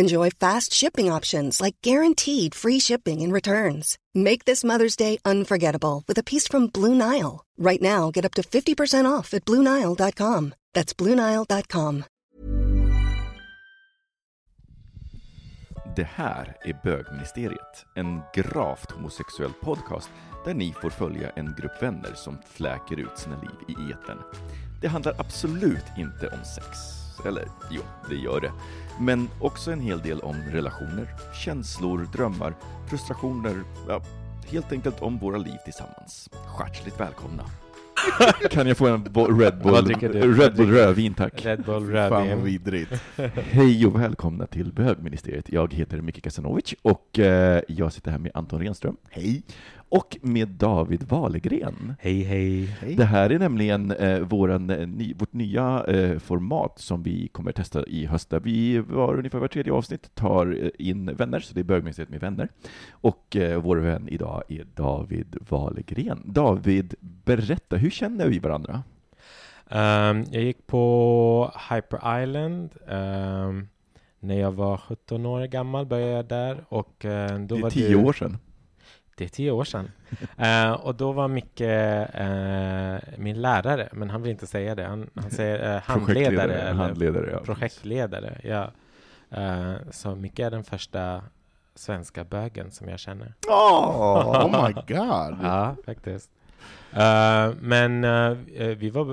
[0.00, 3.98] Enjoy fast shipping options like guaranteed free shipping and returns.
[4.14, 7.44] Make this Mother's Day unforgettable with a piece from Blue Nile.
[7.58, 10.54] Right now, get up to 50% off at BlueNile.com.
[10.74, 12.04] That's BlueNile.com.
[15.96, 20.10] Det här är Bögministeriet, en gravt homosexuell podcast
[20.44, 24.18] där ni får följa en grupp vänner som fläker ut sina liv i etern.
[24.80, 26.97] Det handlar absolut inte om sex.
[27.26, 28.52] Eller jo, det gör det.
[29.00, 31.06] Men också en hel del om relationer,
[31.44, 32.54] känslor, drömmar,
[32.88, 34.02] frustrationer, ja,
[34.46, 36.30] helt enkelt om våra liv tillsammans.
[36.60, 37.44] Hjärtligt välkomna!
[38.50, 40.34] Kan jag få en bo- Red Bull, Vad dricker du?
[40.34, 41.44] Red Bull rödvin tack?
[41.44, 42.44] Red Bull Fan vad rödvin.
[42.44, 42.92] vidrigt.
[43.34, 45.48] Hej och välkomna till Bögministeriet.
[45.48, 48.96] Jag heter Micke Kasanovic och eh, jag sitter här med Anton Renström.
[49.10, 49.42] Hej!
[49.90, 51.94] Och med David Wahlgren.
[52.00, 52.94] Hej hej.
[52.96, 57.52] Det här är nämligen eh, våran, eh, ny, vårt nya eh, format som vi kommer
[57.52, 58.32] testa i höst.
[58.42, 62.20] Vi var ungefär var tredje avsnitt tar eh, in vänner, så det är Bögministeriet med
[62.20, 62.48] vänner.
[62.90, 66.22] Och eh, vår vän idag är David Wahlgren.
[66.24, 68.82] David, berätta, hur känner vi varandra?
[69.70, 73.68] Ehm, jag gick på Hyper Island ehm,
[74.20, 77.70] när jag var 17 år gammal började jag där och eh, då det är var
[77.70, 78.38] tio du, år sedan.
[79.18, 79.90] Det är tio år sedan.
[80.38, 84.84] Eh, och då var Micke eh, min lärare, men han vill inte säga det.
[84.84, 88.40] Han, han säger eh, handledare Projektledare, eller handledare, ja, projektledare.
[88.42, 88.70] Ja.
[89.38, 91.22] Eh, så Micke är den första
[91.74, 93.34] svenska bögen som jag känner.
[93.48, 95.38] Oh, my god.
[95.42, 96.30] Ja, faktiskt.
[96.92, 98.36] Eh, men eh,
[98.76, 99.04] vi var...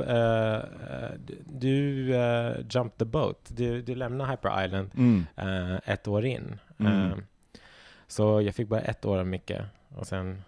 [1.45, 3.39] du uh, jumped the boat.
[3.47, 5.25] Du, du lämnade Hyper Island Mm.
[5.35, 6.59] eh, ett år in.
[6.79, 7.11] Mm.
[7.11, 7.17] Eh,
[8.07, 9.51] så jag fick bara ett år av Micke.
[9.95, 10.41] Och sen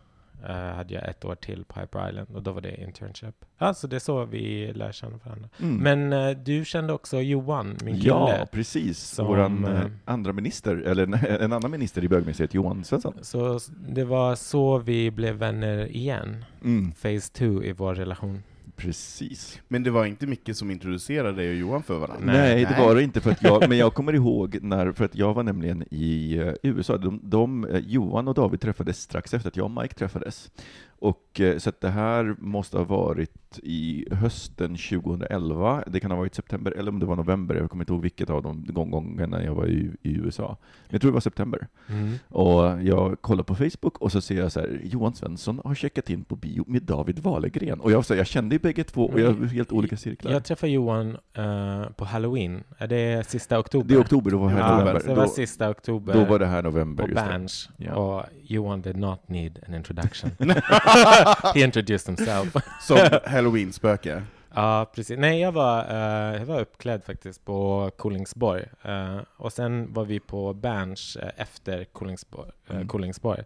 [0.48, 3.46] eh, hade jag ett år till på Hyper Island och då var det internship.
[3.58, 5.50] Ja, så det är så vi lär känna varandra.
[5.60, 5.78] Mm.
[5.78, 8.08] Men eh, du kände också Johan, min kille.
[8.08, 9.00] Ja, precis.
[9.00, 11.04] som, Våran eh, andra minister, eller
[11.44, 13.14] en, annan minister i bögministeriet, Johan Svensson.
[13.22, 16.46] Så det var så vi blev vänner igen.
[16.64, 16.92] Mm.
[16.92, 18.44] Phase 2 i vår relation.
[18.78, 19.62] Precis.
[19.68, 22.26] Men det var inte Micke som introducerade dig och Johan för varandra?
[22.26, 22.56] Nej.
[22.56, 25.16] Nej, det var det inte, för att jag, men jag kommer ihåg när, för att
[25.16, 29.50] jag var nämligen i eh, USA, de, de, eh, Johan och David träffades strax efter
[29.50, 30.52] att jag och Mike träffades.
[31.00, 36.36] Och, eh, så det här måste ha varit i hösten 2011, det kan ha varit
[36.36, 39.44] september, eller om det var november, jag kommer inte ihåg vilket av de gång- gångerna
[39.44, 40.58] jag var i, i USA.
[40.60, 41.68] Men jag tror det var september.
[41.90, 42.14] Mm.
[42.28, 46.10] Och jag kollar på Facebook och så ser jag så här, Johan Svensson har checkat
[46.10, 47.80] in på bio med David Wahlgren.
[47.80, 50.32] Och jag, så här, jag kände ju bägge två, och jag var helt olika cirklar.
[50.32, 52.64] Jag träffade Johan eh, på Halloween.
[52.78, 53.88] Är det sista oktober?
[53.88, 55.02] Det är oktober, då var här Ja, november.
[55.08, 57.08] Det var Då, sista oktober då var det här november.
[57.08, 57.14] det.
[57.14, 57.70] Berns.
[57.78, 57.94] Ja.
[57.96, 60.30] Och Johan did not need an introduction.
[61.54, 62.54] He introduced himself.
[62.82, 64.24] Som halloween-spöke?
[64.56, 65.18] Ja, precis.
[65.20, 68.66] Nej, jag var, eh, jag var uppklädd faktiskt på Kolingsborg.
[68.84, 72.52] Eh, och sen var vi på Berns eh, efter Kolingsborg.
[72.70, 72.88] Mm.
[72.88, 73.44] Kolingsborg.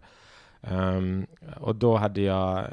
[0.62, 1.26] Ehm,
[1.60, 2.64] och då hade jag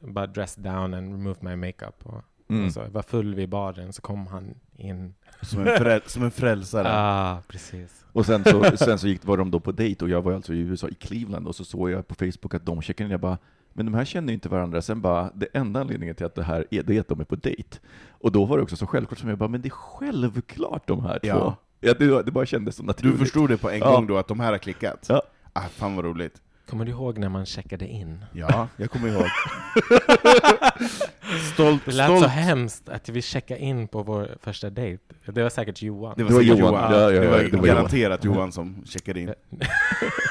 [0.00, 1.94] bara dressed down and removed my makeup.
[2.02, 2.66] Och, Mm.
[2.66, 5.14] och så, jag var full vid baren, så kom han in.
[5.42, 6.88] Som en, fräl, som en frälsare?
[6.90, 8.04] ah, precis.
[8.12, 10.54] Och sen så, sen så gick, var de då på dejt och jag var alltså
[10.54, 13.20] i USA, i Cleveland, och så såg jag på Facebook att de checkade in, jag
[13.20, 13.38] bara
[13.76, 14.82] men de här känner ju inte varandra.
[14.82, 17.24] Sen bara, det enda anledningen till att det här är, det är att de är
[17.24, 17.78] på dejt.
[18.10, 21.02] Och då var det också så självklart som jag bara, men det är självklart de
[21.04, 21.34] här Ja.
[21.40, 21.54] två.
[21.80, 23.18] Ja, det, det bara kändes så Du naturligt.
[23.18, 23.90] förstod det på en Ja.
[23.96, 25.06] gång då, att de här har klickat?
[25.08, 25.22] Ja.
[25.52, 26.42] Ah, fan vad roligt.
[26.66, 28.24] Kommer du ihåg när man checkade in?
[28.32, 29.26] Ja, jag kommer ihåg.
[31.54, 32.32] stolt, Det lät så stolt.
[32.32, 35.02] hemskt att vi checkade in på vår första dejt.
[35.26, 36.14] Det var säkert Johan.
[36.16, 36.58] Det var, Det var Johan.
[36.58, 36.92] Johan.
[36.92, 38.52] Ja, ja, det var, det var garanterat Johan.
[38.52, 39.34] som checkade in.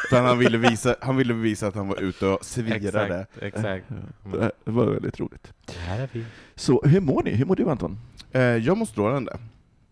[0.10, 3.26] För han ville, visa, han ville visa att han var ute och svirade.
[3.42, 3.86] Exakt, exakt.
[4.24, 5.54] Det här var väldigt roligt.
[5.66, 6.26] Det här är vi.
[6.56, 7.32] Så hur mår ni?
[7.32, 8.00] Hur mår du Anton?
[8.32, 9.38] Eh, jag mår strålande.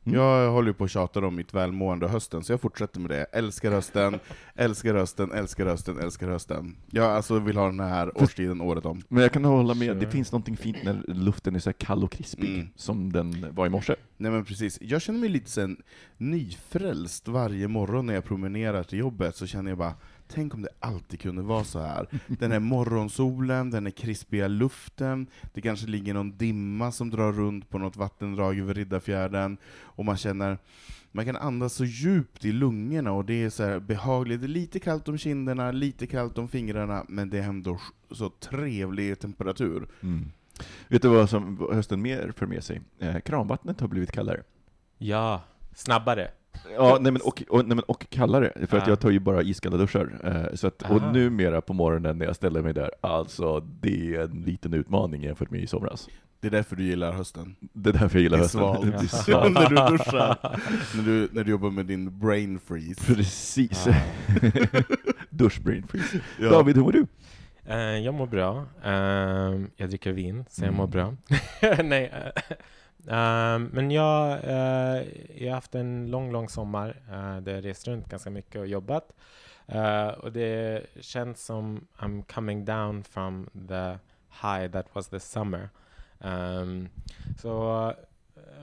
[0.06, 0.20] Mm.
[0.20, 3.24] Jag håller på att tjata om mitt välmående hösten, så jag fortsätter med det.
[3.32, 4.20] Älskar hösten,
[4.56, 6.76] älskar hösten, älskar hösten, älskar hösten.
[6.90, 9.02] Jag alltså vill ha den här årstiden året om.
[9.08, 12.04] Men jag kan hålla med, det finns någonting fint när luften är så här kall
[12.04, 12.68] och krispig, Mm.
[12.76, 13.96] som den var i morse.
[14.18, 15.78] Nej men precis, jag känner mig lite sen
[16.18, 19.94] nyfrälst varje morgon när jag promenerar till jobbet, så känner jag bara
[20.28, 22.08] Tänk om det alltid kunde vara så här.
[22.28, 27.70] Den här morgonsolen, den här krispiga luften, det kanske ligger någon dimma som drar runt
[27.70, 30.58] på något vattendrag över Riddarfjärden, och man känner
[31.16, 34.42] man kan andas så djupt i lungorna, och det är så här behagligt.
[34.42, 37.80] Det är lite kallt om kinderna, lite kallt om fingrarna, men det är ändå
[38.12, 39.88] så trevlig temperatur.
[40.04, 40.32] Mm.
[40.88, 42.82] Vet du vad som hösten mer för med sig?
[43.00, 44.44] Eh, kranvattnet har blivit kallare.
[44.98, 45.44] Ja,
[45.76, 46.32] snabbare.
[46.76, 48.92] Ja, nej men, och, och, nej men, och kallare, för att Ja.
[48.92, 50.20] jag tar ju bara iskalla duschar.
[50.24, 51.12] Eh, så att, och Aha.
[51.12, 55.50] numera på morgonen när jag ställer mig där, alltså det är en liten utmaning jämfört
[55.52, 56.08] med i somras.
[56.40, 57.56] Det är därför du gillar hösten.
[57.60, 58.60] Det är därför jag gillar Det är hösten.
[58.62, 58.82] svalt.
[58.92, 59.54] Det är svalt.
[59.60, 60.38] när du duschar,
[60.96, 63.14] när du, när du jobbar med din brain freeze.
[63.16, 63.88] Precis.
[63.88, 63.96] Ja.
[65.30, 66.20] Duschbrain freeze.
[66.40, 66.50] Ja.
[66.50, 67.06] David, hur mår du?
[67.66, 68.66] Eh, jag mår bra.
[68.84, 70.92] Ehm, jag dricker vin, så jag mår Mm.
[70.92, 71.14] bra.
[71.84, 72.12] Nej.
[73.08, 75.08] Eh, men jag, uh,
[75.44, 78.68] jag har haft en lång, lång sommar uh, där jag rest runt ganska mycket och
[78.68, 79.14] jobbat.
[79.76, 83.98] Uh, och det känns som I'm coming down from the
[84.42, 85.70] high that was the summer.
[86.20, 86.90] Um,
[87.38, 87.94] så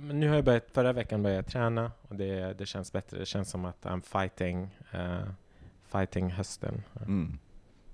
[0.00, 3.18] men nu har jag börjat, förra veckan började jag träna och det, det känns bättre.
[3.18, 5.22] Det känns som att I'm fighting, eh,
[5.92, 6.82] fighting hösten.
[7.00, 7.38] Mm.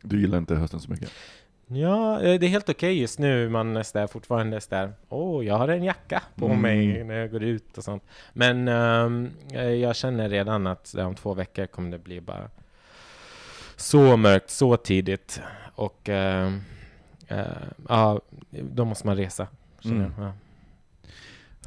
[0.02, 1.10] Du gillar inte hösten så mycket?
[1.68, 3.48] Ja, eh, det är helt okej just nu.
[3.48, 4.92] Man är så där, fortfarande så där.
[5.08, 6.60] Åh, jag har en jacka på Mm.
[6.60, 8.02] mig när jag går ut och sånt.
[8.32, 8.68] Men
[9.52, 12.50] eh, jag känner redan att om två veckor kommer det bli bara
[13.76, 15.40] så mörkt, så tidigt.
[15.74, 16.60] Och ehm,
[17.28, 17.44] eh,
[17.88, 18.20] ja,
[18.50, 19.46] då måste man resa.
[19.80, 20.12] känner Mm.
[20.18, 20.26] jag.
[20.26, 20.32] Ja.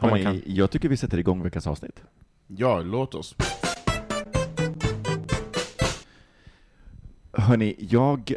[0.02, 2.04] Om man Hörrni, jag tycker vi sätter igång veckans avsnitt.
[2.48, 3.36] Ja, låt oss.
[7.34, 8.34] Hörni, jag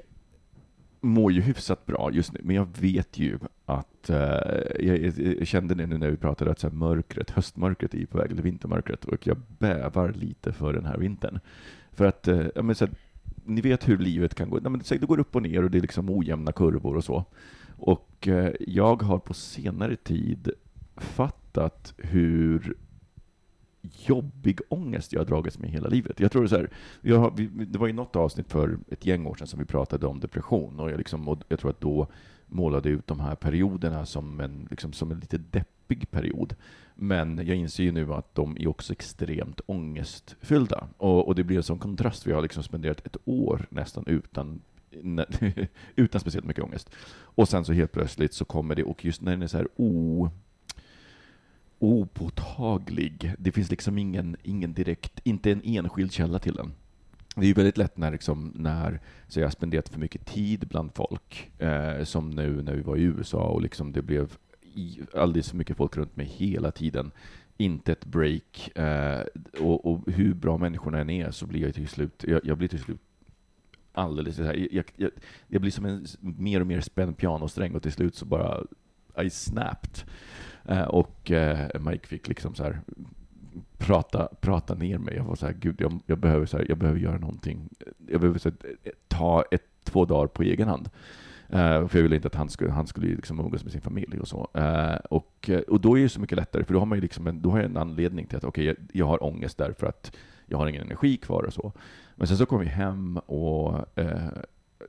[1.03, 4.17] mår ju hyfsat bra just nu, men jag vet ju att, eh,
[4.81, 4.99] jag,
[5.39, 8.33] jag, kände det nu när vi pratade, att så här, mörkret, höstmörkret är på väg,
[8.33, 11.41] eller vintermörkret, och jag bävar lite för den här vintern.
[11.93, 12.95] För att, eh, ja, men så här,
[13.45, 15.65] ni vet hur livet kan gå, Nej, men, så här, det går upp och ner
[15.65, 17.25] och det är liksom ojämna kurvor och så.
[17.77, 20.51] Och eh, jag har på senare tid
[20.97, 22.77] fattat hur
[23.83, 26.21] jobbig ångest jag har dragits med hela livet.
[26.21, 26.71] Jag tror så här,
[27.01, 29.65] jag har, vi, det var ju något avsnitt för ett gäng år sedan som vi
[29.65, 32.07] pratade om depression och jag, liksom, och jag tror att då
[32.47, 36.55] målade ut de här perioderna som en, liksom, som en lite deppig period.
[36.95, 40.89] Men jag inser ju nu att de är också extremt ångestfyllda.
[40.97, 44.61] Och, och det blir en sån kontrast, Vi har liksom spenderat ett år nästan utan
[44.91, 46.91] ne- utan speciellt mycket ångest.
[47.11, 49.69] Och sen så helt plötsligt så kommer det, och just när den är så här
[49.77, 50.31] o
[51.79, 52.42] opåtaglig.
[53.39, 56.73] Det finns liksom ingen, ingen direkt, inte en enskild källa till den.
[57.35, 60.69] Det är ju väldigt lätt när, liksom, när så jag har spenderat för mycket tid
[60.69, 64.37] bland folk, eh, som nu när vi var i USA och liksom det blev
[65.15, 67.11] alldeles för mycket folk runt mig hela tiden.
[67.57, 68.79] Inte ett break.
[68.79, 69.23] Eh,
[69.61, 72.69] och, och hur bra människorna än är så blir jag till slut, jag, jag blir
[72.69, 73.01] till slut
[73.93, 75.11] alldeles så här, jag, jag,
[75.49, 78.65] jag blir som en mer och mer spänd pianosträng och till slut så bara
[79.23, 80.05] i snapped.
[80.65, 82.81] Eh, och eh, Mike fick liksom så här
[83.79, 85.17] prata, prata ner mig.
[85.17, 87.69] Jag var så här, gud, jag, jag, behöver, så här, jag behöver göra någonting.
[88.09, 88.75] Jag behöver så här,
[89.09, 90.91] ta ett, två dagar på egen hand.
[91.55, 94.21] Uh, för jag ville inte att han skulle, han skulle liksom umgås med sin familj
[94.21, 94.49] och så.
[94.59, 97.27] Uh, och, och då är det så mycket lättare, för då har man ju liksom
[97.27, 100.17] en, då har jag en anledning till att okej, jag, jag har ångest därför att
[100.47, 101.73] jag har ingen energi kvar och så.
[102.17, 104.29] Men sen så kom vi hem och uh,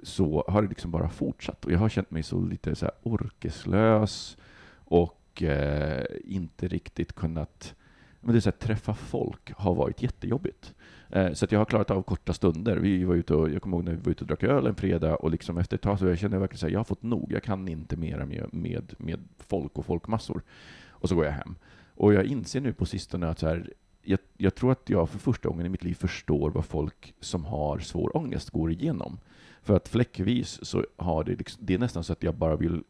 [0.03, 1.65] så har det liksom bara fortsatt.
[1.65, 4.37] Och jag har känt mig så lite så här orkeslös
[4.75, 7.75] och eh, inte riktigt kunnat
[8.23, 10.73] men det är så här, träffa folk har varit jättejobbigt.
[11.09, 12.77] Eh, så att jag har klarat av korta stunder.
[12.77, 14.75] Vi var ute och, jag kommer ihåg när vi var ute och drack öl en
[14.75, 16.83] fredag och liksom efter ett tag så jag kände jag verkligen så här, jag har
[16.83, 17.31] fått nog.
[17.31, 20.41] Jag kan inte mera med, med, med folk och folkmassor.
[20.89, 21.55] Och så går jag hem.
[21.95, 25.19] Och jag inser nu på sistone att så här, jag, jag tror att jag för
[25.19, 29.19] första gången i mitt liv förstår vad folk som har svår ångest går igenom.
[29.63, 32.83] För att fläckvis så har det, liksom, det är nästan så att jag bara vill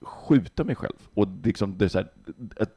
[0.00, 0.96] skjuta mig själv.
[1.14, 2.12] Och det, liksom, det är så här,
[2.56, 2.74] att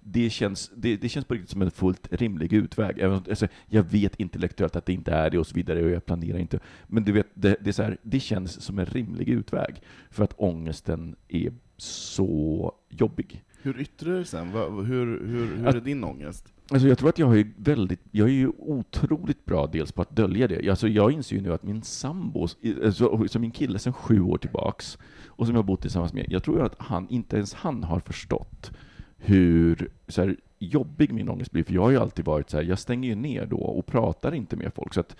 [0.00, 3.02] det känns, det, det känns på riktigt som en fullt rimlig utväg.
[3.02, 6.38] Alltså, jag vet intellektuellt att det inte är det och så vidare, och jag planerar
[6.38, 6.60] inte.
[6.86, 9.82] Men du vet, det, det, är så här, det känns som en rimlig utväg.
[10.10, 13.44] För att ångesten är så jobbig.
[13.62, 14.48] Hur yttrar det sen?
[14.48, 16.52] Hur, hur, hur är din ångest?
[16.72, 20.16] Alltså jag tror att jag är väldigt, jag är ju otroligt bra dels på att
[20.16, 20.70] dölja det.
[20.70, 22.48] Alltså jag inser ju nu att min sambo,
[22.84, 26.26] alltså, som min kille sedan sju år tillbaks, och som jag har bott tillsammans med,
[26.28, 28.70] jag tror att han, inte ens han har förstått
[29.16, 32.64] hur så här, jobbig min ångest blir, för jag har ju alltid varit så här,
[32.64, 34.94] jag stänger ju ner då och pratar inte med folk.
[34.94, 35.16] Så att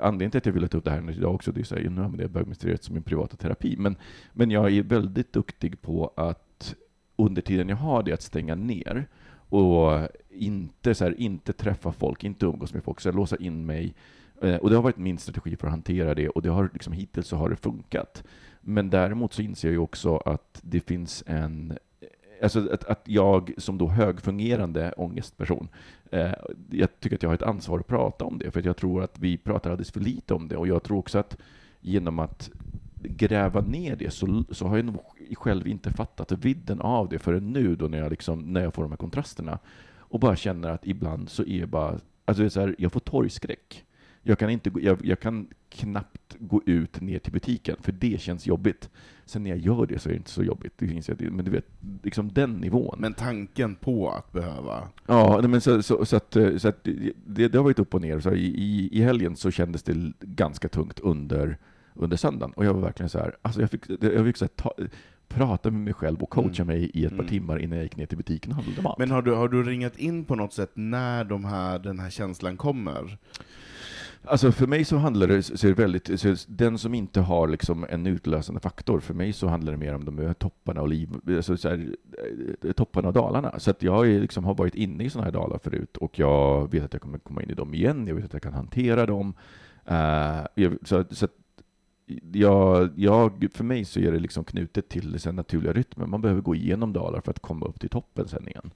[0.00, 1.82] anledningen till att jag ville ta upp det här idag också, det är så här,
[1.82, 3.96] nu använder jag bögmysteriet som min privata terapi, men,
[4.32, 6.74] men jag är väldigt duktig på att
[7.16, 9.08] under tiden jag har det, att stänga ner
[9.52, 13.66] och inte, så här, inte träffa folk, inte umgås med folk, så här, låsa in
[13.66, 13.94] mig.
[14.42, 16.92] Eh, och det har varit min strategi för att hantera det, och det har, liksom,
[16.92, 18.24] hittills så har det funkat.
[18.60, 22.08] Men däremot så inser jag ju också att det finns en eh,
[22.42, 25.68] Alltså att, att jag som då högfungerande ångestperson,
[26.10, 26.32] eh,
[26.70, 29.18] jag tycker att jag har ett ansvar att prata om det, för jag tror att
[29.18, 31.36] vi pratar alldeles för lite om det, och jag tror också att
[31.80, 32.50] genom att
[33.02, 35.00] gräva ner det så, så har jag nog
[35.34, 38.82] själv inte fattat vidden av det förrän nu då när jag, liksom, när jag får
[38.82, 39.58] de här kontrasterna.
[39.98, 43.84] Och bara känner att ibland så är jag bara, alltså så här, jag får torgskräck.
[44.22, 48.46] Jag kan, inte, jag, jag kan knappt gå ut ner till butiken, för det känns
[48.46, 48.90] jobbigt.
[49.24, 51.50] Sen när jag gör det så är det inte så jobbigt, det finns, men du
[51.50, 51.66] vet,
[52.02, 52.96] liksom den nivån.
[52.98, 54.88] Men tanken på att behöva?
[55.06, 58.20] Ja, men så, så, så att, så att det, det har varit upp och ner.
[58.20, 61.58] Så i, I helgen så kändes det ganska tungt under,
[61.94, 64.74] under söndagen, och jag var verkligen så här, alltså jag fick, jag fick så ta,
[65.28, 66.66] prata med mig själv och coacha mm.
[66.66, 67.28] mig i ett par mm.
[67.28, 68.98] timmar innan jag gick ner till butiken och handlade mat.
[68.98, 72.10] Men har du, har du ringat in på något sätt när de här, den här
[72.10, 73.18] känslan kommer?
[74.24, 77.86] Alltså för mig så handlar det, så det väldigt, så den som inte har liksom
[77.90, 81.56] en utlösande faktor, för mig så handlar det mer om de topparna och liv, alltså
[81.56, 81.94] så här,
[82.64, 83.58] eh, topparna och dalarna.
[83.58, 86.84] Så att jag liksom har varit inne i sådana här dalar förut, och jag vet
[86.84, 89.34] att jag kommer komma in i dem igen, jag vet att jag kan hantera dem.
[89.90, 91.28] Uh, så, så
[92.32, 96.10] jag, jag, för mig så är det liksom knutet till den naturliga rytmen.
[96.10, 98.70] Man behöver gå igenom dalar för att komma upp till toppen sen igen.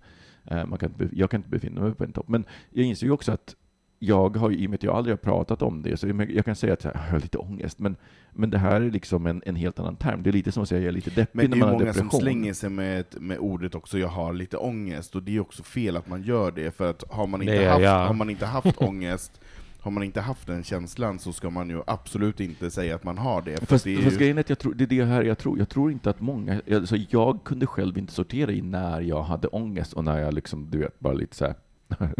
[0.52, 2.28] Uh, man kan inte, jag kan inte befinna mig på en topp.
[2.28, 3.56] Men jag inser ju också att
[3.98, 6.56] jag har, i och med att jag aldrig har pratat om det, så jag kan
[6.56, 7.96] säga att jag har lite ångest, men,
[8.32, 10.22] men det här är liksom en, en helt annan term.
[10.22, 11.84] Det är lite som att säga att jag är lite deppig när man har depression.
[11.84, 15.16] Men det är många som slänger sig med, med ordet också, jag har lite ångest,
[15.16, 17.68] och det är också fel att man gör det, för att har man inte, det,
[17.68, 18.06] haft, ja.
[18.06, 19.40] har man inte haft ångest,
[19.86, 23.18] har man inte haft den känslan så ska man ju absolut inte säga att man
[23.18, 23.66] har det.
[23.66, 24.18] Fast, det är fast ju...
[24.18, 25.58] grejen är att jag tror, det är det här jag tror.
[25.58, 29.48] Jag tror inte att många, alltså jag kunde själv inte sortera i när jag hade
[29.48, 31.54] ångest och när jag liksom, du vet, bara lite så här,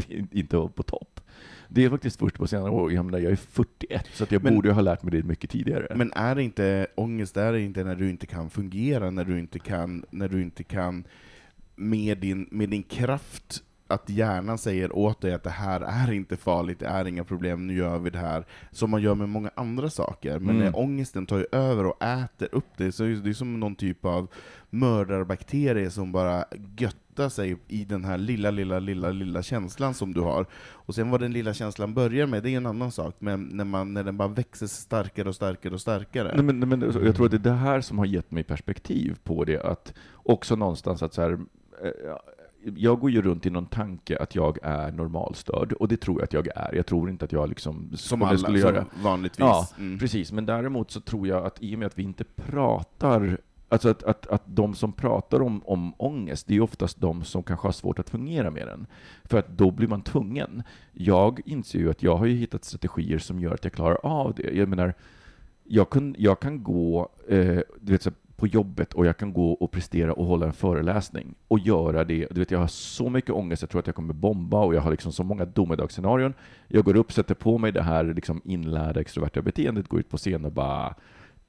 [0.31, 1.21] inte var på topp.
[1.69, 2.93] Det är faktiskt först på senare år.
[2.93, 5.93] Jag, menar, jag är 41, så jag men, borde ha lärt mig det mycket tidigare.
[5.97, 9.39] Men är det inte ångest, är det inte när du inte kan fungera, när du
[9.39, 11.05] inte kan, när du inte kan
[11.77, 16.37] med din, med din kraft att hjärnan säger åt dig att det här är inte
[16.37, 19.51] farligt, det är inga problem, nu gör vi det här, som man gör med många
[19.55, 20.39] andra saker.
[20.39, 20.65] Men mm.
[20.65, 24.29] när ångesten tar över och äter upp det, så är det som någon typ av
[24.71, 26.45] mördarbakterie som bara
[26.79, 30.47] göttar sig i den här lilla, lilla, lilla, lilla känslan som du har.
[30.57, 33.65] Och sen vad den lilla känslan börjar med, det är en annan sak, men när,
[33.65, 36.33] man, när den bara växer starkare och starkare och starkare.
[36.35, 39.19] Nej, men, men, jag tror att det är det här som har gett mig perspektiv
[39.25, 41.33] på det, att också någonstans att så här,
[41.83, 42.17] eh,
[42.75, 46.25] jag går ju runt i någon tanke att jag är normalstörd, och det tror jag
[46.25, 46.75] att jag är.
[46.75, 47.91] Jag tror inte att jag liksom...
[47.95, 48.87] Som alla, skulle göra.
[48.93, 49.41] Som vanligtvis.
[49.41, 49.99] Ja, mm.
[49.99, 50.33] precis.
[50.33, 54.03] Men däremot så tror jag att i och med att vi inte pratar Alltså att,
[54.03, 57.73] att, att de som pratar om, om ångest, det är oftast de som kanske har
[57.73, 58.87] svårt att fungera med den.
[59.25, 60.63] För att då blir man tvungen.
[60.93, 64.35] Jag inser ju att jag har ju hittat strategier som gör att jag klarar av
[64.35, 64.57] det.
[64.57, 64.95] Jag menar,
[65.65, 69.53] jag kan, jag kan gå, eh, du vet, så på jobbet och jag kan gå
[69.53, 72.27] och prestera och hålla en föreläsning och göra det.
[72.31, 74.81] Du vet, jag har så mycket ångest, jag tror att jag kommer bomba och jag
[74.81, 76.35] har liksom så många domedagsscenarion.
[76.69, 80.17] Jag går upp, sätter på mig det här liksom inlärda extroverta beteendet, går ut på
[80.17, 80.95] scen och bara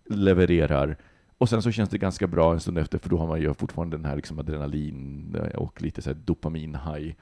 [0.09, 0.97] levererar.
[1.37, 3.53] Och sen så känns det ganska bra en stund efter, för då har man ju
[3.53, 7.15] fortfarande den här liksom adrenalin och lite så dopamin-high.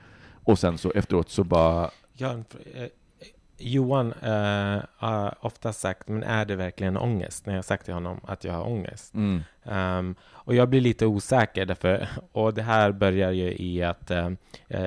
[0.44, 1.90] Och sen så efteråt så bara...
[2.14, 2.46] Jag har en,
[3.58, 7.46] Johan uh, har ofta sagt, men är det verkligen ångest?
[7.46, 9.14] När jag har sagt till honom att jag har ångest.
[9.14, 9.44] Mm.
[9.64, 14.30] Um, och jag blir lite osäker därför, och det här börjar ju i att uh,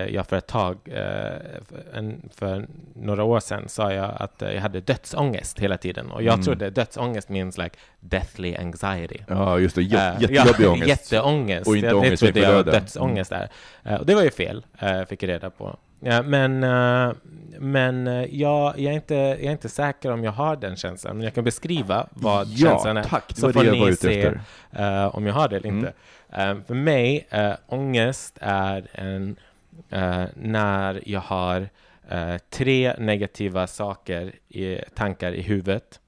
[0.09, 4.81] jag för ett tag, uh, en, för några år sedan, sa jag att jag hade
[4.81, 6.11] dödsångest hela tiden.
[6.11, 6.45] Och jag mm.
[6.45, 9.19] trodde dödsångest means like deathly anxiety.
[9.29, 9.83] Ja, just det.
[9.83, 10.89] J jättejobbig ångest.
[10.89, 11.69] Jätteångest.
[11.69, 13.49] Och inte ångest det trodde jag dödsångest är.
[13.99, 14.65] och det var ju fel,
[15.09, 15.77] fick jag reda på.
[16.01, 17.13] Ja, men uh,
[17.59, 21.17] men uh, jag, jag, är inte, jag är inte säker om jag har den känslan,
[21.17, 23.03] men jag kan beskriva vad ja, känslan är.
[23.03, 25.93] Tack, så får ni se uh, om jag har det eller inte.
[26.31, 26.65] Mm.
[26.65, 29.37] för mig, uh, ångest är en,
[30.35, 31.69] när jag har
[32.51, 36.01] tre negativa saker, i, tankar i huvudet.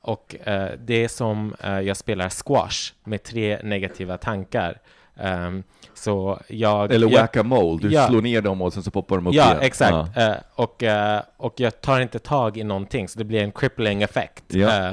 [0.00, 0.36] och
[0.78, 4.78] det är som jag spelar squash med tre negativa tankar.
[5.20, 5.62] Um,
[5.94, 9.34] så jag, Eller whack-a-mole, du ja, slår ner dem och sen så poppar de upp
[9.34, 9.62] ja, igen.
[9.62, 9.92] Exakt.
[9.92, 10.46] Ja, exakt.
[10.56, 14.02] Uh, och, uh, och jag tar inte tag i någonting, så det blir en crippling
[14.02, 14.44] effekt.
[14.48, 14.90] Ja.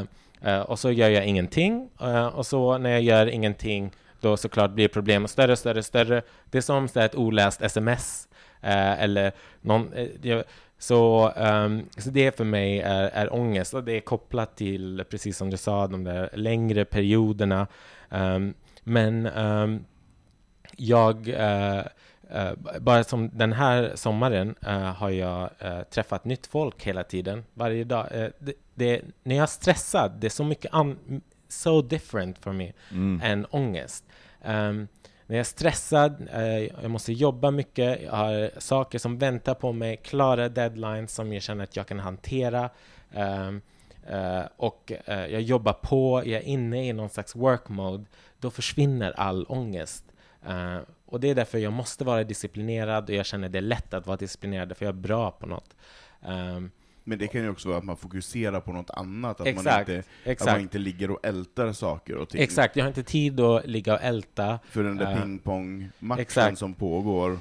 [0.48, 1.89] Uh, och så gör jag ingenting,
[2.34, 3.92] och så när jag gör ingenting
[4.24, 6.22] då såklart blir problemet större, större, större.
[6.51, 8.27] Det är som så ett oläst sms
[8.62, 10.42] eh, eller någon, eh,
[10.80, 15.38] så, ehm, så det för mig är, är ångest och det är kopplat till, precis
[15.38, 17.68] som du sa, de där längre perioderna.
[18.10, 18.53] Ehm,
[18.84, 19.86] men ehm,
[20.77, 21.80] jag, eh,
[22.30, 22.51] eh,
[22.82, 27.84] bara som den här sommaren eh, har jag eh, träffat nytt folk hela tiden, varje
[27.84, 28.08] dag.
[28.12, 32.53] Eh, det, det, när jag är stressad, det är så mycket an, so different for
[32.53, 33.22] me Mm.
[33.24, 34.06] än ångest.
[34.42, 34.88] Ehm,
[35.27, 39.72] när jag är stressad, eh, jag måste jobba mycket, jag har saker som väntar på
[39.72, 42.70] mig, klara deadlines som jag känner att jag kan hantera.
[43.13, 43.62] Ehm,
[44.08, 48.06] eh, och eh, jag jobbar på, jag är inne i någon slags work mode,
[48.39, 50.06] då försvinner all ångest.
[50.48, 53.94] Eh, och det är därför jag måste vara disciplinerad och jag känner det är lätt
[53.94, 55.76] att vara disciplinerad, för jag är bra på något.
[56.26, 56.72] Ehm,
[57.04, 59.90] Men det kan ju också vara att man fokuserar på något annat, att, man Exakt,
[59.90, 60.52] inte, att exakt.
[60.52, 62.42] man inte ligger och ältar saker och ting.
[62.42, 64.60] Exakt, jag har inte tid att ligga och älta.
[64.70, 67.40] För den där Eh, pingpongmatchen som pågår.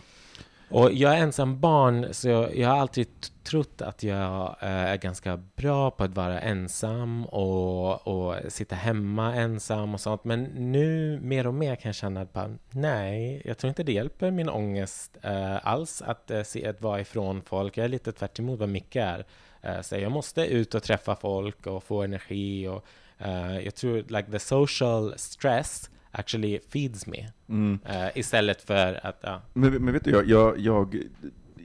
[0.73, 3.09] Och jag är ensam barn, så jag, jag har alltid
[3.43, 9.35] trott att jag eh, är ganska bra på att vara ensam och, och sitta hemma
[9.35, 10.25] ensam och sånt.
[10.25, 13.93] Men nu mer och mer kan jag känna att bara, nej, jag tror inte det
[13.93, 17.77] hjälper min ångest eh, alls att, eh, se, att vara ifrån folk.
[17.77, 19.25] Jag är lite tvärt emot vad Micke är.
[19.63, 22.69] Eh, så jag måste ut och träffa folk och få energi.
[22.69, 22.87] Och,
[23.19, 27.29] eh, jag tror like the social stress actually feeds me.
[27.49, 27.79] Mm.
[27.85, 29.43] Eh, istället för att, ja.
[29.53, 31.03] Men, men vet du, jag, jag, jag,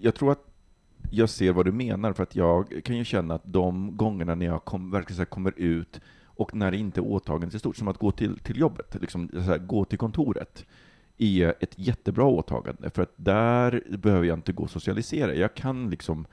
[0.01, 0.43] jag tror att
[1.11, 4.45] jag ser vad du menar, för att jag kan ju känna att de gångerna när
[4.45, 7.97] jag kom, verkligen kommer ut och när det inte är åtagandet är stort, som att
[7.97, 10.65] gå till, till jobbet, liksom här, gå till kontoret,
[11.17, 15.35] är ett jättebra åtagande, för att där behöver jag inte gå och socialisera.
[15.35, 16.27] Jag kan liksom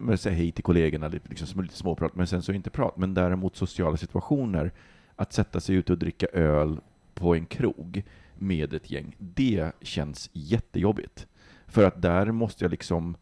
[0.00, 2.96] men säga hej till kollegorna, liksom, som lite småprat, men sen så inte prat.
[2.96, 4.72] Men däremot sociala situationer,
[5.16, 6.80] att sätta sig ut och dricka öl
[7.14, 8.02] på en krog
[8.34, 11.26] med ett gäng, det känns jättejobbigt.
[11.66, 13.16] För att där måste jag liksom,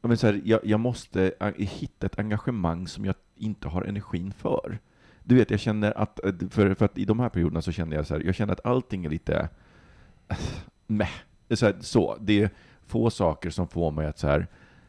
[0.00, 4.32] jag, menar så här, jag, jag måste hitta ett engagemang som jag inte har energin
[4.32, 4.78] för.
[5.24, 7.96] Du vet, jag känner att, eh, för, för att i de här perioderna så känner
[7.96, 9.48] jag så här, jag känner att allting är lite,
[10.28, 10.36] eh,
[10.86, 11.10] meh.
[11.48, 12.50] Det är så, här, så, det är
[12.86, 14.46] få saker som får mig att så här,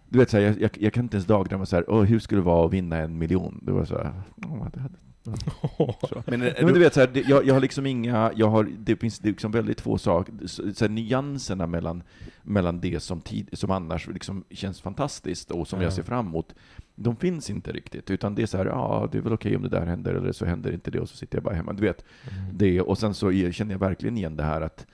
[0.10, 2.20] du vet, så här, jag, jag, jag kan inte ens dagdrömma så här, oh, hur
[2.20, 3.60] skulle det vara att vinna en miljon?
[3.64, 6.24] Det var så här, oh, det hade, så.
[6.28, 8.64] Men, Nej, men du vet, så här, det, jag, jag har liksom inga, jag har,
[8.80, 12.04] det finns det liksom väldigt få saker, så, så här, nyanserna mellan,
[12.44, 15.84] mellan det som, tid, som annars liksom känns fantastiskt och som Ja.
[15.84, 16.56] jag ser fram emot,
[16.96, 19.62] de finns inte riktigt, utan det är så här, ja, det är väl okej om
[19.62, 21.74] det där händer, eller så händer inte det, och så sitter jag bara hemma.
[21.74, 22.06] Du vet,
[22.54, 24.86] det, och sen så känner jag verkligen igen det här att eh,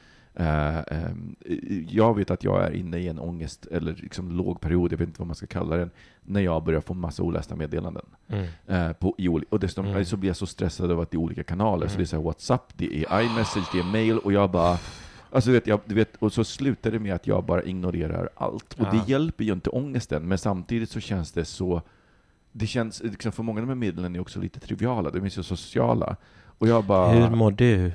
[1.89, 5.07] jag vet att jag är inne i en ångest, eller liksom låg period, jag vet
[5.07, 5.89] inte vad man ska kalla den,
[6.23, 8.05] när jag börjar få massa olästa meddelanden.
[8.27, 8.45] Mm.
[8.67, 10.05] Eh, på, i, och dessutom Mm.
[10.05, 11.97] så blir jag så stressad över att det är olika kanaler, så Mm.
[11.97, 14.77] det är så här WhatsApp, det är iMessage, det är mail, och jag bara
[15.31, 18.73] Alltså vet, jag, du vet, och så slutar det med att jag bara ignorerar allt.
[18.73, 18.91] Och Ja.
[18.91, 21.81] det hjälper ju inte ångesten, men samtidigt så känns det så
[22.51, 25.29] det känns, liksom för många av de här medlen är också lite triviala, de är
[25.29, 26.15] så sociala.
[26.45, 27.11] Och jag bara...
[27.11, 27.91] Hur mår du?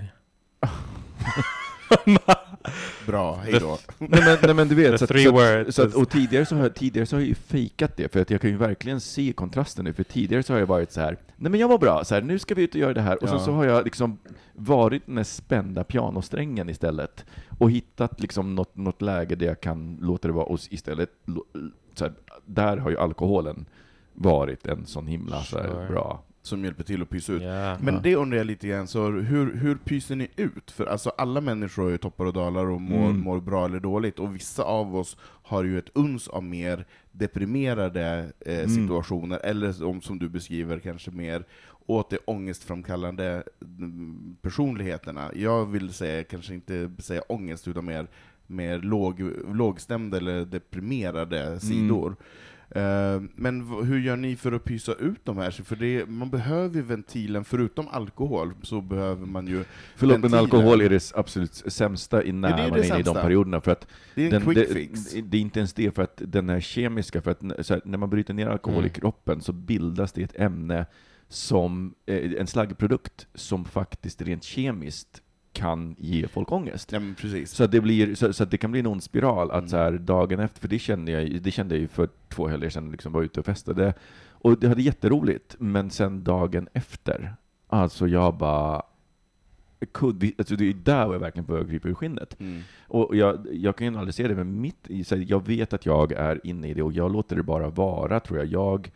[3.06, 3.78] bra, hej då.
[3.98, 6.54] nej, men, nej men du vet, så att, så att, så att, och tidigare så,
[6.56, 9.00] har jag, tidigare så har jag ju fejkat det, för att jag kan ju verkligen
[9.00, 11.16] se kontrasten nu, för tidigare så har jag varit så här.
[11.36, 13.22] nej men jag var bra, så här, nu ska vi ut och göra det här,
[13.22, 13.44] och sen Ja.
[13.44, 14.18] så har jag liksom
[14.52, 17.24] varit den spända pianosträngen istället,
[17.58, 21.10] och hittat liksom något, något läge där jag kan låta det vara, och istället,
[21.94, 22.12] så här,
[22.46, 23.66] där har ju alkoholen
[24.14, 25.88] varit en sån himla så här, Sure.
[25.88, 26.22] bra.
[26.44, 27.42] Som hjälper till att pysa ut.
[27.42, 27.78] Ja.
[27.80, 30.70] Men det undrar jag lite grann, så hur, hur pyser ni ut?
[30.70, 33.20] För alltså alla människor har ju toppar och dalar och mår, Mm.
[33.20, 38.32] mår bra eller dåligt, och vissa av oss har ju ett uns av mer deprimerade
[38.46, 38.68] eh, Mm.
[38.70, 41.44] situationer, eller som, som du beskriver, kanske mer
[41.86, 43.42] åt det ångestframkallande
[43.78, 45.30] mm, personligheterna.
[45.34, 48.06] Jag vill säga, kanske inte säga ångest, utan mer,
[48.46, 49.20] mer låg,
[49.54, 52.16] lågstämda eller deprimerade sidor.
[52.74, 55.50] Eh, Men hur gör ni för att pysa ut de här?
[55.50, 59.64] För det, man behöver ju ventilen, förutom alkohol, så behöver man ju...
[59.96, 60.38] Förlåt, men ventilen.
[60.44, 63.02] alkohol är det absolut sämsta i när Ja, det är man det är inne i
[63.02, 65.12] de perioderna, för att Det är en den, quick det, fix.
[65.22, 68.10] det är inte ens det, för att den är kemiska, för att här, när man
[68.10, 68.86] bryter ner alkohol Mm.
[68.86, 70.86] i kroppen så bildas det ett ämne
[71.28, 75.22] som, eh, en slaggprodukt, som faktiskt rent kemiskt
[75.52, 76.92] kan ge folk ångest.
[76.92, 77.00] Ja.
[77.46, 79.68] Så att det, blir, så, så att det kan bli en ond spiral, att Mm.
[79.68, 82.70] så här, dagen efter, för det kände jag, det kände jag ju för två helger
[82.70, 83.94] sedan, liksom var ute och festade,
[84.30, 87.34] och det hade jätteroligt, men sen dagen efter,
[87.68, 88.82] alltså jag bara,
[89.92, 92.40] could alltså det är där jag verkligen börjar krypa ur skinnet.
[92.40, 92.62] Mm.
[92.88, 95.86] Och jag, jag kan ju aldrig se det, men mitt så här, jag vet att
[95.86, 98.46] jag är inne i det, och jag låter det bara vara, tror jag.
[98.46, 98.90] Jag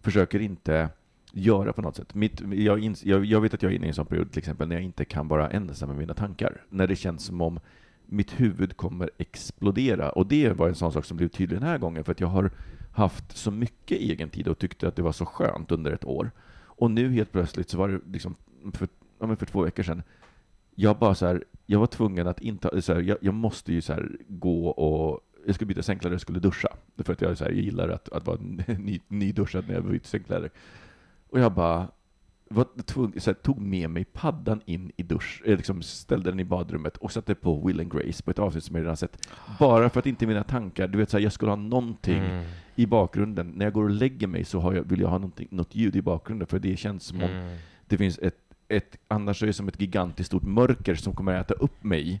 [0.00, 0.88] försöker inte
[1.32, 2.14] göra på något sätt.
[2.14, 4.38] Mitt, jag, ins, jag, jag vet att jag är inne i en sån period till
[4.38, 6.64] exempel när jag inte kan vara ensam med mina tankar.
[6.68, 7.60] När det känns som om
[8.06, 10.10] mitt huvud kommer explodera.
[10.10, 12.28] Och det var en sån sak som blev tydlig den här gången, för att jag
[12.28, 12.50] har
[12.92, 16.30] haft så mycket egen tid och tyckte att det var så skönt under ett år.
[16.64, 18.34] Och nu helt plötsligt så var det liksom
[18.72, 20.02] för, ja, för två veckor sedan,
[20.74, 23.80] jag bara så här, jag var tvungen att inte, så här, jag, jag, måste ju
[23.80, 26.68] så här, gå och jag skulle byta sängkläder, jag skulle duscha.
[26.98, 30.06] För att jag, så här, jag gillar att, att vara ny, nyduschad när jag byter
[30.06, 30.50] sängkläder.
[31.32, 31.88] Och jag bara,
[32.48, 36.40] var tvungen, så här, tog med mig paddan in i dusch, jag liksom ställde den
[36.40, 39.28] i badrummet och satte på Will and Grace på ett avsnitt som jag redan sett.
[39.58, 42.44] Bara för att inte mina tankar, du vet så här, jag skulle ha någonting mm.
[42.74, 43.52] i bakgrunden.
[43.56, 46.02] När jag går och lägger mig så har jag, vill jag ha något ljud i
[46.02, 47.58] bakgrunden, för det känns som om mm.
[47.86, 51.50] det finns ett, ett, annars är det som ett gigantiskt stort mörker som kommer att
[51.50, 52.20] äta upp mig.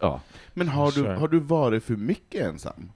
[0.00, 0.20] Ja.
[0.54, 2.90] Men har du, har du varit för mycket ensam?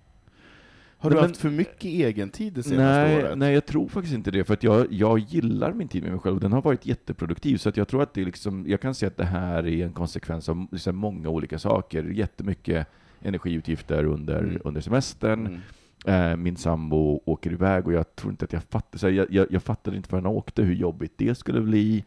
[0.99, 3.39] Har du men, haft för mycket egen tid det senaste nej, året?
[3.39, 6.21] Nej, jag tror faktiskt inte det, för att jag, jag gillar min tid med mig
[6.21, 8.81] själv, och den har varit jätteproduktiv, så att jag tror att det är liksom, jag
[8.81, 12.87] kan se att det här är en konsekvens av liksom många olika saker, jättemycket
[13.23, 14.61] energiutgifter under, mm.
[14.65, 15.61] under semestern, mm.
[16.07, 19.63] Eh, min sambo åker iväg och jag tror inte att jag fattar, jag, jag, jag
[19.63, 22.05] fattade inte förrän han åkte hur jobbigt det skulle bli.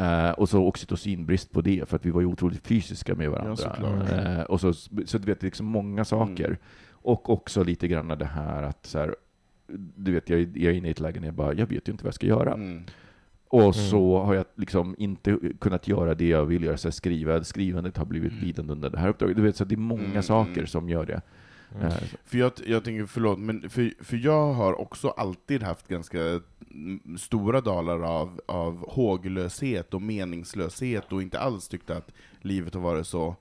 [0.00, 3.76] Uh, och så oxytocinbrist på det, för att vi var ju otroligt fysiska med varandra.
[3.80, 6.46] Ja, uh, och så, så du vet, liksom många saker.
[6.46, 6.58] Mm.
[7.06, 9.16] Och också lite grann det här att så här,
[9.96, 11.92] du vet, jag, jag är inne i ett läge när jag bara, jag vet ju
[11.92, 12.54] inte vad jag ska göra.
[12.54, 12.82] Mm.
[13.48, 13.72] Och mm.
[13.72, 18.04] så har jag liksom inte kunnat göra det jag vill göra, så skriva, skrivandet har
[18.04, 18.44] blivit mm.
[18.44, 19.36] lidande under det här uppdraget.
[19.36, 20.22] Du vet, så det är många mm.
[20.22, 21.20] saker som gör det.
[21.74, 21.86] Mm.
[21.86, 21.92] Uh,
[22.24, 26.40] för jag, jag tänker, förlåt, men för, för jag har också alltid haft ganska
[27.18, 33.06] stora dalar av, av håglöshet och meningslöshet och inte alls tyckt att livet har varit
[33.06, 33.36] så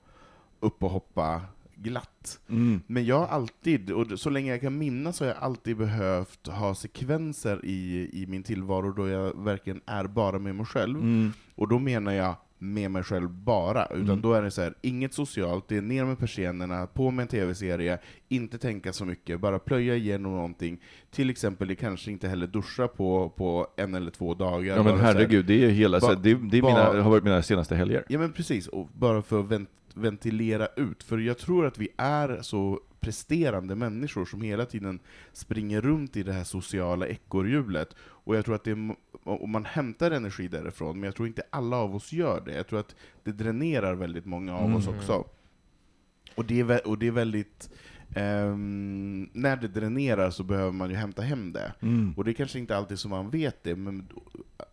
[0.60, 1.42] upp och hoppa
[1.76, 2.40] glatt.
[2.50, 2.82] Mm.
[2.88, 6.76] Men jag har alltid, och så länge jag kan minnas, har jag alltid behövt ha
[6.76, 11.00] sekvenser i, i min tillvaro då jag verkligen är bara med mig själv.
[11.00, 11.34] Mm.
[11.56, 14.22] Och då menar jag med mig själv bara, utan mm.
[14.22, 17.28] då är det så här, inget socialt, det är ner med persiennerna, på med en
[17.28, 20.82] tv-serie, inte tänka så mycket, bara plöja igenom någonting.
[21.12, 24.76] Till exempel, det kanske inte heller duscha på, på en eller två dagar.
[24.76, 27.76] Ja men herregud, det är hela, ba, det, det är mina, har varit mina senaste
[27.76, 28.04] helger.
[28.10, 31.88] Ja men precis, och bara för att vent, ventilera ut, för jag tror att vi
[31.98, 35.00] är så presterande människor som hela tiden
[35.34, 37.96] springer runt i det här sociala ekorrhjulet.
[38.00, 41.44] Och jag tror att det är, och man hämtar energi därifrån, men jag tror inte
[41.50, 42.56] alla av oss gör det.
[42.56, 44.78] Jag tror att det dränerar väldigt många av mm.
[44.78, 45.26] oss också.
[46.36, 47.70] Och det är, och det är väldigt
[48.18, 51.74] Um, när det dränerar så behöver man ju hämta hem det.
[51.80, 52.14] Mm.
[52.18, 54.08] Och det är kanske inte alltid som man vet det, men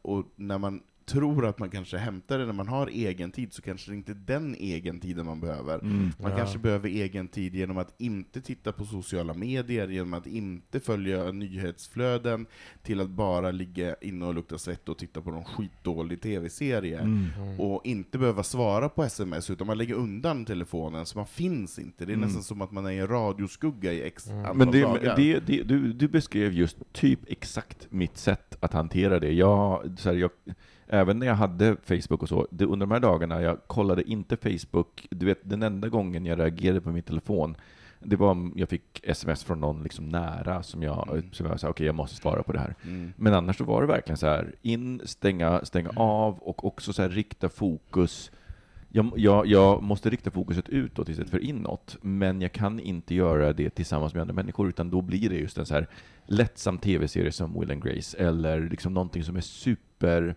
[0.03, 3.63] och när man tror att man kanske hämtar det när man har egen tid, så
[3.63, 5.79] kanske det inte är den egen tiden man behöver.
[5.79, 6.37] Mm, man ja.
[6.37, 11.33] kanske behöver egen tid genom att inte titta på sociala medier, genom att inte följa
[11.33, 12.47] nyhetsflöden,
[12.83, 16.99] till att bara ligga inne och lukta svett och titta på någon skitdålig tv-serie.
[16.99, 17.29] Mm.
[17.37, 17.61] mm.
[17.61, 22.05] Och inte behöva svara på sms, utan man lägger undan telefonen, så man finns inte.
[22.05, 22.27] Det är mm.
[22.27, 24.59] nästan som att man är i en radioskugga i x mm.
[24.59, 25.17] Men det, dagar.
[25.17, 29.33] Det, det, du, du beskrev just typ exakt mitt sätt att hantera det.
[29.33, 30.31] Jag, så här, jag
[30.93, 34.37] även när jag hade Facebook och så, det, under de här dagarna, jag kollade inte
[34.37, 37.57] Facebook, du vet den enda gången jag reagerade på min telefon,
[38.01, 41.33] det var om jag fick sms från någon liksom nära som jag, mm.
[41.33, 42.75] som jag sa, okej okay, jag måste svara på det här.
[42.85, 43.13] Mm.
[43.17, 46.03] Men annars så var det verkligen så här, in, stänga, stänga mm.
[46.03, 48.31] av och också så här, rikta fokus
[48.95, 53.53] jag, jag, jag, måste rikta fokuset utåt istället för inåt, men jag kan inte göra
[53.53, 55.87] det tillsammans med andra människor, utan då blir det just en så här
[56.27, 60.35] lättsam tv-serie som Will and Grace, eller liksom någonting som är super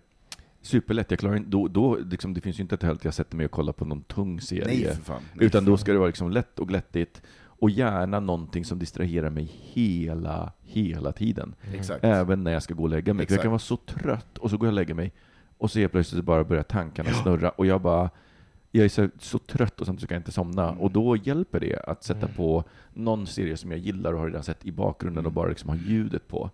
[0.65, 1.12] superlätt.
[1.12, 3.45] Jag klarar inte, då, då liksom, det finns ju inte ett att jag sätter mig
[3.45, 4.65] och kollar på någon tung serie.
[4.65, 5.21] Nej, för fan.
[5.34, 7.21] Nej, utan då ska det vara liksom lätt och glättigt.
[7.58, 11.56] Och gärna någonting som distraherar mig hela, hela tiden.
[11.67, 11.99] Mm.
[12.01, 13.25] Även när jag ska gå och lägga mig.
[13.25, 15.13] För jag kan vara så trött, och så går jag och lägger mig,
[15.58, 17.15] och så helt plötsligt bara börjar tankarna ja.
[17.15, 18.10] snurra, och jag bara
[18.75, 20.69] jag är så, så trött och samtidigt kan jag inte somna.
[20.69, 20.82] Mm.
[20.82, 22.36] Och då hjälper det att sätta mm.
[22.36, 25.36] på någon serie som jag gillar och har redan sett i bakgrunden och mm.
[25.36, 26.49] bara liksom ha ljudet på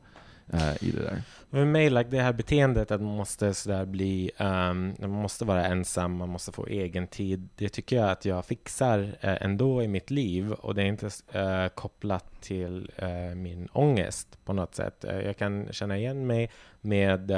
[0.53, 1.21] uh, i det där.
[1.49, 5.65] Med mig, like, det här beteendet att man måste sådär bli, um, man måste vara
[5.65, 7.49] ensam, man måste få egen tid.
[7.55, 11.05] Det tycker jag att jag fixar uh, ändå i mitt liv och det är inte
[11.35, 12.91] uh, kopplat till
[13.35, 15.05] min ångest på något sätt.
[15.25, 16.49] jag kan känna igen mig
[16.81, 17.31] med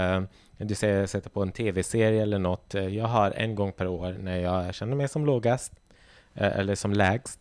[0.58, 2.74] du säger sätta på en tv-serie eller något.
[2.74, 5.74] Jag har en gång per år när jag känner mig som lågast
[6.34, 7.40] eller som lägst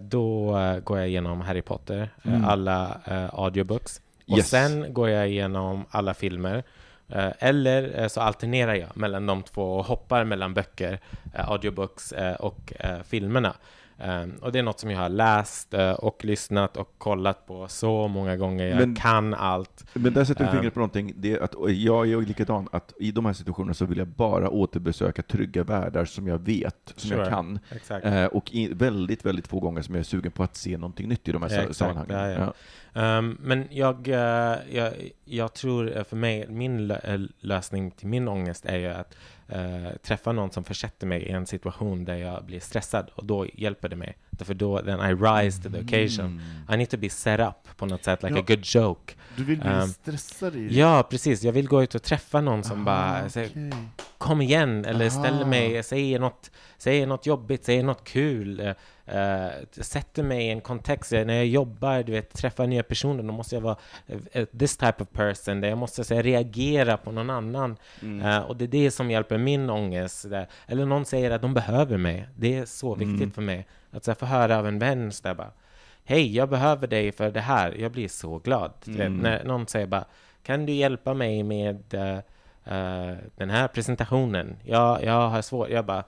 [0.00, 0.50] då
[0.84, 2.44] går jag igenom Harry Potter, mm.
[2.44, 3.00] alla
[3.32, 4.00] audiobooks.
[4.30, 4.50] Och yes.
[4.50, 6.64] sen går jag igenom alla filmer.
[7.08, 11.00] Eh, eller eh, så alternerar jag mellan de två och hoppar mellan böcker,
[11.34, 12.72] eh, audiobooks och
[13.04, 13.56] filmerna.
[14.04, 17.68] Um, och det är något som jag har läst uh, och lyssnat och kollat på
[17.68, 18.66] så många gånger.
[18.66, 19.84] Jag Men- kan allt.
[19.94, 22.92] Men där sätter du Um, fingret på någonting, det är att jag är likadan, att
[22.98, 27.10] i de här situationerna så vill jag bara återbesöka trygga världar som jag vet, som
[27.10, 27.30] jag Sure.
[27.30, 27.58] kan.
[27.70, 28.06] Exakt.
[28.06, 31.08] Eh, och i, väldigt, väldigt få gånger som jag är sugen på att se någonting
[31.08, 32.16] nytt i de här Ja, sammanhangen.
[32.30, 32.52] Ja,
[32.94, 33.00] ja.
[33.02, 34.92] Ehm, men jag, eh, jag,
[35.24, 39.14] jag tror för mig, min lö- lösning till min ångest är ju att
[39.48, 43.46] eh, träffa någon som försätter mig i en situation där jag blir stressad och då
[43.54, 44.16] hjälper det mig.
[44.30, 46.40] Därför då, then I rise to the occasion.
[46.72, 48.40] I need to be set up på något sätt, like Ja.
[48.40, 49.12] a good joke.
[49.36, 51.42] Du vill bli Um, stressad i Ja, precis.
[51.42, 53.72] Jag vill gå ut och träffa någon som bara Ah, säger okej.
[54.18, 55.46] kom igen, eller ställer Aha.
[55.46, 58.60] mig, säger något, säger något jobbigt, säger något kul,
[59.06, 63.32] eh, sätter mig i en kontext, när jag jobbar, du vet, träffar nya personer, då
[63.32, 63.76] måste jag vara
[64.32, 67.76] eh, this type of person, där jag måste så reagera på någon annan.
[68.02, 68.26] Mm.
[68.26, 70.30] Eh, och det är det som hjälper min ångest.
[70.30, 70.48] Där.
[70.66, 72.28] Eller någon säger att de behöver mig.
[72.36, 73.30] Det är så viktigt Mm.
[73.32, 73.66] för mig.
[73.90, 75.50] Att så få höra av en vän så där bara,
[76.06, 77.76] hej, jag behöver dig för det här.
[77.78, 78.72] Jag blir så glad.
[78.86, 79.16] Mm.
[79.16, 80.04] när någon säger bara,
[80.42, 82.18] kan du hjälpa mig med eh,
[83.36, 84.56] den här presentationen?
[84.64, 85.68] Ja, jag har svårt.
[85.68, 86.04] Jag bara,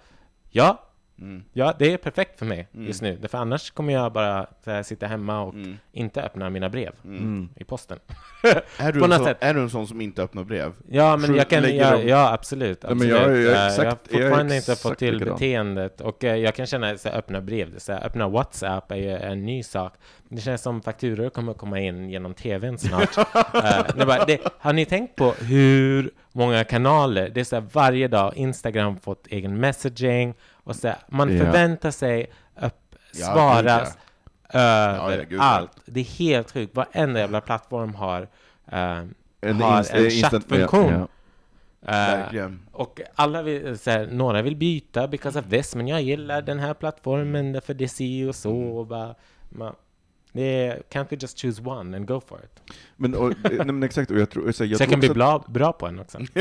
[0.51, 0.88] ja,
[1.20, 1.42] Mm.
[1.52, 2.87] ja, det är perfekt för mig Mm.
[2.87, 3.18] just nu.
[3.28, 5.76] För annars kommer jag bara här, sitta hemma och Mm.
[5.92, 7.48] inte öppna mina brev Mm.
[7.57, 7.98] i posten.
[8.78, 9.37] Är, du På en något sån, sätt.
[9.40, 10.72] är du en sån som inte öppnar brev?
[10.88, 12.78] Ja, men jag kan, lägger ja, dem- ja absolut.
[12.83, 13.16] Ja, men absolut.
[13.22, 13.98] jag ju Eh, exakt- jag har jag
[14.31, 15.35] fortfarande inte exakt fått till likadan.
[15.35, 19.11] beteendet och eh, jag kan känna att öppna brev, så här, öppna WhatsApp är ju
[19.11, 19.94] en ny sak.
[20.28, 23.14] Det känns som fakturor kommer komma in genom TVn snart.
[23.94, 27.64] Det är bara, det, har ni tänkt på hur många kanaler, det är så här,
[27.72, 30.35] varje dag, Instagram fått egen messaging
[30.68, 31.44] och så man Ja.
[31.44, 32.26] förväntar sig
[32.62, 33.98] upp, Ja, svaras
[34.52, 35.70] Ja, överallt.
[35.87, 36.76] Det är helt sjukt.
[36.76, 38.22] Varenda jävla plattform har,
[38.72, 39.02] eh,
[39.40, 40.92] En har inst- en chattfunktion.
[40.92, 41.07] eh,
[41.81, 42.61] Verkligen.
[42.72, 46.59] och alla vill, så här, några vill byta because of this, men jag gillar den
[46.59, 48.52] här plattformen för det ser och så.
[48.57, 49.14] Och bara,
[49.48, 49.74] man,
[50.38, 52.72] det är, can't we just choose one and go for it?
[52.96, 55.44] Men, och, nej, men exakt, och jag tror, så jag så jag kan bli bra,
[55.48, 56.18] bra på en också.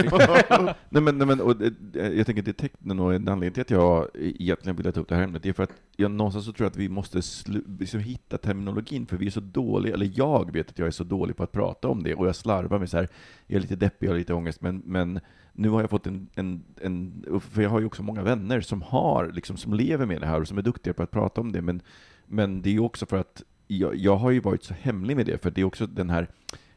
[0.90, 3.70] Nej men, nej, men och, det- jag tänker det är och en anledning till att
[3.70, 6.52] jag egentligen vill ta upp det här ämnet, det är för att jag någonstans så
[6.54, 10.12] tror jag att vi måste slu, liksom hitta terminologin, för vi är så dåliga, eller
[10.16, 12.80] jag vet att jag är så dålig på att prata om det, och jag slarvar
[12.80, 13.08] med så här,
[13.48, 15.20] jag är lite deppig, jag har lite ångest, men, men
[15.54, 18.82] nu har jag fått en, en, en, för jag har ju också många vänner som
[18.82, 21.52] har, liksom, som lever med det här och som är duktiga på att prata om
[21.52, 21.82] det, men,
[22.26, 25.26] men det är ju också för att jag, jag har ju varit så hemlig med
[25.26, 26.28] det, för det är också den här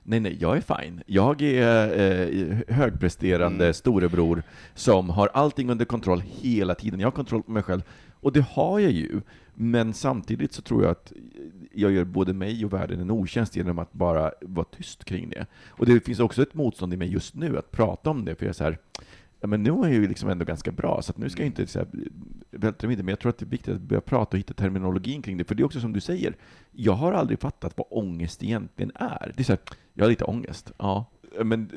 [0.03, 1.03] Nej, nej, jag är fine.
[1.07, 3.75] Jag är eh, högpresterande Mm.
[3.75, 4.43] storebror
[4.75, 7.01] som har allting under kontroll hela tiden.
[7.01, 7.83] Jag har kontroll på mig själv.
[8.21, 9.21] Och det har jag ju.
[9.55, 11.13] Men samtidigt så tror jag att
[11.75, 15.47] jag gör både mig och världen en otjänst genom att bara vara tyst kring det.
[15.69, 18.45] Och det finns också ett motstånd i mig just nu att prata om det, för
[18.45, 18.79] jag är så här,
[19.41, 21.47] ja, men nu är jag ju liksom ändå ganska bra, så att nu ska jag
[21.47, 21.89] inte så här,
[22.51, 25.23] vältra mig men jag tror att det är viktigt att börja prata och hitta terminologin
[25.23, 26.37] kring det, för det är också som du säger,
[26.73, 29.33] jag har aldrig fattat vad ångest egentligen är.
[29.37, 29.61] Det är så här,
[29.95, 31.05] jag har lite ångest, ja,
[31.45, 31.71] men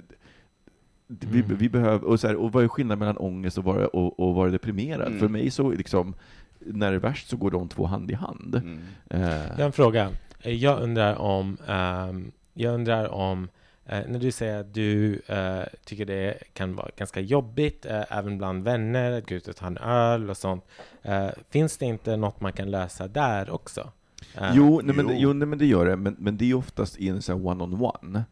[1.08, 1.58] vi, Mm.
[1.58, 4.36] vi behöver, och, så här, och vad är skillnaden mellan ångest och vara, och, och
[4.36, 5.08] vara deprimerad?
[5.08, 5.19] Mm.
[5.19, 6.13] För mig så liksom,
[6.60, 8.56] när det är värst så går de två hand i hand.
[8.56, 8.80] Mm.
[9.10, 10.10] Eh, Jag har en fråga.
[10.43, 13.47] Jag undrar om, ehm, jag undrar om
[13.86, 18.63] när du säger att du eh, tycker det kan vara ganska jobbigt, eh, även bland
[18.63, 20.65] vänner, att gå ut och ta en öl och sånt.
[21.02, 23.91] Eh, finns det inte något man kan lösa där också?
[24.38, 25.15] Eh, Jo, nej, men, jo.
[25.17, 28.24] jo nej, men det gör det, men, men det är oftast i en one-on-one.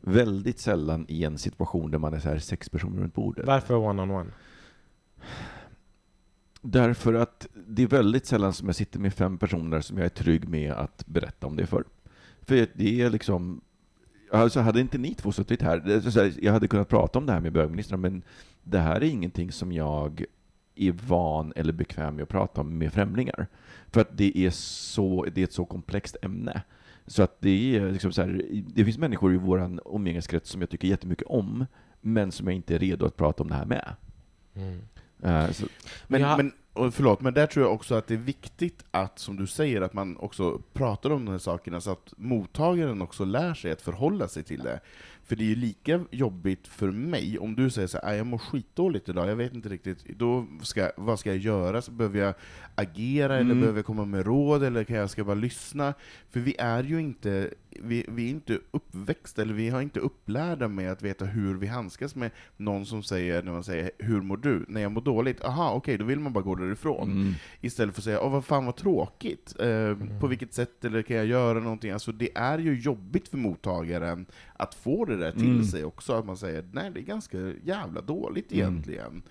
[0.00, 3.46] Väldigt sällan i en situation där man är så här sex personer runt bordet.
[3.46, 4.30] Varför one-on-one?
[6.62, 10.08] Därför att det är väldigt sällan som jag sitter med fem personer som jag är
[10.08, 11.84] trygg med att berätta om det för.
[12.42, 13.60] För det är liksom,
[14.30, 17.52] alltså hade inte ni två suttit här, jag hade kunnat prata om det här med
[17.52, 18.22] bögministern, men
[18.62, 20.24] det här är ingenting som jag
[20.74, 23.46] är van eller bekväm med att prata om med främlingar.
[23.90, 26.62] För att det är, så, det är ett så komplext ämne.
[27.06, 30.70] Så att det är liksom så här, det finns människor i vår umgängeskrets som jag
[30.70, 31.66] tycker jättemycket om,
[32.00, 33.94] men som jag inte är redo att prata om det här med.
[34.54, 34.80] Mm.
[35.22, 35.66] Eh, så,
[36.06, 36.36] Men, Ja.
[36.36, 39.46] men och förlåt, men där tror jag också att det är viktigt att, som du
[39.46, 43.72] säger, att man också pratar om de här sakerna så att mottagaren också lär sig
[43.72, 44.80] att förhålla sig till det.
[45.30, 48.26] För det är ju lika jobbigt för mig om du säger så här, "Aj, jag
[48.26, 51.82] mår skitdåligt idag, jag vet inte riktigt, då ska, vad ska jag göra?
[51.82, 52.34] Så behöver jag
[52.74, 53.60] agera, eller Mm.
[53.60, 55.94] behöver jag komma med råd, eller kan jag ska bara lyssna?
[56.30, 57.50] För vi är ju inte,
[57.82, 61.66] vi, vi är inte uppväxta, eller vi har inte upplärda med att veta hur vi
[61.66, 65.44] handskas med någon som säger, när man säger ”Hur mår du?” När jag mår dåligt,
[65.44, 67.10] aha, okej, då vill man bara gå därifrån.
[67.10, 67.34] mm.
[67.60, 69.54] Istället för att säga ”Åh, vad fan vad tråkigt”.
[69.60, 71.90] Eh, På vilket sätt, eller kan jag göra någonting?
[71.90, 75.64] Alltså det är ju jobbigt för mottagaren att få det där till Mm.
[75.64, 78.60] sig också, att man säger nej det är ganska jävla dåligt Mm.
[78.64, 79.22] egentligen.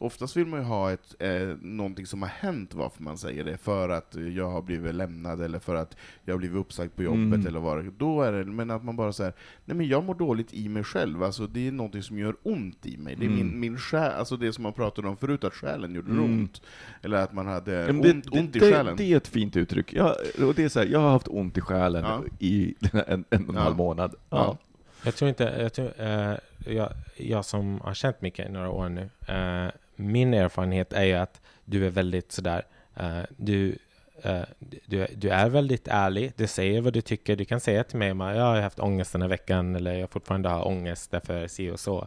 [0.00, 3.56] Oftast vill man ju ha ett, eh, någonting som har hänt varför man säger det,
[3.56, 7.18] för att jag har blivit lämnad, eller för att jag har blivit uppsagd på jobbet,
[7.20, 7.46] Mm.
[7.46, 9.32] eller vad det Då är det, men att man bara säger
[9.64, 12.86] nej men jag mår dåligt i mig själv, alltså det är någonting som gör ont
[12.86, 13.16] i mig.
[13.16, 13.38] Det är Mm.
[13.46, 16.24] min, min själ, alltså det som man pratade om förut, att själen gjorde Mm.
[16.24, 16.62] ont.
[17.02, 18.96] Eller att man hade Ja, men ont, ont i det, själen.
[18.96, 19.92] det är ett fint uttryck.
[19.92, 20.14] Ja,
[20.46, 22.22] och det är så här, jag har haft ont i själen Ja.
[22.38, 23.60] i en, en, och en Ja.
[23.60, 24.14] halv månad.
[24.30, 24.58] Ja.
[25.04, 26.34] Jag tror inte, jag, tror, eh,
[26.66, 31.14] jag, jag som har känt Micke i några år nu, eh, min erfarenhet är ju
[31.14, 33.78] att du är väldigt sådär, eh, du,
[34.22, 37.98] eh, du, du är väldigt ärlig, du säger vad du tycker, du kan säga till
[37.98, 41.70] mig, jag har haft ångest den här veckan, eller jag fortfarande har ångest därför si
[41.70, 42.06] och så.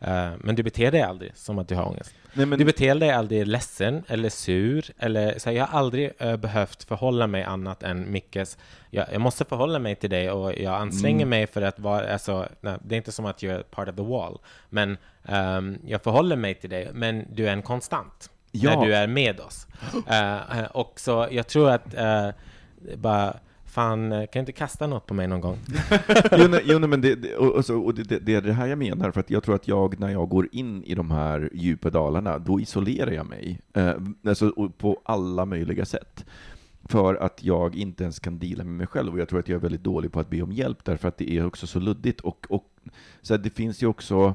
[0.00, 2.14] Eh, men du beter dig aldrig som att du har ångest.
[2.32, 4.84] Nej, men, Du beter dig aldrig ledsen eller sur.
[4.98, 8.58] Eller, så här, jag har aldrig eh, behövt förhålla mig annat än Mickes.
[8.90, 11.28] Jag, jag måste förhålla mig till dig och jag anstränger Mm.
[11.28, 12.12] mig för att vara...
[12.12, 14.38] Alltså, nej, det är inte som att jag är part of the wall.
[14.68, 16.88] Men ehm, jag förhåller mig till dig.
[16.92, 18.74] Men du är en konstant Ja.
[18.80, 19.66] när du är med oss.
[20.08, 22.28] Eh, och så jag tror att eh,
[22.96, 23.36] bara...
[23.70, 25.58] Fan, eh, kan du inte kasta något på mig någon gång?
[26.32, 28.52] jo, nej, jo, nej, men det, det, och, och, och det, det, det är det
[28.52, 31.10] här jag menar, för att jag tror att jag, när jag går in i de
[31.10, 33.60] här djupa dalarna, då isolerar jag mig.
[33.72, 33.94] Eh,
[34.26, 36.24] alltså, på alla möjliga sätt.
[36.84, 39.56] För att jag inte ens kan dela med mig själv, och jag tror att jag
[39.56, 42.20] är väldigt dålig på att be om hjälp, därför att det är också så luddigt.
[42.20, 42.64] Och, och
[43.22, 44.34] så här, det finns ju också,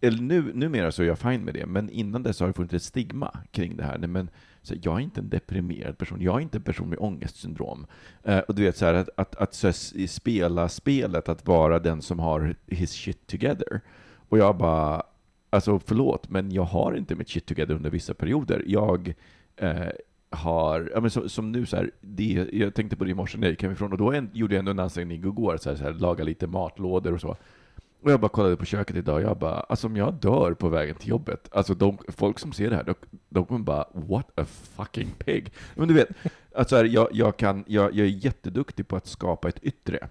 [0.00, 2.74] eller nu, numera så är jag fine med det, men innan dess har det funnits
[2.74, 3.98] ett stigma kring det här.
[3.98, 4.28] Nej, men,
[4.62, 7.86] så jag är inte en deprimerad person, jag är inte en person med ångestsyndrom.
[8.22, 11.78] Eh, och du vet, så här, att, att, att så här, spela spelet, att vara
[11.78, 13.80] den som har his shit together.
[14.28, 15.02] Och jag bara,
[15.50, 18.64] alltså förlåt, men jag har inte mitt shit together under vissa perioder.
[18.66, 19.14] Jag
[19.56, 19.88] eh,
[20.30, 23.38] har, ja, men som, som nu så här, det, jag tänkte på det i morse
[23.38, 25.76] när jag gick hemifrån, och då en, gjorde jag ändå en ansträngning igår, så här,
[25.76, 27.36] så här, laga lite matlådor och så.
[28.02, 30.68] Och jag bara kollade på köket idag, och jag bara, alltså om jag dör på
[30.68, 32.94] vägen till jobbet, alltså de, folk som ser det här, de,
[33.28, 34.44] de kommer bara, what a
[34.76, 35.52] fucking pig.
[35.74, 36.08] Men du vet,
[36.54, 40.08] alltså här, jag, jag, kan, jag, jag är jätteduktig på att skapa ett yttre.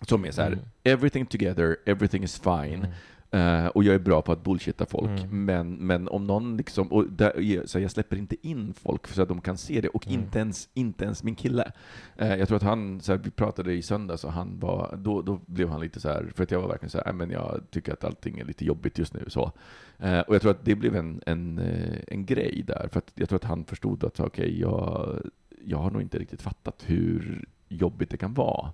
[0.00, 0.64] Som är så här, Mm.
[0.84, 2.74] everything together, everything is fine.
[2.74, 2.90] Mm.
[3.30, 5.44] Eh, och jag är bra på att bullshitta folk, Mm.
[5.44, 9.28] men, men om någon liksom, och där, så jag släpper inte in folk så att
[9.28, 10.20] de kan se det, och Mm.
[10.20, 11.72] inte, ens, inte ens min kille.
[12.16, 15.22] Eh, jag tror att han, så här, vi pratade i söndags och han var, då,
[15.22, 17.30] då blev han lite så här, för att jag var verkligen så här, "Nej, men
[17.30, 19.24] jag tycker att allting är lite jobbigt just nu.
[19.28, 19.52] Så.
[19.98, 21.60] Eh, och jag tror att det blev en, en,
[22.08, 25.16] en grej där, för att jag tror att han förstod att okej, jag,
[25.64, 28.72] jag har nog inte riktigt fattat hur jobbigt det kan vara.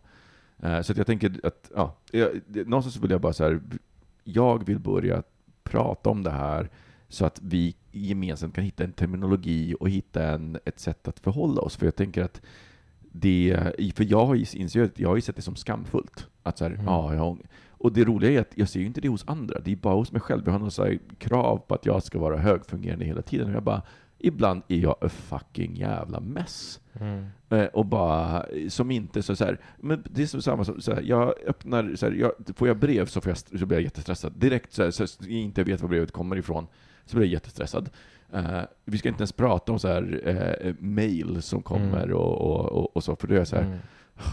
[0.83, 3.61] Så jag tänker att, ja, jag, någonstans vill jag bara så här,
[4.25, 5.23] jag vill börja
[5.65, 6.71] prata om det här
[7.09, 11.61] så att vi gemensamt kan hitta en terminologi och hitta en, ett sätt att förhålla
[11.61, 11.77] oss.
[11.77, 12.41] För jag tänker att
[13.13, 13.57] det,
[13.97, 14.47] för jag har ju
[14.97, 16.27] jag har sett det som skamfullt.
[16.43, 16.85] Att så här, Mm.
[16.85, 19.73] ja, jag, och det roliga är att jag ser ju inte det hos andra, det
[19.73, 20.43] är bara hos mig själv.
[20.45, 23.49] Jag har något krav på att jag ska vara högfungerande hela tiden.
[23.49, 23.83] Och jag bara,
[24.23, 26.81] ibland är jag a fucking jävla mess.
[27.01, 27.27] Mm.
[27.51, 30.95] Eh, och bara, som inte så, så här, men det är som samma som, så
[30.95, 33.83] här, jag öppnar, så här, jag, får jag brev så, får jag, så blir jag
[33.85, 34.33] jättestressad.
[34.37, 36.67] Direkt så, här, så jag inte vet var brevet kommer ifrån,
[37.05, 37.91] så blir jag jättestressad.
[38.33, 42.17] Eh, vi ska inte ens prata om så här, eh, mail som kommer Mm.
[42.17, 43.79] och, och, och, och så, för då är jag så här, Mm.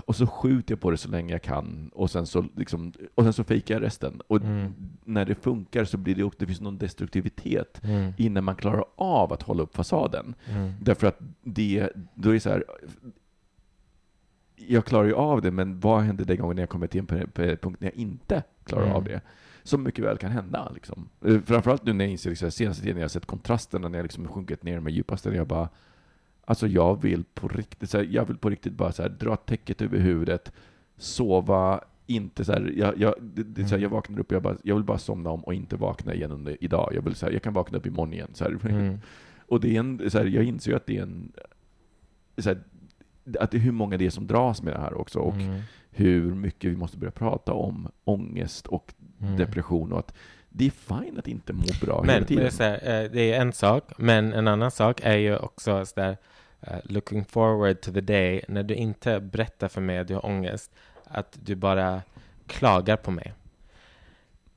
[0.05, 3.23] Och så skjuter jag på det så länge jag kan, och sen så, liksom, och
[3.23, 4.21] sen så fejkar jag resten.
[4.27, 4.73] Och Mm.
[5.05, 8.13] när det funkar så blir det också, det finns någon destruktivitet Mm.
[8.17, 10.35] innan man klarar av att hålla upp fasaden.
[10.49, 10.71] Mm.
[10.81, 12.63] Därför att det, då är det så här,
[14.55, 17.07] jag klarar ju av det, men vad händer den gången när jag kommer till en
[17.57, 18.95] punkt när jag inte klarar Mm.
[18.95, 19.21] av det?
[19.63, 20.71] Som mycket väl kan hända.
[20.73, 21.09] Liksom.
[21.25, 23.97] Eh, Framförallt nu när jag inser, liksom, senaste tiden när jag har sett kontrasterna, när
[23.99, 25.69] jag liksom sjunkit ner med djupaste, när jag bara,
[26.49, 29.35] alltså jag vill på riktigt, så här, jag vill på riktigt bara så här, dra
[29.35, 30.51] täcket över huvudet,
[30.97, 34.55] sova, inte så här, jag, jag, det, så här, jag vaknar upp och jag, bara,
[34.63, 36.91] jag vill bara somna om och inte vakna igen under, idag.
[36.95, 38.29] Jag, vill, så här, jag kan vakna upp imorgon igen.
[38.33, 38.45] Så.
[38.45, 38.99] Mm.
[39.47, 41.31] Och det är en, så jag inser ju att det är en,
[42.37, 42.49] så
[43.39, 45.59] att det är hur många det är som dras med det här också, och Mm.
[45.91, 49.37] hur mycket vi måste börja prata om ångest och Mm.
[49.37, 50.13] depression, och att
[50.49, 52.45] det är fine att inte må bra Men, hela men det, tiden.
[52.45, 55.95] är här, eh, det är en sak, men en annan sak är ju också så
[55.95, 56.17] där,
[56.61, 60.25] eh, looking forward to the day när du inte berättar för mig att du har
[60.25, 60.71] ångest,
[61.03, 62.01] att du bara
[62.47, 63.33] klagar på mig.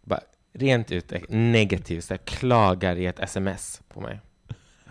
[0.05, 0.21] Bara
[0.53, 4.21] rent ut negativt, så här, klagar i ett sms på mig.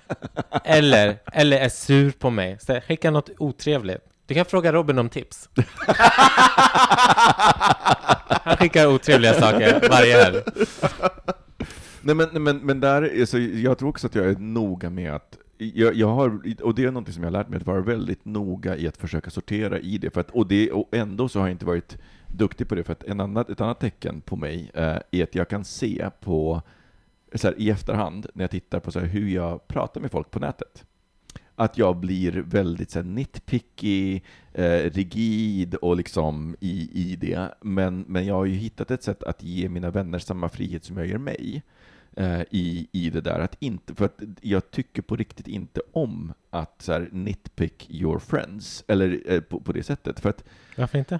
[0.63, 2.57] Eller, eller är sur på mig.
[2.59, 4.01] Så här, skicka något otrevligt.
[4.25, 5.49] Du kan fråga Robin om tips.
[8.43, 10.41] Han skickar otrevliga saker varje helg.
[12.01, 15.13] Nej, men, men, men där, är- så jag tror också att jag är noga med
[15.15, 17.81] att jag, jag har, och det är något som jag har lärt mig, att vara
[17.81, 20.09] väldigt noga i att försöka sortera i det.
[20.09, 21.97] För att, och, det och ändå så har jag inte varit
[22.27, 25.35] duktig på det, för att en annat, ett annat tecken på mig eh, är att
[25.35, 26.61] jag kan se på,
[27.35, 30.31] så här, i efterhand, när jag tittar på så här, hur jag pratar med folk
[30.31, 30.85] på nätet,
[31.55, 34.21] att jag blir väldigt så här, nitpicky,
[34.53, 37.53] eh, rigid och liksom i, i det.
[37.61, 40.97] Men, men jag har ju hittat ett sätt att ge mina vänner samma frihet som
[40.97, 41.63] jag ger mig
[42.49, 43.39] i, i det där.
[43.39, 48.19] Att inte, för att jag tycker på riktigt inte om att så här, nitpick your
[48.19, 50.19] friends, eller eh, på, på det sättet.
[50.19, 50.43] För att
[50.77, 51.19] Varför inte?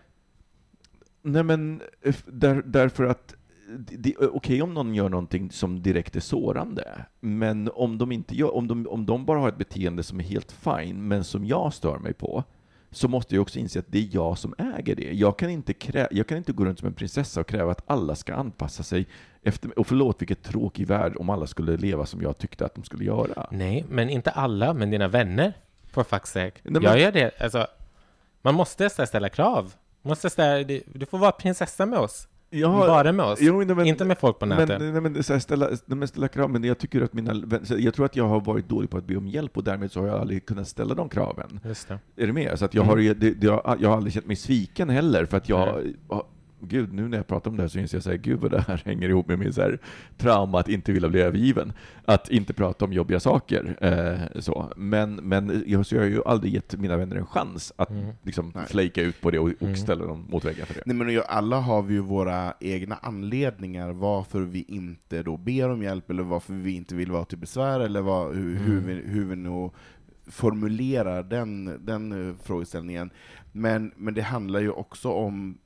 [1.21, 3.35] Nej men, eh, där, därför att
[3.77, 8.35] det- är okej om någon gör någonting som direkt är sårande, men om de, inte
[8.35, 11.45] gör, om, de, om de bara har ett beteende som är helt fine, men som
[11.45, 12.43] jag stör mig på,
[12.91, 15.11] så måste jag också inse att det är jag som äger det.
[15.13, 17.83] Jag kan inte, krä, jag kan inte gå runt som en prinsessa och kräva att
[17.85, 19.07] alla ska anpassa sig
[19.43, 22.83] efter Och förlåt, vilket tråkig värld om alla skulle leva som jag tyckte att de
[22.83, 23.47] skulle göra.
[23.51, 25.53] Nej, men inte alla, men dina vänner,
[25.91, 26.51] for fuck's sake.
[26.63, 27.67] Nej, men- Jag gör det, alltså,
[28.41, 29.73] man måste stä- ställa krav.
[30.01, 32.27] Måste ställa, du du får vara prinsessa med oss.
[32.53, 33.39] Ja, Bara med oss.
[33.41, 34.81] jo, nej, men- inte med folk på Men, nätet.
[34.81, 37.65] nej, men, så här, ställa, nej, men ställa krav, men jag tycker att mina vän-
[37.65, 39.91] så jag tror att jag har varit dålig på att be om hjälp och därmed
[39.91, 41.59] så har jag aldrig kunnat ställa de kraven.
[41.65, 41.99] Just det.
[42.15, 42.59] Är du med?
[42.59, 45.25] Så att jag, har, ju- det, det, jag, jag har aldrig känt mig sviken heller,
[45.25, 46.23] för att jag har-
[46.63, 48.51] Gud, nu när jag pratar om det här så inser jag så här, gud vad
[48.51, 49.79] det här hänger ihop med min så här,
[50.17, 51.73] trauma att inte vilja bli övergiven.
[52.05, 53.77] Att inte prata om jobbiga saker.
[53.81, 54.73] Eh, så.
[54.77, 58.05] Men, men jag, så jag har ju aldrig gett mina vänner en chans att Mm.
[58.23, 59.75] liksom, flejka ut på det och, och Mm.
[59.75, 60.81] ställa dem mot väggen för det.
[60.85, 65.83] Nej, men alla har vi ju våra egna anledningar varför vi inte då ber om
[65.83, 68.85] hjälp, eller varför vi inte vill vara till besvär, eller vad, hur, hur, Mm.
[68.85, 69.69] vi, hur vi nu
[70.27, 73.09] formulerar den, den eh, frågeställningen.
[73.51, 75.57] Men, men det handlar ju också om,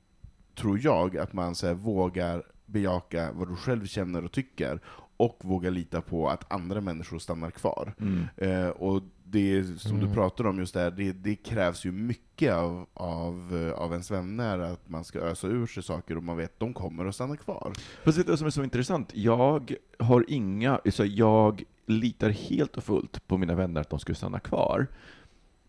[0.55, 4.79] tror jag, att man så här, vågar bejaka vad du själv känner och tycker,
[5.17, 7.93] och vågar lita på att andra människor stannar kvar.
[7.99, 8.23] Mm.
[8.37, 10.13] Eh, och det som du Mm.
[10.13, 14.59] pratar om just där, det, det krävs ju mycket av, av, eh, av ens vänner,
[14.59, 17.37] att man ska ösa ur sig saker och man vet att de kommer att stanna
[17.37, 17.73] kvar.
[18.03, 19.11] Du vad som är så intressant?
[19.13, 24.15] Jag har inga, så jag litar helt och fullt på mina vänner att de skulle
[24.15, 24.87] stanna kvar.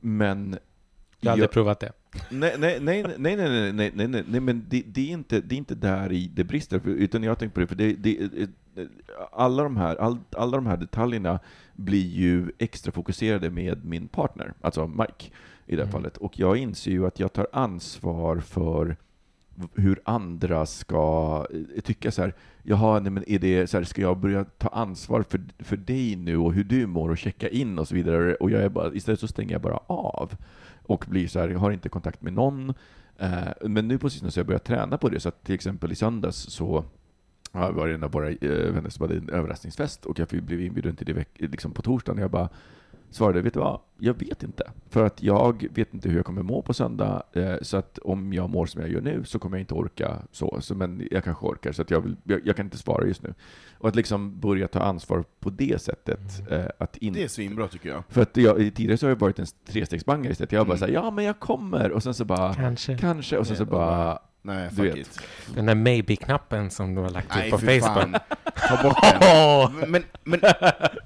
[0.00, 0.58] Men
[1.26, 1.92] Jag har aldrig provat det.
[2.30, 5.56] Nej, nej, nej, nej, nej, nej, nej, nej, men det, det, är inte, det är
[5.56, 8.30] inte där i det brister, utan jag tänkt på det, för det, det,
[9.32, 11.38] alla, de här, all, alla de här detaljerna
[11.74, 15.30] blir ju extra fokuserade med min partner, alltså Mike
[15.66, 15.92] i det här Mm.
[15.92, 16.16] fallet.
[16.16, 18.96] Och jag inser ju att jag tar ansvar för
[19.74, 21.46] hur andra ska
[21.76, 24.68] eh, tycka så här, jaha, nej, men är det så här, ska jag börja ta
[24.68, 28.34] ansvar för, för dig nu och hur du mår och checka in och så vidare,
[28.34, 30.32] och jag är bara, istället så stänger jag bara av
[30.86, 32.74] och blir så här, jag har inte kontakt med någon.
[33.18, 35.54] Eh, men nu på sistone så har jag börjat träna på det, så att till
[35.54, 36.84] exempel i söndags så
[37.52, 40.96] jag var en av våra eh, vänner som hade en överraskningsfest och jag blev inbjuden
[40.96, 42.48] till det liksom på torsdagen och jag bara
[43.10, 43.80] svarade, vet du vad?
[43.98, 44.70] Jag vet inte.
[44.90, 48.32] För att jag vet inte hur jag kommer må på söndag, eh, så att om
[48.32, 50.58] jag mår som jag gör nu så kommer jag inte orka så.
[50.60, 53.22] så men jag kanske orkar, så att jag, vill, jag, jag kan inte svara just
[53.22, 53.34] nu.
[53.78, 56.50] Och att liksom börja ta ansvar på det sättet.
[56.50, 58.02] Eh, att in, Det är svinbra tycker jag.
[58.08, 60.52] för att jag, tidigare så har jag varit en trestegsbangare istället.
[60.52, 60.78] Jag bara Mm.
[60.78, 62.98] såhär, ja men jag kommer, och sen så bara, Kanske.
[62.98, 64.96] kanske, och sen så bara, Nej, Du fuck vet.
[64.96, 65.20] it.
[65.54, 68.02] Den där maybe-knappen som du har lagt Nej, ut på fy Facebook.
[68.02, 68.16] fan.
[68.68, 68.96] Ta bort
[69.80, 69.90] den.
[69.90, 70.40] Men, men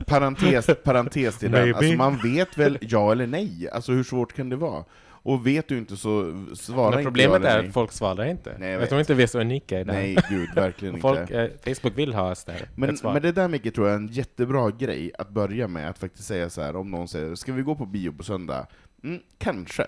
[0.06, 3.68] parentes, parentes till den, alltså man vet väl ja eller nej?
[3.72, 4.84] Alltså hur svårt kan det vara?
[5.22, 8.54] Och vet du inte så svara Men inte problemet är att folk svarar inte.
[8.58, 8.88] Nej, jag jag vet.
[8.88, 9.92] tror inte vi är så unika i det.
[9.92, 11.42] Nej, gud, verkligen Folk, inte.
[11.64, 12.68] eh, Facebook vill ha oss där.
[12.74, 15.98] Men, men det där Micke tror jag är en jättebra grej att börja med, att
[15.98, 18.66] faktiskt säga så här om någon säger ”Ska vi gå på bio på söndag?”
[19.04, 19.86] mm, Kanske.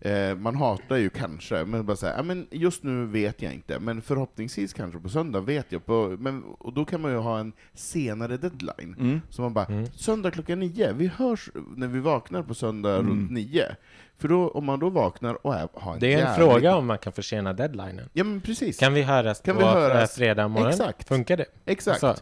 [0.00, 4.02] Eh, man hatar ju kanske, men bara säga, men just nu vet jag inte, men
[4.02, 5.86] förhoppningsvis kanske på söndag vet jag.
[5.86, 8.96] På, men, och då kan man ju ha en senare deadline.
[9.00, 9.20] mm.
[9.30, 9.86] Så man bara, Mm.
[9.86, 13.08] söndag klockan nio, vi hörs när vi vaknar på söndag Mm.
[13.10, 13.76] runt nio.
[14.18, 16.86] För då, om man då vaknar och är, har en det är en fråga om
[16.86, 18.08] man kan försena deadlinen.
[18.12, 18.78] Ja men precis.
[18.78, 20.10] Kan vi höras Kan på vi höras?
[20.12, 20.68] eh, fredag morgon?
[20.68, 21.08] Exakt.
[21.08, 21.44] Funkar det?
[21.64, 22.00] Exakt.
[22.00, 22.14] Så.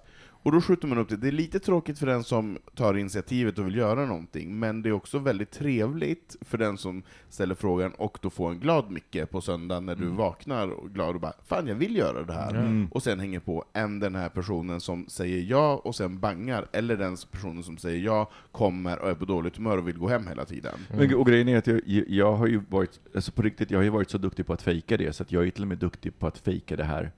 [0.46, 1.16] Och då skjuter man upp det.
[1.16, 4.88] Det är lite tråkigt för den som tar initiativet och vill göra någonting, men det
[4.88, 9.30] är också väldigt trevligt för den som ställer frågan och då får en glad Micke
[9.30, 10.16] på söndag när du Mm.
[10.16, 12.88] vaknar och glad och bara ”Fan, jag vill göra det här” Mm.
[12.90, 16.96] och sen hänger på än den här personen som säger ja och sen bangar, eller
[16.96, 20.26] den personen som säger ja, kommer och är på dåligt humör och vill gå hem
[20.26, 20.74] hela tiden.
[20.96, 23.84] Men, och grejen är att jag, jag har ju varit, alltså på riktigt, jag har
[23.84, 25.78] ju varit så duktig på att fejka det, så att jag är till och med
[25.78, 27.12] duktig på att fejka det här,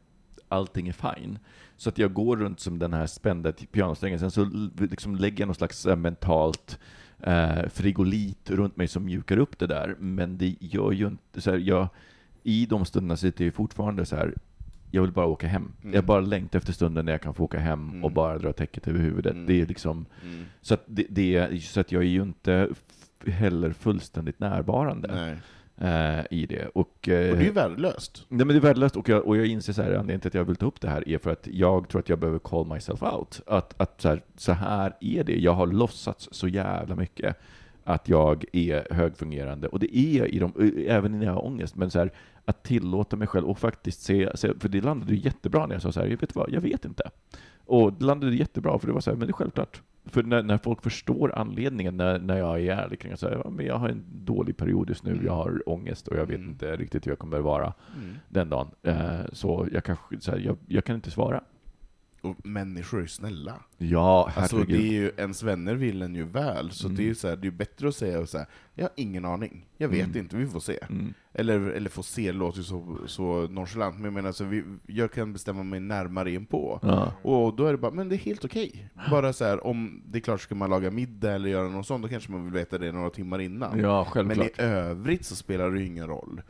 [0.49, 1.38] allting är fine.
[1.76, 5.46] Så att jag går runt som den här spända pianosträngen, sen så liksom lägger jag
[5.46, 6.78] någon slags eh, mentalt
[7.20, 11.51] eh, frigolit runt mig som mjukar upp det där, men det gör ju inte, så
[11.51, 11.88] här, jag,
[12.42, 14.34] i de stunderna sitter jag fortfarande så här.
[14.90, 15.72] jag vill bara åka hem.
[15.82, 15.94] Mm.
[15.94, 18.05] Jag bara längtar efter stunden när jag kan få åka hem Mm.
[18.05, 19.32] och bara dra täcket över huvudet.
[19.32, 19.46] Mm.
[19.46, 20.44] Det är liksom, Mm.
[20.61, 22.68] så att, det, det, så att jag är ju inte
[23.26, 25.09] heller fullständigt närvarande.
[25.14, 25.36] Nej.
[25.81, 26.66] Eh, i det.
[26.66, 28.26] Och, Och det är eh, värdelöst.
[28.29, 30.35] Nej, men det är värdelöst och jag, och jag inser så här, anledningen till att
[30.35, 32.66] jag vill ta upp det här är för att jag tror att jag behöver call
[32.66, 33.41] myself out.
[33.47, 35.37] Att, att så, här, så här är det.
[35.41, 37.37] Jag har låtsats så jävla mycket
[37.85, 39.68] att jag är högfungerande.
[39.68, 41.76] Och det är i de, även när jag har ångest.
[41.76, 42.12] Men så här,
[42.45, 45.83] att tillåta mig själv och faktiskt se, se för det landade ju jättebra när jag
[45.83, 47.11] sa så här, jag vet vad, jag vet inte.
[47.66, 49.83] Och det landade jättebra, för det var så här, men det är självklart.
[50.09, 53.50] För när, när folk förstår anledningen, när, när jag är ärlig kring att säga, ja,
[53.50, 56.50] men jag har en dålig period just nu, jag har ångest och jag vet Mm.
[56.50, 58.14] inte riktigt hur jag kommer vara Mm.
[58.28, 58.70] den dagen.
[58.82, 61.40] Eh, så jag, kanske, så här, jag, jag kan inte svara.
[62.20, 63.54] Och människor är snälla.
[63.78, 66.96] Ja, Alltså det är ju, ens vänner vill en ju väl, så Mm.
[66.96, 69.24] det är ju så här, det är bättre att säga så här, jag har ingen
[69.24, 70.16] aning, jag vet Mm.
[70.18, 70.78] inte, vi får se.
[70.90, 71.14] Mm.
[71.32, 75.12] Eller, eller få se låter ju så, så nonchalant, men jag menar alltså, vi, jag
[75.12, 76.78] kan bestämma mig närmare in på.
[76.82, 77.12] Ja.
[77.22, 78.90] Och då är det bara, men det är helt okej.
[79.10, 82.02] Bara så här, om det är klart, ska man laga middag eller göra något sånt,
[82.02, 83.80] då kanske man vill veta det några timmar innan.
[83.80, 86.42] ja, men i övrigt så spelar det ju ingen roll.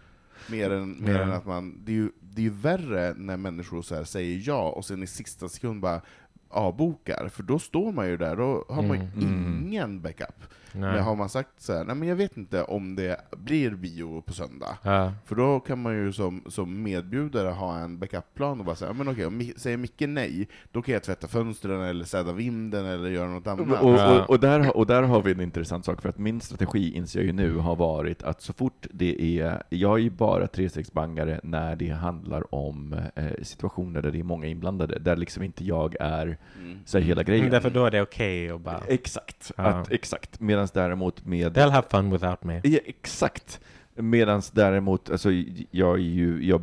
[0.51, 3.83] Mer än, mer än att man, det är ju, det är ju värre när människor
[3.83, 6.01] så säger ja, och sen i sista sekund bara
[6.49, 9.09] avbokar, för då står man ju där, då har man Mm.
[9.19, 9.67] Mm.
[9.67, 10.45] ingen backup.
[10.73, 10.93] Nej.
[10.93, 14.21] Men har man sagt så här, nej men jag vet inte om det blir bio
[14.21, 15.13] på söndag, Ja.
[15.27, 19.09] för då kan man ju som, som medbjudare ha en backup-plan och bara säga, men
[19.09, 23.29] okej, om säger Micke nej, då kan jag tvätta fönstren eller städa vinden eller göra
[23.29, 23.83] något annat.
[23.83, 26.41] Och, och, och, där, har- och där har vi en intressant sak, för att min
[26.41, 30.11] strategi, inser jag ju nu, har varit att så fort det är, jag är ju
[30.11, 35.43] bara trestegsbangare när det handlar om eh, situationer där det är många inblandade, där liksom
[35.43, 36.79] inte jag är Mm.
[36.85, 37.45] så här, hela grejen.
[37.45, 38.81] Men därför då är det okej att bara...
[38.89, 39.65] Exakt, Ja.
[39.65, 40.41] att, exakt.
[40.41, 41.57] Medan däremot med...
[41.57, 42.61] They'll have fun without me.
[42.65, 43.61] Ja, exakt.
[43.95, 45.31] Medan däremot, alltså,
[45.71, 46.63] jag, är ju, jag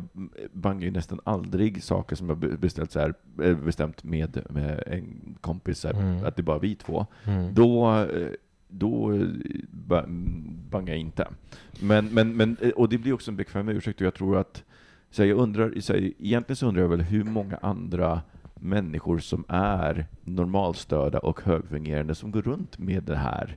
[0.52, 4.82] bangar ju nästan aldrig saker som jag be- beställt så här, eh, bestämt med, med
[4.86, 6.24] en kompis, här, Mm.
[6.24, 7.06] att det är bara vi två.
[7.24, 7.54] Mm.
[7.54, 8.28] Då, eh,
[8.68, 9.26] då eh,
[9.70, 10.04] ba-
[10.70, 11.28] bangar jag inte.
[11.80, 14.64] Men, men, men, och det blir också en bekväm ursäkt, och jag tror att,
[15.10, 18.20] så här, jag undrar, så här, egentligen så undrar jag väl hur många andra
[18.54, 23.56] människor som är normalstörda och högfungerande som går runt med det här,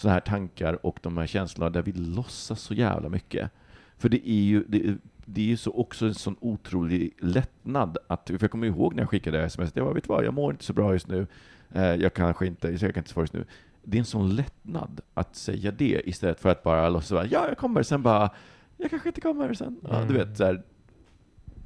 [0.00, 3.50] sådana här tankar och de här känslorna där vi låtsas så jävla mycket.
[3.98, 8.26] För det är ju, det, det är ju så också en sån otrolig lättnad att,
[8.26, 10.50] för jag kommer ihåg när jag skickade sms, jag bara, vet du vad, jag mår
[10.52, 11.26] inte så bra just nu,
[11.72, 13.44] eh, jag kanske inte, jag kan inte svara just nu.
[13.82, 17.58] Det är en sån lättnad att säga det istället för att bara låtsas ja jag
[17.58, 18.30] kommer, sen bara,
[18.76, 19.76] jag kanske inte kommer sen.
[19.82, 20.14] Ja, du Mm.
[20.14, 20.62] vet, så här,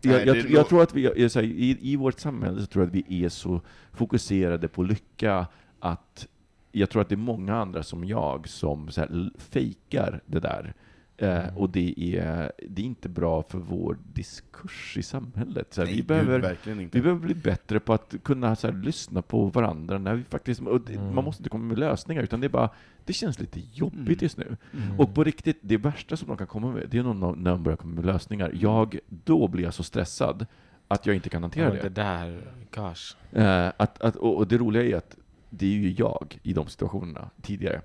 [0.00, 2.94] jag, jag, jag tror att vi, här, i, i vårt samhälle så tror jag att
[3.08, 3.60] vi är så
[3.92, 5.46] fokuserade på lycka
[5.80, 6.26] att
[6.74, 10.74] jag tror att det är många andra som jag som så här, fejkar det där.
[11.16, 11.56] Eh, Mm.
[11.56, 15.74] och det är, det är inte bra för vår diskurs i samhället.
[15.74, 16.56] Så här, Nej, vi, behöver,
[16.92, 20.60] vi behöver bli bättre på att kunna så här, lyssna på varandra när vi faktiskt,
[20.60, 21.14] och det, Mm.
[21.14, 22.70] man måste inte komma med lösningar, utan det är bara,
[23.04, 24.18] det känns lite jobbigt Mm.
[24.20, 24.56] just nu.
[24.72, 25.00] Mm.
[25.00, 27.62] Och på riktigt, det värsta som de kan komma med, det är nog när de
[27.62, 28.50] börjar komma med lösningar.
[28.54, 30.46] Jag, då blir jag så stressad
[30.88, 31.88] att jag inte kan hantera Ja, det.
[31.88, 32.40] det där,
[32.74, 33.16] gosh.
[33.44, 35.16] Eh, att, att, och, och det roliga är att
[35.56, 37.82] det är ju jag i de situationerna tidigare.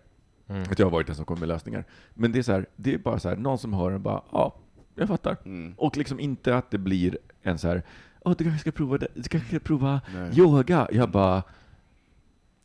[0.47, 0.61] Mm.
[0.71, 1.85] Att jag har varit den som kommer med lösningar.
[2.13, 4.21] Men det är så här, det är bara så här, någon som hör den bara,
[4.31, 4.55] ja,
[4.95, 5.37] jag fattar.
[5.45, 5.73] Mm.
[5.77, 7.83] Och liksom inte att det blir en så här,
[8.21, 10.39] åh, du kanske ska prova det, du kanske ska prova Nej.
[10.39, 10.87] yoga.
[10.91, 11.43] Jag bara,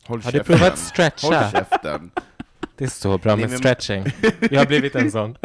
[0.07, 1.27] Håll Har du provat stretcha?
[1.27, 2.11] Håll käften.
[2.75, 4.05] Det är så bra med stretching.
[4.51, 5.37] Jag har blivit en sån.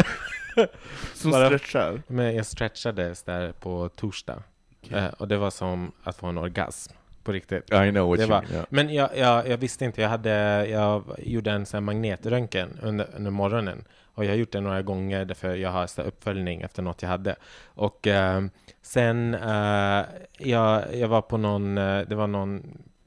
[1.15, 2.03] Som Bara- stretchar.
[2.07, 4.43] Men jag stretchades där på torsdag.
[4.83, 4.99] Okej.
[4.99, 6.93] Eh, och det var som att få en orgasm.
[7.23, 7.73] På riktigt.
[7.73, 8.45] I know what you mean.
[8.55, 8.67] Ja.
[8.69, 13.31] Men jag, jag, jag visste inte, jag, hade, jag gjorde en sån magnetröntgen under, under
[13.31, 13.85] morgonen.
[14.15, 17.09] Och jag har gjort det några gånger därför jag har så uppföljning efter något jag
[17.09, 17.37] hade.
[17.65, 18.43] Och eh,
[18.83, 20.05] sen, eh,
[20.39, 22.57] jag, jag var på någon, eh, det var någon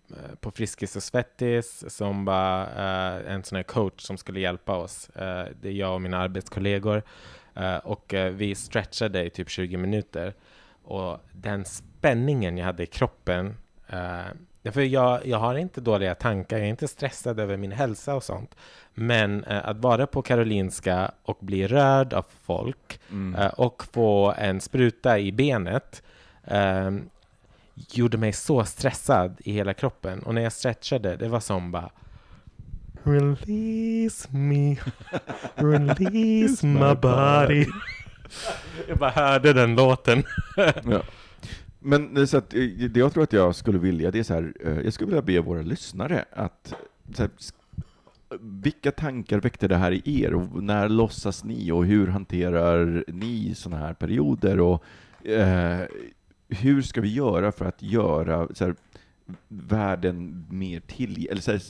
[0.10, 4.76] eh, på Friskis och Svettis som var eh, en sån här coach som skulle hjälpa
[4.76, 5.10] oss.
[5.10, 7.04] Eh, det är jag och mina arbetskollegor.
[7.84, 10.34] Och vi stretchade i typ 20 minuter.
[10.84, 13.58] Och den spänningen jag hade i kroppen
[13.94, 18.16] Uh, för jag, jag har inte dåliga tankar, jag är inte stressad över min hälsa
[18.16, 18.56] och sånt.
[18.94, 23.36] Men eh, att vara på Karolinska och bli rörd av folk Mm.
[23.42, 26.04] eh, och få en spruta i benet
[27.76, 30.20] gjorde mig så stressad i hela kroppen.
[30.24, 31.90] Och när jag stretchade, det var som bara
[33.04, 34.76] Release me,
[35.56, 37.66] release my body.
[38.88, 40.24] jag bara hörde den låten.
[40.84, 41.02] Ja.
[41.84, 42.60] Men eh, så att, eh,
[42.90, 45.22] det jag tror att jag skulle vilja, det är så här, eh, jag skulle vilja
[45.22, 46.74] be våra lyssnare att
[47.14, 47.32] så här,
[48.40, 50.34] vilka tankar väckte det här i er?
[50.34, 54.60] Och när låtsas ni och hur hanterar ni sådana här perioder?
[54.60, 54.84] Och
[55.28, 55.82] eh,
[56.48, 58.76] hur ska vi göra för att göra så här,
[59.48, 61.62] världen mer tillgänglig, eller så här,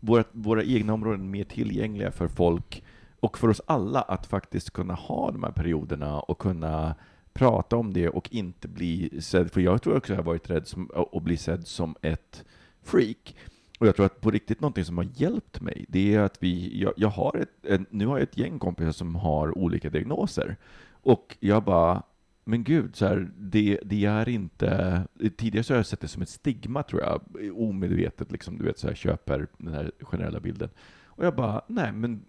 [0.00, 2.84] våra, våra egna områden mer tillgängliga för folk
[3.20, 6.94] och för oss alla att faktiskt kunna ha de här perioderna och kunna
[7.36, 10.66] prata om det och inte bli sedd, för jag tror också jag har varit rädd
[10.66, 12.44] som, att bli sedd som ett
[12.82, 13.36] freak.
[13.78, 16.80] Och jag tror att på riktigt någonting som har hjälpt mig, det är att vi,
[16.82, 20.56] jag, jag har ett, en, nu har jag ett gäng kompisar som har olika diagnoser.
[20.90, 22.02] Och jag bara,
[22.44, 25.02] men gud, så här, det, det är inte...
[25.36, 27.20] Tidigare så har jag sett det som ett stigma, tror jag,
[27.54, 30.68] omedvetet, liksom, du vet, så här, köper den här generella bilden.
[31.04, 32.24] Och jag bara, nej, men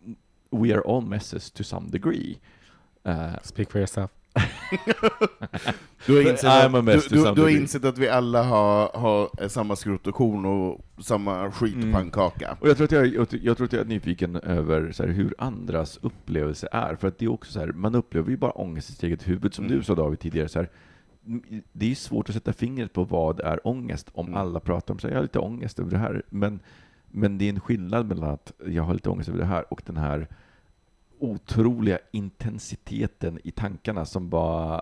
[0.49, 2.39] we are all messes to some degree.
[3.07, 4.11] Uh, Speak for yourself.
[6.05, 9.47] Du har insett, I'm att, du, du, du har insett att vi alla har, har
[9.47, 12.57] samma skrot och korn och samma skitpannkaka.
[12.61, 15.09] Och jag tror att jag, jag, jag tror att jag är nyfiken över så här,
[15.09, 18.51] hur andras upplevelse är, för att det är också så här, man upplever ju bara
[18.51, 19.77] ångest i sitt eget huvud, som Mm.
[19.77, 20.69] du sa David tidigare, så här,
[21.73, 24.39] det är svårt att sätta fingret på vad är ångest, om Mm.
[24.39, 26.59] alla pratar om så här, jag har lite ångest över det här, men,
[27.07, 29.81] men det är en skillnad mellan att jag har lite ångest över det här och
[29.85, 30.27] den här
[31.19, 34.81] otroliga intensiteten i tankarna som bara,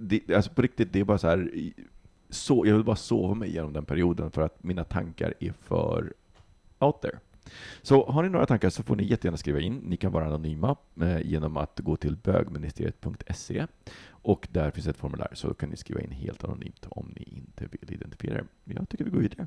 [0.00, 1.50] det, alltså på riktigt, det är bara så här,
[2.30, 6.12] så, jag vill bara sova mig igenom den perioden för att mina tankar är för
[6.78, 7.18] out there.
[7.82, 9.74] Så har ni några tankar så får ni jättegärna skriva in.
[9.74, 13.66] Ni kan vara anonyma eh, genom att gå till bögministeriet.se
[14.08, 17.68] och där finns ett formulär så kan ni skriva in helt anonymt om ni inte
[17.70, 18.44] vill identifiera er.
[18.64, 19.46] Jag tycker vi går vidare.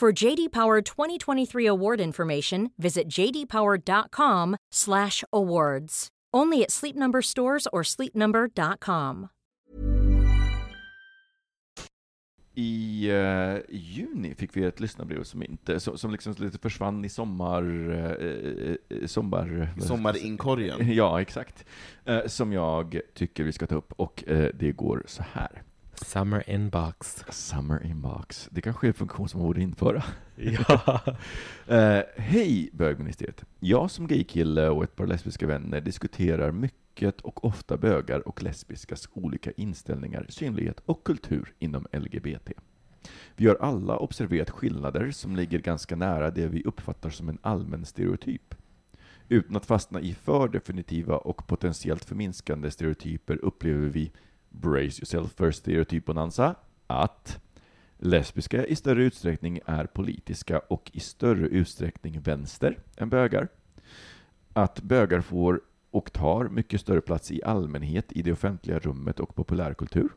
[0.00, 6.08] For JD Power 2023 award information, visit jdpower.com/awards.
[6.36, 9.28] Only at Sleep Number stores or sleepnumber.com.
[12.54, 17.08] I eh, juni fick vi ett lyssnarbrev som inte, som, som liksom lite försvann i
[17.08, 17.62] sommar...
[18.08, 18.74] eh,
[19.06, 19.74] sommar...
[19.80, 20.78] Sommarinkorgen.
[20.94, 21.64] Ja, exakt.
[22.04, 24.24] Eh, som jag tycker vi ska ta upp, och
[24.54, 25.62] det går så här.
[26.04, 27.24] Summer inbox.
[27.28, 28.48] Summer inbox.
[28.52, 30.02] Det kanske är en funktion som man borde införa.
[30.36, 31.00] Ja.
[31.66, 33.44] Eh, Hej bögministeriet.
[33.60, 39.08] Jag som gaykille och ett par lesbiska vänner diskuterar mycket och ofta bögar och lesbiskas
[39.12, 42.52] olika inställningar, synlighet och kultur inom LGBT.
[43.36, 47.84] Vi har alla observerat skillnader som ligger ganska nära det vi uppfattar som en allmän
[47.84, 48.54] stereotyp.
[49.28, 54.12] Utan att fastna i för definitiva och potentiellt förminskande stereotyper upplever vi,
[54.50, 56.54] brace yourself for Stereotyp Bonanza
[56.86, 57.40] att
[57.98, 63.48] lesbiska i större utsträckning är politiska och i större utsträckning vänster än bögar.
[64.52, 69.34] Att bögar får och tar mycket större plats i allmänhet i det offentliga rummet och
[69.34, 70.08] populärkultur.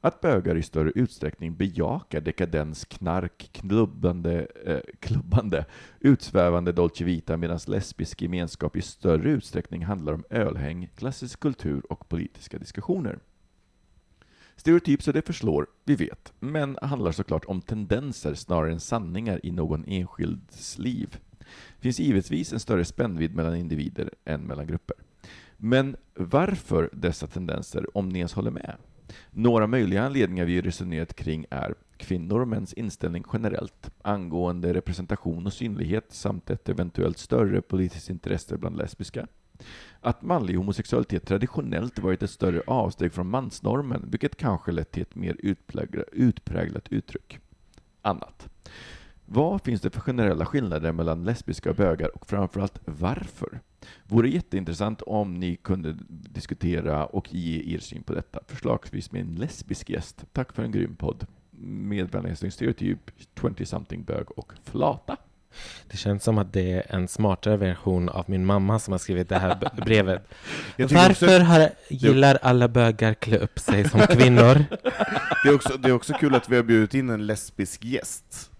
[0.00, 5.64] Att bögar i större utsträckning bejakar dekadens, knark, klubbande, eh, klubbande
[6.00, 12.08] utsvävande Dolce Vita medan lesbisk gemenskap i större utsträckning handlar om ölhäng, klassisk kultur och
[12.08, 13.18] politiska diskussioner.
[14.56, 19.50] Stereotyp så det förslår, vi vet, men handlar såklart om tendenser snarare än sanningar i
[19.50, 21.16] någon enskilds liv.
[21.38, 24.96] Det finns givetvis en större spännvidd mellan individer än mellan grupper.
[25.56, 28.76] Men varför dessa tendenser, om ni ens håller med?
[29.30, 35.52] Några möjliga anledningar vi resonerat kring är kvinnor och mäns inställning generellt angående representation och
[35.52, 39.26] synlighet samt ett eventuellt större politiskt intresse bland lesbiska.
[40.06, 45.14] Att manlig homosexualitet traditionellt varit ett större avsteg från mansnormen, vilket kanske lett till ett
[45.14, 45.36] mer
[46.12, 47.38] utpräglat uttryck.
[48.02, 48.48] Annat.
[49.24, 53.60] Vad finns det för generella skillnader mellan lesbiska och bögar och framförallt varför?
[54.04, 59.34] Vore jätteintressant om ni kunde diskutera och ge er syn på detta, förslagsvis med en
[59.34, 60.24] lesbisk gäst.
[60.32, 61.26] Tack för en grym podd.
[61.60, 65.16] Med vänliga stereotyp, 20-something bög och flata.
[65.90, 69.28] Det känns som att det är en smartare version av min mamma som har skrivit
[69.28, 70.28] det här brevet.
[70.76, 74.64] Varför också- har, gillar alla bögar klä upp sig som kvinnor?
[75.42, 78.50] Det är, också, det är också kul att vi har bjudit in en lesbisk gäst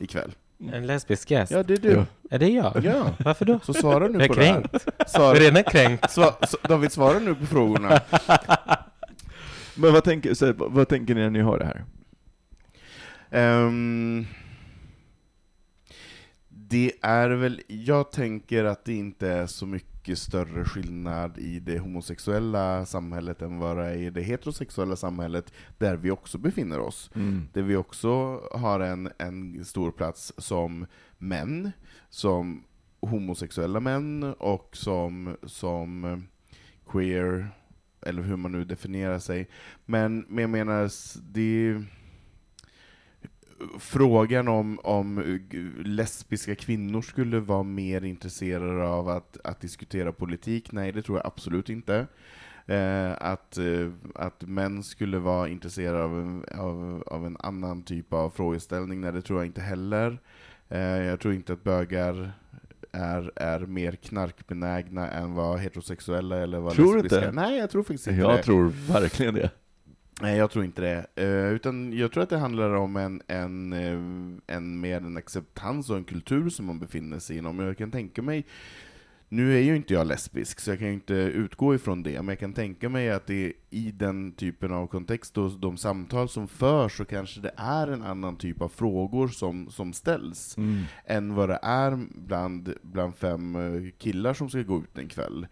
[0.00, 0.32] ikväll.
[0.72, 1.52] En lesbisk gäst?
[1.52, 1.90] Ja, det är du.
[1.92, 2.04] Ja.
[2.30, 2.84] Är det jag?
[2.84, 3.60] Ja, Varför då?
[3.62, 4.66] så svara nu Jag är på det här.
[5.06, 6.10] Svara, Jag är redan kränkt.
[6.10, 8.00] sva, David, svara nu på frågorna.
[9.74, 11.84] Men vad tänker, så, vad, tänker ni när ni hör det här?
[13.30, 14.26] Ehm,
[16.70, 21.78] det är väl, jag tänker att det inte är så mycket större skillnad i det
[21.78, 27.10] homosexuella samhället än vad det är i det heterosexuella samhället, där vi också befinner oss.
[27.52, 30.86] Där vi också har en, en stor plats som
[31.18, 31.72] män,
[32.08, 32.64] som
[33.00, 36.22] homosexuella män och som, som
[36.86, 37.48] queer,
[38.02, 39.48] eller hur man nu definierar sig.
[39.86, 40.90] Men, men jag menar,
[41.32, 41.82] det
[43.78, 45.38] frågan om, om
[45.84, 51.26] lesbiska kvinnor skulle vara mer intresserade av att, att diskutera politik, nej det tror jag
[51.26, 52.06] absolut inte.
[52.66, 58.12] Eh, att, eh, att män skulle vara intresserade av en, av, av en annan typ
[58.12, 60.18] av frågeställning, nej det tror jag inte heller.
[60.68, 62.32] Eh, jag tror inte att bögar
[62.92, 67.42] är, är mer knarkbenägna än vad heterosexuella eller vad Tror du lesbiska inte?
[67.42, 68.42] Nej, jag tror faktiskt inte Jag det.
[68.42, 69.50] tror verkligen det.
[70.22, 71.06] Nej, jag tror inte det.
[71.22, 75.90] Eh, utan jag tror att det handlar om en, en, eh, en mer en acceptans
[75.90, 77.58] och en kultur som man befinner sig inom.
[77.58, 78.46] Jag kan tänka mig,
[79.28, 82.28] nu är ju inte jag lesbisk, så jag kan ju inte utgå ifrån det, men
[82.28, 86.48] jag kan tänka mig att det i den typen av kontext och de samtal som
[86.48, 90.56] förs, så kanske det är en annan typ av frågor som, som ställs,
[91.04, 95.46] än vad det är bland, bland fem eh, killar som ska gå ut en kväll.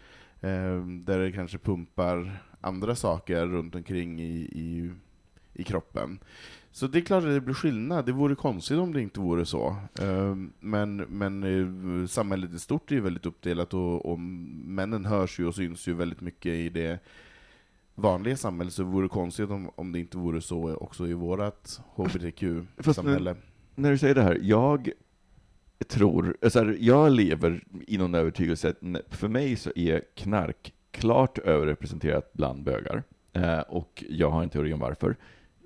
[1.04, 4.90] Där det kanske pumpar andra saker runt omkring i, i,
[5.54, 6.18] i kroppen.
[6.72, 9.46] Så det är klart att det blir skillnad, det vore konstigt om det inte vore
[9.46, 9.76] så.
[10.00, 11.42] Ehm, men, men
[12.02, 15.88] eh, samhället i stort är ju väldigt uppdelat och, och männen hörs ju och syns
[15.88, 16.98] ju väldigt mycket i det
[17.94, 21.80] vanliga samhället, så det vore konstigt om, om det inte vore så också i vårt
[21.96, 23.36] hbtq-samhälle.
[23.74, 24.90] När du säger det här, jag
[25.88, 31.38] tror, alltså här, jag lever i någon övertygelse att för mig så är knark klart
[31.38, 33.02] överrepresenterat bland bögar.
[33.32, 35.16] Eh, och jag har en teori om varför.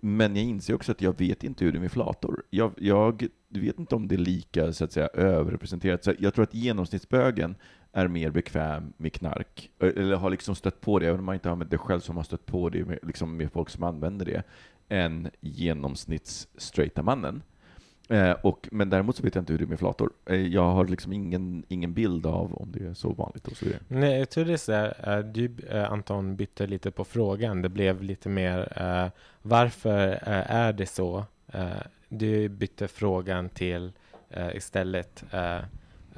[0.00, 2.42] Men jag inser också att jag vet inte hur det är med flator.
[2.50, 6.04] Jag, jag vet inte om det är lika så att säga överrepresenterat.
[6.04, 7.54] Så jag tror att genomsnittsbögen
[7.92, 11.34] är mer bekväm med knark, eh, eller har liksom stött på det, även om man
[11.34, 13.82] inte har använt det själv, som har stött på det med, liksom med folk som
[13.82, 14.42] använder det,
[14.88, 17.42] än genomsnitts-straighta mannen.
[18.12, 20.10] Eh, och, men däremot så vet jag inte hur det är med flator.
[20.26, 23.64] Eh, jag har liksom ingen, ingen bild av om det är så vanligt och så
[23.64, 23.80] vidare.
[23.88, 25.54] Nej, jag tror det är så här, eh, du
[25.88, 27.62] Anton bytte lite på frågan.
[27.62, 29.10] Det blev lite mer eh,
[29.42, 31.24] varför är det så?
[32.08, 33.92] Du bytte frågan till
[34.54, 35.24] istället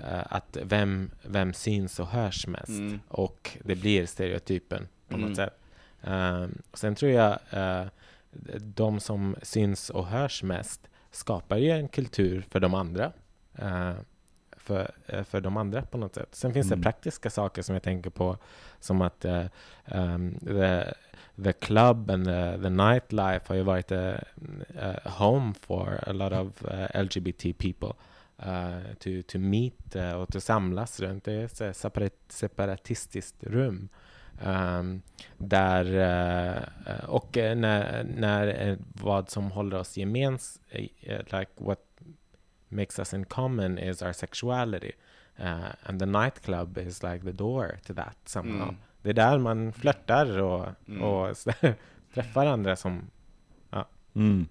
[0.07, 2.68] att vem, vem syns och hörs mest?
[2.68, 3.01] Mm.
[3.09, 5.28] Och det blir stereotypen på Mm.
[5.28, 5.61] något sätt.
[6.74, 7.88] Sen tror jag uh,
[8.61, 13.12] de som syns och hörs mest skapar ju en kultur för de andra.
[13.58, 13.92] eh,
[14.56, 16.28] för, eh, för de andra på något sätt.
[16.34, 16.78] Sen finns Mm.
[16.78, 18.38] det praktiska saker som jag tänker på
[18.80, 19.44] som att eh,
[19.84, 20.84] um, the,
[21.44, 24.14] the club and the, the nightlife har ju varit a,
[24.82, 27.92] a home for a lot of eh, LGBT people.
[28.46, 31.24] Uh, to, to meet eh, och att samlas runt.
[31.24, 31.62] Det är
[32.02, 33.88] ett separatistiskt rum.
[34.43, 35.03] Um,
[35.39, 35.85] där,
[36.89, 40.61] uh, och eh, när, när eh, vad som håller oss gemens,
[41.07, 41.80] like what
[42.68, 44.93] makes us in common is our sexuality.
[45.41, 48.62] Uh, and the nightclub is like the door to that somehow.
[48.62, 48.76] Mm.
[49.03, 51.03] Det är där man flörtar och, Mm.
[51.03, 51.37] och
[52.14, 53.11] träffar andra som
[54.14, 54.47] Mm.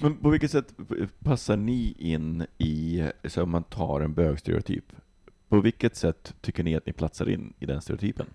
[0.00, 0.74] Men på vilket sätt
[1.18, 4.84] passar ni in i, så om man tar en bögstereotyp,
[5.48, 8.26] på vilket sätt tycker ni att ni platsar in i den stereotypen?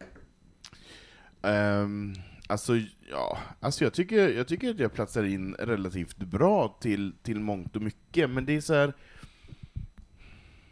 [1.48, 2.16] Um,
[2.48, 2.74] alltså,
[3.12, 7.76] ja, alltså jag, tycker, jag tycker att jag platsar in relativt bra till, till mångt
[7.76, 8.94] och mycket, men det är så här.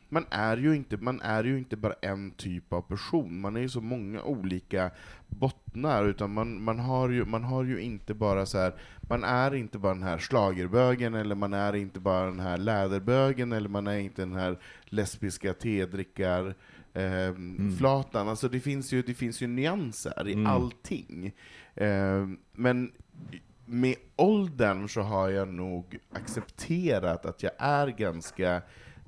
[0.10, 3.60] Man är, ju inte, man är ju inte bara en typ av person, man är
[3.60, 4.92] ju så många olika
[5.28, 8.74] bottnar, utan man, man, har, ju, man har ju inte bara så här.
[9.10, 13.52] man är inte bara den här slagerbögen eller man är inte bara den här läderbögen,
[13.52, 16.56] eller man är inte den här lesbiska tedrickar,
[16.96, 17.34] eh,
[17.78, 18.30] flatan.
[18.30, 20.48] Alltså det finns ju, det finns ju nyanser i Mm.
[20.48, 21.34] allting.
[21.76, 22.92] Eh, men
[23.66, 28.62] med åldern så har jag nog accepterat att jag är ganska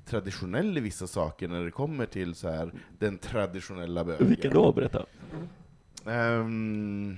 [0.06, 4.28] traditionell i vissa saker när det kommer till så här, den traditionella bögen.
[4.28, 4.72] Vilka då?
[4.72, 5.06] Berätta.
[6.06, 7.16] Ehm,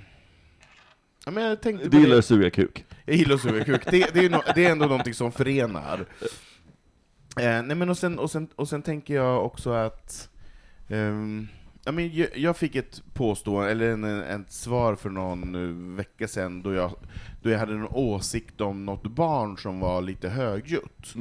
[1.25, 2.18] ja, men jag tänkte Du gillar det.
[2.18, 2.85] att suga kuk?
[3.05, 3.91] Jag gillar att suga kuk.
[3.91, 6.07] Det, det, är no, det är ändå någonting som förenar.
[7.41, 10.31] Eh, nej men och sen, och, sen, och sen tänker jag också att
[10.91, 11.49] Um,
[11.85, 16.62] ja, men jag, fick ett påstående, eller en, ett svar för någon eh, vecka sedan
[16.62, 16.93] då jag,
[17.43, 21.14] då jag hade en åsikt om något barn som var lite högljutt.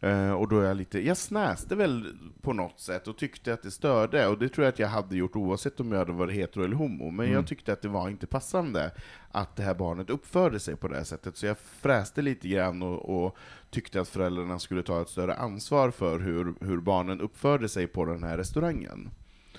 [0.00, 2.06] Eh, och då jag lite, jag snäste väl
[2.42, 5.16] på något sätt och tyckte att det störde, och det tror jag att jag hade
[5.16, 8.08] gjort oavsett om jag hade varit hetero eller homo, men jag tyckte att det var
[8.08, 8.90] inte passande
[9.30, 12.82] att det här barnet uppförde sig på det här sättet, så jag fräste lite grann
[12.82, 13.36] och, och
[13.70, 18.04] tyckte att föräldrarna skulle ta ett större ansvar för hur, hur barnen uppförde sig på
[18.04, 19.10] den här restaurangen.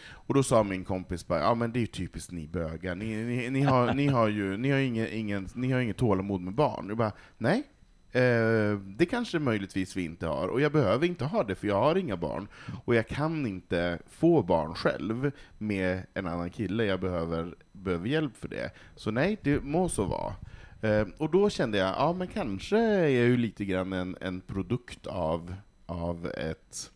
[0.10, 3.16] Och då sa min kompis bara, ja men det är ju typiskt ni bögar, ni,
[3.16, 6.54] ni, ni, har, ni har ju ni har ingen, ingen, ni har inget tålamod med
[6.54, 6.86] barn.
[6.88, 7.64] Jag bara, nej,
[8.14, 11.80] Eh, det kanske möjligtvis vi inte har, och jag behöver inte ha det för jag
[11.80, 12.48] har inga barn.
[12.86, 18.38] Och jag kan inte få barn själv med en annan kille, jag behöver, behöver hjälp
[18.38, 18.72] för det.
[18.96, 20.34] Så nej, det må så vara.
[20.82, 24.42] Eh, och då kände jag, ja men kanske är jag ju lite grann en, en
[24.42, 26.92] produkt av, av ett,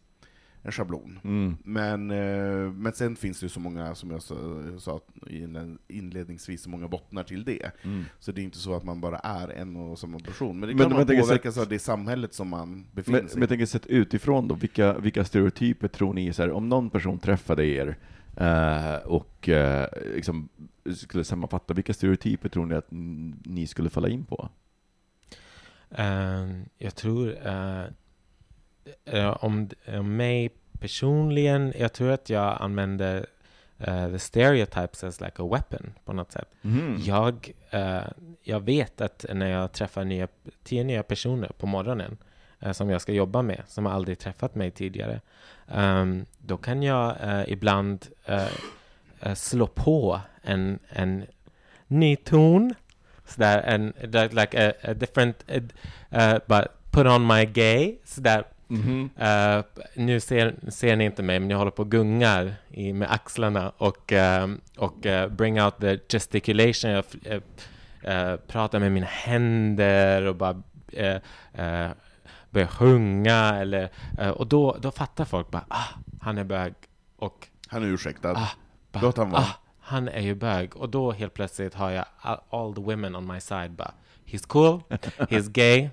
[0.65, 1.19] en schablon.
[1.23, 1.57] Mm.
[1.63, 4.35] Men, eh, men sen finns det ju så många, som jag sa,
[4.79, 7.71] sa inled- inledningsvis, så många bottnar till det.
[7.83, 8.05] Mm.
[8.19, 10.59] Så det är inte så att man bara är en och samma person.
[10.59, 13.41] Men det kan men man påverkas av det samhället som man befinner Men, sig men
[13.41, 17.19] jag tänker sett utifrån då, vilka, vilka stereotyper tror ni, så här, om någon person
[17.19, 17.97] träffade er
[18.37, 20.49] eh, och eh, liksom,
[20.95, 22.87] skulle sammanfatta, vilka stereotyper tror ni att
[23.45, 24.49] ni skulle falla in på?
[25.91, 27.47] Ehm, jag tror
[29.05, 33.25] eh, eh, om, om mig personligen, jag tror att jag använder
[33.79, 36.49] eh, the stereotypes as like a weapon på något sätt.
[36.61, 37.01] Mhm.
[37.05, 38.01] Jag, eh,
[38.43, 40.27] jag vet att när jag träffar nya,
[40.63, 42.17] tio nya personer på morgonen
[42.59, 45.21] eh, som jag ska jobba med, som har aldrig träffat mig tidigare,
[45.67, 48.47] ehm, då kan jag eh, ibland eh,
[49.19, 51.25] eh, slå på en, en
[51.87, 52.73] ny ton,
[53.25, 53.93] sådär, en,
[54.31, 59.09] like a, a different, uh, but put on my gay, sådär, Mhm.
[59.17, 59.63] Eh,
[59.95, 63.69] nu ser, ser ni inte mig, men jag håller på och gungar i, med axlarna
[63.77, 64.47] och, eh,
[64.77, 66.91] och eh, bring out the gesticulation.
[66.91, 70.61] Jag pratar med mina händer och bara
[72.49, 73.55] börjar sjunga.
[73.55, 73.89] Eller,
[74.35, 75.87] och då, då fattar folk bara, ah,
[76.21, 76.73] han är bög.
[77.17, 78.31] Och Han är ursäktad.
[78.37, 78.49] ah,
[78.91, 79.41] bara, Låt han vara.
[79.41, 80.75] ah, han är ju bög.
[80.77, 83.91] Och då helt plötsligt har jag all, all the women on my side bara,
[84.25, 84.81] he's cool,
[85.17, 85.89] he's gay,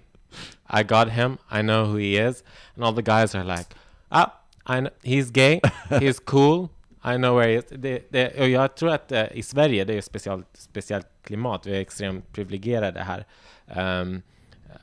[0.70, 2.44] I got him, I know who he is.
[2.74, 3.66] And all the guys are like,
[4.10, 4.32] ah,
[4.66, 5.60] I know, he's gay,
[6.00, 6.70] he's cool,
[7.04, 7.64] I know where he is.
[7.70, 11.66] Det, det, och jag tror att eh, i Sverige, det är ett speciellt, speciellt klimat,
[11.66, 13.26] vi är extremt privilegierade här.
[13.66, 14.22] Ehm,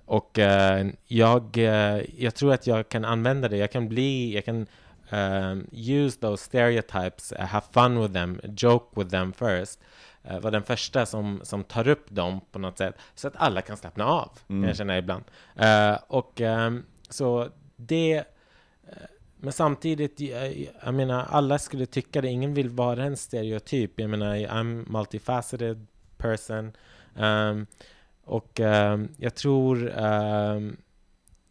[0.06, 4.46] och eh, jag, eh, jag tror att jag kan använda det, jag kan bli, jag
[4.46, 4.68] kan
[5.12, 9.80] um, use those stereotypes, uh, have fun with them, joke with them first.
[10.30, 13.62] Uh, var den första som, som tar upp dem på något sätt, så att alla
[13.62, 15.24] kan slappna av, kan jag känna ibland.
[15.62, 18.18] Uh, och ehm, så det...
[18.88, 18.94] eh,
[19.42, 22.28] Men samtidigt, jag, jag menar, alla skulle tycka det.
[22.28, 24.00] Ingen vill vara en stereotyp.
[24.00, 26.72] Jag menar, I'm multifaceted person.
[27.16, 27.68] Ehm,
[28.24, 29.90] och ehm, jag tror...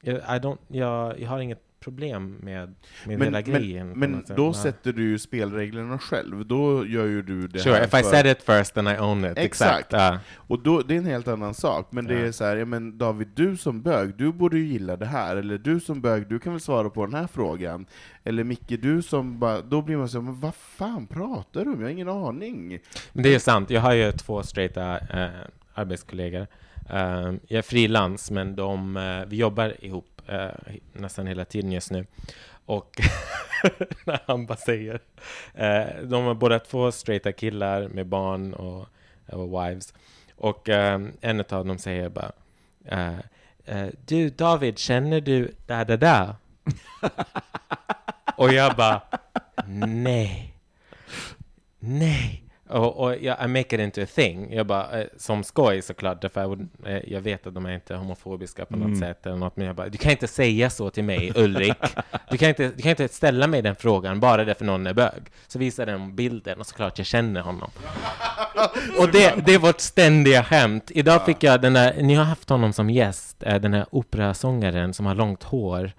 [0.03, 2.75] jag, I don't, jag, jag har inget problem med,
[3.07, 3.89] med hela grejen.
[3.89, 4.37] men sätt.
[4.37, 8.27] då sätter du ju spelreglerna själv, då gör ju du det Sure, if I said
[8.27, 9.39] it first then I own it.
[9.39, 9.45] Exakt.
[9.45, 9.93] Exakt.
[9.93, 10.19] ja.
[10.37, 12.99] Och då, det är en helt annan sak, men det är så här, ja men
[12.99, 16.39] David, du som bög, du borde ju gilla det här, eller du som bög, du
[16.39, 17.87] kan väl svara på den här frågan,
[18.25, 21.71] eller Micke, du som bara, då blir man så här, men vad fan pratar du
[21.71, 21.81] om?
[21.81, 22.79] Jag har ingen aning.
[23.13, 23.71] Men det är sant.
[23.71, 25.29] Jag har ju två straighta eh,
[25.75, 26.47] arbetskollegor.
[26.91, 31.91] Eh, jag är frilans, men de, eh, vi jobbar ihop eh, nästan hela tiden just
[31.91, 32.07] nu.
[32.67, 33.01] Och
[34.05, 35.01] när han bara säger...
[35.55, 38.87] Eh, de var båda två straighta killar med barn och,
[39.27, 39.95] eh, och wives.
[40.37, 42.33] Och eh, en av dem säger bara
[42.85, 43.19] eh,
[43.65, 46.37] eh, Du David, känner du da da da?
[48.37, 49.03] och jag bara
[49.67, 50.55] Nej.
[51.79, 52.48] Nej.
[52.71, 54.53] Och, och jag, I make it into a thing.
[54.53, 57.95] Jag bara, eh, som skoj såklart, därför jag, eh, jag vet att de är inte
[57.95, 61.05] homofobiska på något sätt eller något, men jag bara, du kan inte säga så till
[61.05, 61.77] mig, Ulrik.
[62.31, 65.23] Du kan inte, du kan inte ställa mig den frågan bara därför någon är bög.
[65.47, 67.71] Så visar den bilden och såklart jag känner honom.
[69.01, 70.91] Och det, det är vårt ständiga skämt.
[70.95, 74.95] Idag fick jag den där, ni har haft honom som gäst, eh, den här operasångaren
[74.95, 75.93] som har långt hår.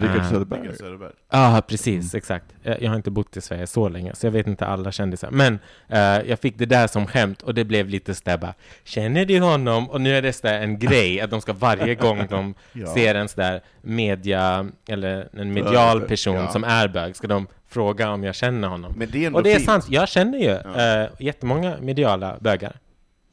[0.00, 0.28] Rickard Ah.
[0.28, 1.10] Söderberg.
[1.30, 2.44] Ja, precis, exakt.
[2.62, 5.30] Jag, jag har inte bott i Sverige så länge, så jag vet inte alla kändisar.
[5.30, 9.24] Men eh, jag fick det där som skämt och det blev lite sådär bara, känner
[9.24, 9.90] du honom?
[9.90, 12.86] Och nu är det sådär en grej att de ska varje gång de Ja.
[12.94, 16.48] ser en sådär media, eller en medial person ja.
[16.50, 18.94] som är bög, ska de fråga om jag känner honom.
[18.96, 19.66] Men det är ändå Och det är fint.
[19.66, 21.02] sant, jag känner ju Ja.
[21.02, 22.76] eh, jättemånga mediala bögar.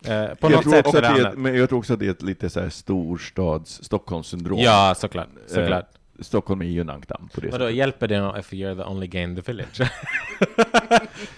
[0.06, 1.34] Eh, på jag något tror sätt också att det är, annat.
[1.34, 4.60] ett- men jag tror också att det är ett lite så här storstads Stockholmssyndrom.
[4.60, 5.28] Ja, såklart.
[5.48, 5.84] såklart.
[5.94, 7.76] Eh, Stockholm är ju en ankdamm på det Vadå, sättet.
[7.76, 9.82] hjälper det if you're the only gay in the village?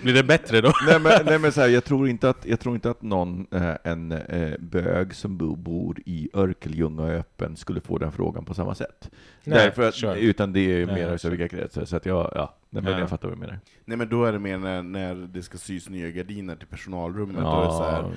[0.02, 0.72] Blir det bättre då?
[0.88, 3.48] nej men, nej, men så här, jag, tror inte att, jag tror inte att någon,
[3.52, 8.54] eh, en eh, bög som bo, bor i är öppen skulle få den frågan på
[8.54, 9.10] samma sätt.
[9.44, 10.20] Nej, Därför att, sure.
[10.20, 11.18] Utan det är Nej, mer sure.
[11.18, 13.00] så vilka kretsar, så att jag, ja, nej, men Ja.
[13.00, 13.60] jag fattar vad du menar.
[13.86, 17.36] Nej men då är det mer när, när det ska sys nya gardiner till personalrummet,
[17.36, 18.12] då är det så här, Ja,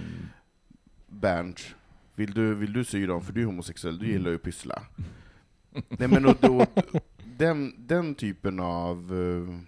[1.08, 1.74] Bernt,
[2.14, 3.22] vill du, vill du sy dem?
[3.22, 4.82] För du är homosexuell, du gillar ju att pyssla.
[5.88, 6.66] Nej men och då,
[7.36, 9.58] den, den typen av, eh,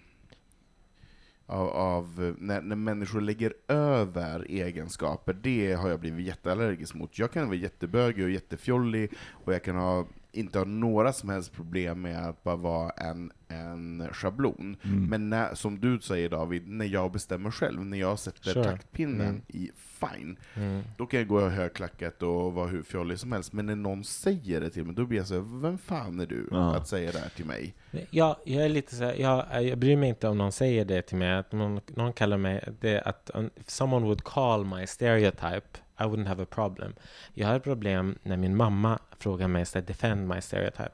[1.57, 7.19] av, av när, när människor lägger över egenskaper, det har jag blivit jätteallergisk mot.
[7.19, 10.07] Jag kan vara jättebögig och jättefjollig, och jag kan ha,
[10.39, 14.77] inte ha några som helst problem med att bara vara en, en schablon.
[14.85, 15.05] mm.
[15.07, 18.65] Men när, som du säger David, när jag bestämmer själv, när jag sätter Sure.
[18.65, 19.43] taktpinnen Mm.
[19.49, 20.83] i fine, Mm.
[20.97, 24.61] då kan jag gå högklackat och vara hur fjollig som helst, men när någon säger
[24.61, 26.77] det till mig, då blir jag så här, vem fan är du Ja.
[26.77, 27.75] att säga det här till mig?
[28.11, 31.03] Ja, jag är lite så här, jag, jag bryr mig inte om någon säger det
[31.03, 35.79] till mig, att någon, någon kallar mig det, att um, someone would call my stereotype,
[36.01, 36.95] I wouldn't have a problem.
[37.35, 40.91] Jag har ett problem när min mamma frågar mig, så defend my stereotype.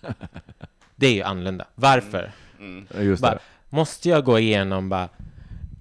[0.96, 1.66] det är ju annorlunda.
[1.74, 2.32] Varför?
[2.58, 2.86] Mm.
[3.00, 3.40] Just Bara, det.
[3.68, 5.08] måste jag gå igenom bara,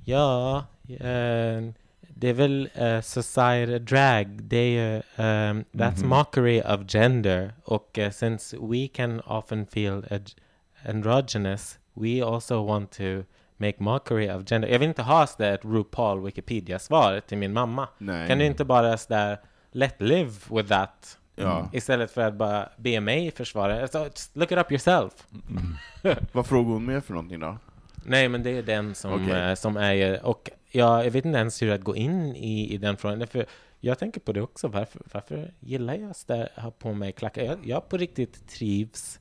[0.06, 0.58] ja,
[0.88, 1.62] eh,
[2.16, 6.10] det är väl uh, society drag, det är ju, um, that's Mhm.
[6.10, 10.32] mockery of gender, och uh, since we can often feel ad-
[10.90, 13.24] androgynous, we also want to
[13.58, 14.68] make mockery of gender.
[14.68, 17.88] Jag vill inte ha sådär ett RuPaul Wikipedia-svar till min mamma.
[17.98, 18.28] Nej.
[18.28, 19.38] Kan du inte bara sådär,
[19.72, 21.18] let live with that?
[21.36, 21.70] Ja.
[21.74, 23.82] Istället för att bara be mig försvara.
[23.82, 25.14] Alltså, just look it up yourself.
[26.32, 27.58] Vad frågar hon mer för någonting då?
[28.06, 29.50] Nej, men det är den som, Okej.
[29.50, 30.26] eh, som är...
[30.26, 33.28] Och jag, jag vet inte ens hur att gå in i, i den frågan.
[33.28, 33.46] För
[33.80, 34.68] jag tänker på det också.
[34.68, 37.44] Varför, varför gillar jag att ha på mig klackar?
[37.44, 39.20] Jag, jag på riktigt trivs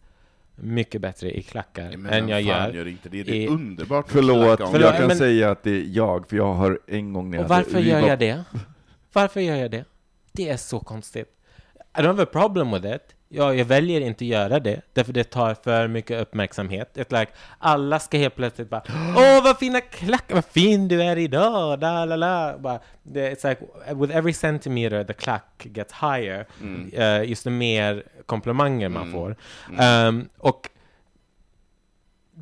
[0.63, 2.89] mycket bättre i klackar men än jag fan gör.
[2.89, 3.23] inte det?
[3.23, 6.37] Det är i- underbart Förlåt, Förlåt, jag kan men- säga att det är jag, för
[6.37, 8.45] jag har en gång när jag Och varför gör jag det?
[9.13, 9.85] Varför gör jag det?
[10.33, 11.29] Det är så konstigt.
[11.99, 13.15] I don't have a problem with it.
[13.35, 16.91] Ja, jag väljer inte göra det, därför det tar för mycket uppmärksamhet.
[16.95, 18.83] It's like, alla ska helt plötsligt bara
[19.17, 22.59] Åh, vad fina klackar, vad fin du är idag, da la la.
[22.59, 23.61] Bara, det, it's like,
[23.95, 26.91] with every centimeter the klack gets higher, Mm.
[26.95, 29.13] eh, just mer komplimanger man Mm.
[29.13, 29.37] får.
[30.09, 30.69] Um, och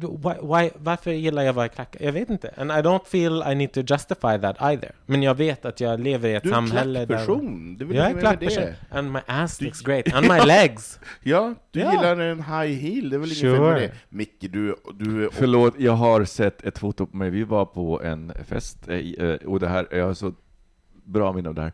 [0.09, 2.05] why, why, varför gillar jag att vara i klackar?
[2.05, 2.55] Jag vet inte.
[2.57, 4.93] And I don't feel I need to justify that either.
[5.07, 7.07] Men jag vet att jag lever i ett Du är en samhälle där...
[7.07, 8.63] klackperson, det är väl Jag är en klackperson.
[8.63, 8.77] det?
[8.99, 10.15] And my ass Du- looks great.
[10.15, 11.01] And my legs.
[11.23, 11.93] Ja, du Ja.
[11.93, 13.93] gillar en high heel, det är väl inget fel med det?
[14.09, 15.29] Micke, du, du är...
[15.33, 17.31] Förlåt, jag har sett ett foto på mig.
[17.31, 20.33] Vi var på en fest, eh, eh, och det här, jag har så
[21.05, 21.73] bra minne av det här.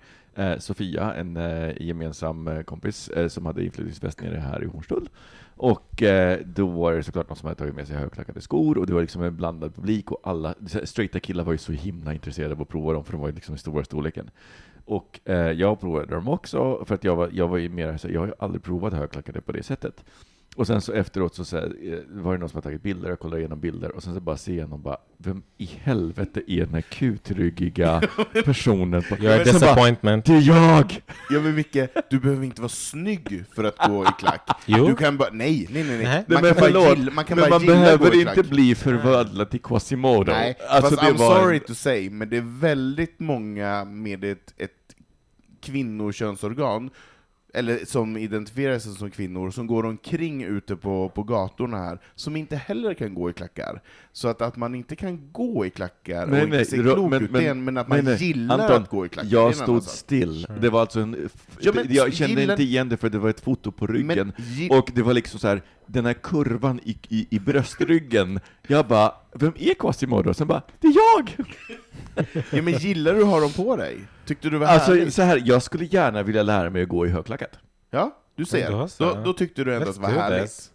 [0.53, 1.39] Eh, Sofia, en
[1.81, 5.09] gemensam kompis, som hade inflyttningsfest nere här i Hornstull.
[5.57, 8.87] Och eh, då var det såklart någon som hade tagit med sig högklackade skor, och
[8.87, 10.55] det var liksom en blandad publik, och alla
[10.85, 13.35] straighta killar var ju så himla intresserade av att prova dem, för de var ju
[13.35, 14.31] liksom i stora storleken.
[14.85, 18.09] Och eh, jag provade dem också, för att jag var, jag var ju mer så
[18.09, 20.05] jag har ju aldrig provat högklackade på det sättet.
[20.57, 23.09] Och sen så efteråt så, så här, eh, var det någon som hade tagit bilder,
[23.09, 26.43] jag kollade igenom bilder, och sen så bara ser jag någon bara, vem i helvete
[26.53, 28.03] är den här kutryggiga
[28.45, 29.03] personen?
[29.03, 29.15] På?
[29.17, 30.25] You're a Sen bara, disappointment.
[30.25, 31.01] det är jag!
[31.31, 31.77] Ja men Micke,
[32.11, 34.49] du behöver inte vara snygg för att gå i klack.
[34.67, 34.87] Jo.
[34.87, 36.05] Du kan bara, nej, nej, nej, nej.
[36.07, 36.25] Nej.
[36.29, 38.47] Man Nej, men kan bara gilla, man kan men bara man behöver inte klack.
[38.47, 40.33] bli förvandlad till Quasimodo.
[40.33, 44.25] Nej, Alltså, fast det I'm var- sorry to say, men det är väldigt många med
[44.25, 44.71] ett, ett
[45.61, 46.91] kvinnokönsorgan,
[47.57, 52.37] eller som identifierar sig som kvinnor, som går omkring ute på, på gatorna här, som
[52.37, 53.81] inte heller kan gå i klackar.
[54.13, 57.23] Så att, att man inte kan gå i klackar Nej, och inte se klok men-
[57.25, 58.25] ut, är en- men- men att man nej, nej.
[58.29, 59.93] gillar Anton, att gå i klackar, Jag stod sak.
[59.93, 60.47] still.
[60.61, 61.29] Det var alltså en...
[61.61, 64.33] Ja, men jag kände gillar- inte igen det för det var ett foto på ryggen.
[64.59, 68.41] Men Och det var liksom så här, den här kurvan i, i, i bröstryggen.
[68.67, 70.35] Jag bara, vem är Quasimodo?
[70.35, 71.47] Sen bara, det är jag!
[72.51, 73.99] Ja, men gillar du att ha dem på dig?
[74.27, 75.15] Tyckte du var Alltså härligt?
[75.15, 77.59] så här, jag skulle gärna vilja lära mig att gå i högklackat.
[77.91, 78.71] Ja, du ser.
[78.71, 78.89] då.
[78.99, 80.43] Då, då tyckte du ändå att det var härligt.
[80.43, 80.71] this.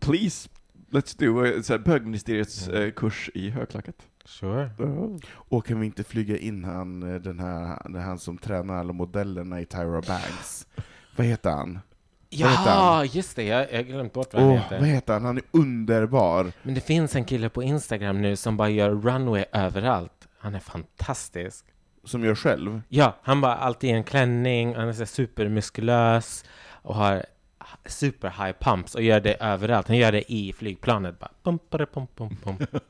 [0.00, 0.48] Please,
[0.90, 3.96] let's do a bögministeriets eh, kurs i högklackat.
[4.24, 4.70] Sure.
[5.32, 8.92] Och kan vi inte flyga in han, eh, den här, den här som tränar alla
[8.92, 10.66] modellerna i Tyra Banks?
[11.16, 11.78] Vad heter han?
[12.30, 13.42] Ja, just det.
[13.44, 14.80] Jag har glömt bort vad han vad heter.
[14.80, 15.24] heter han?
[15.24, 16.52] Han är underbar.
[16.62, 20.28] Men det finns en kille på Instagram nu som bara gör runway överallt.
[20.38, 21.64] Han är fantastisk.
[22.04, 22.82] Som gör själv.
[22.88, 26.44] Ja, han bara alltid i en klänning, han är så supermuskulös
[26.82, 27.24] och har
[27.86, 29.88] super high pumps och gör det överallt.
[29.88, 31.30] Han gör det i flygplanet bara.
[31.42, 32.36] Pum, pum, pum,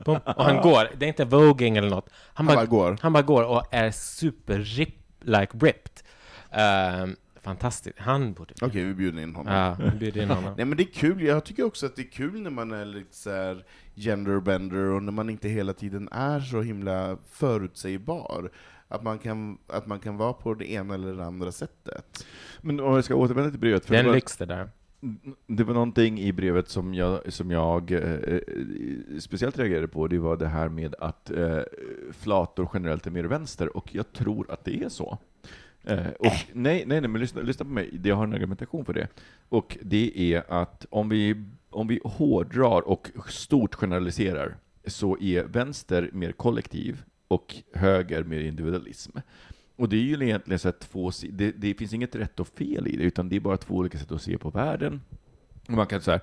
[0.05, 0.19] pum.
[0.35, 2.09] Och han går, det är inte voging eller något.
[2.33, 2.97] Han, Han bara, bara går.
[3.01, 5.91] han bara går och är super rip, like ripped.
[6.51, 7.99] Ehm, fantastiskt.
[7.99, 8.53] Han borde...
[8.61, 9.53] Okej, vi bjuder in honom.
[9.53, 10.53] Ja, vi bjuder in honom.
[10.57, 12.85] Nej men det är kul, jag tycker också att det är kul när man är
[12.85, 13.65] lite så här
[13.95, 18.51] genderbender och när man inte hela tiden är så himla förutsägbar.
[18.87, 22.25] Att man kan, att man kan vara på det ena eller det andra sättet.
[22.61, 23.85] Men om jag ska återvända till brevet.
[23.85, 24.69] För Det är det, en var, lyx det där.
[25.47, 28.39] det var någonting i brevet som jag, som jag eh, eh,
[29.19, 30.07] speciellt reagerade på.
[30.07, 31.59] Det var det här med att eh,
[32.11, 35.17] flator generellt är mer vänster, och jag tror att det är så.
[35.89, 37.99] Eh, och, nej, nej, nej, men lyssna, lyssna på mig.
[38.03, 39.07] Jag har en argumentation för det.
[39.49, 46.09] Och det är att om vi, om vi hårdrar och stort generaliserar, så är vänster
[46.13, 49.17] mer kollektiv och höger mer individualism.
[49.75, 52.87] Och det är ju egentligen så att två, det, det finns inget rätt och fel
[52.87, 55.01] i det, utan det är bara två olika sätt att se på världen.
[55.67, 56.19] Man kan säga,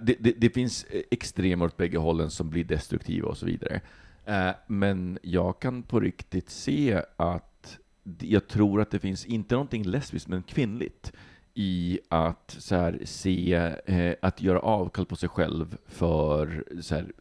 [0.00, 3.80] det, det, det finns extremer åt bägge hållen som blir destruktiva och så vidare.
[4.24, 7.78] Eh, Men jag kan på riktigt se att
[8.20, 11.12] jag tror att det finns, inte någonting lesbiskt, men kvinnligt
[11.54, 13.54] i att så här, se,
[13.86, 17.12] eh, att göra avkall på sig själv för så här,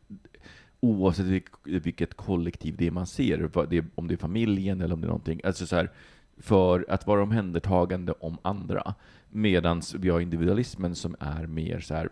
[0.80, 5.02] oavsett vilk, vilket kollektiv det är man ser, det om det är familjen eller om
[5.02, 5.92] det är någonting, alltså så här,
[6.38, 8.94] för att vara omhändertagande om andra.
[9.30, 12.10] Medan vi har individualismen som är mer så här,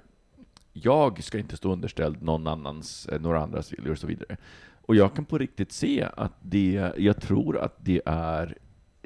[0.74, 4.38] jag ska inte stå underställd någon annans, eh, några andras viljor och så vidare.
[4.86, 8.58] Och jag kan på riktigt se att det, jag tror att det är,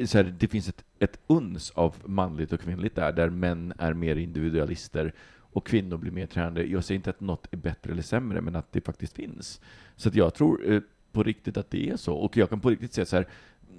[0.06, 3.94] så här, det finns ett, ett uns av manligt och kvinnligt där, där män är
[3.94, 5.14] mer individualister
[5.58, 6.66] och kvinnor blir mer tränade.
[6.66, 9.62] Jag säger inte att något är bättre eller sämre, men att det faktiskt finns.
[9.96, 12.16] Så att jag tror eh, på riktigt att det är så.
[12.16, 13.28] Och jag kan på riktigt säga så här,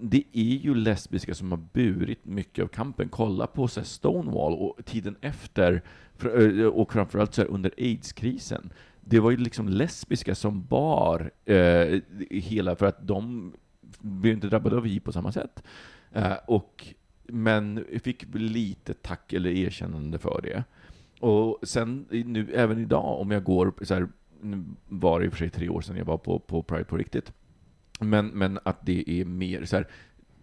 [0.01, 3.09] det är ju lesbiska som har burit mycket av kampen.
[3.09, 5.83] Kolla på så här Stonewall och tiden efter,
[6.23, 8.71] eh, och framförallt så här under aids-krisen.
[9.09, 12.01] Det var ju liksom lesbiska som bar eh,
[12.31, 13.53] hela, för att de
[13.99, 15.63] blev inte drabbade av hiv på samma sätt.
[16.13, 16.87] Eh, och,
[17.27, 20.65] men fick lite tack eller erkännande för det.
[21.21, 24.09] Och sen nu, även idag, om jag går så här,
[24.41, 26.85] nu var det i och för sig tre år sedan jag var på, på Pride
[26.85, 27.33] på riktigt,
[28.01, 29.89] men, men att det är mer så här,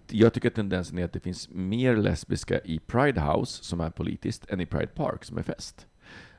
[0.10, 3.90] jag tycker att tendensen är att det finns mer lesbiska i Pride House, som är
[3.90, 5.88] politiskt, än i Pride Park, som är fest.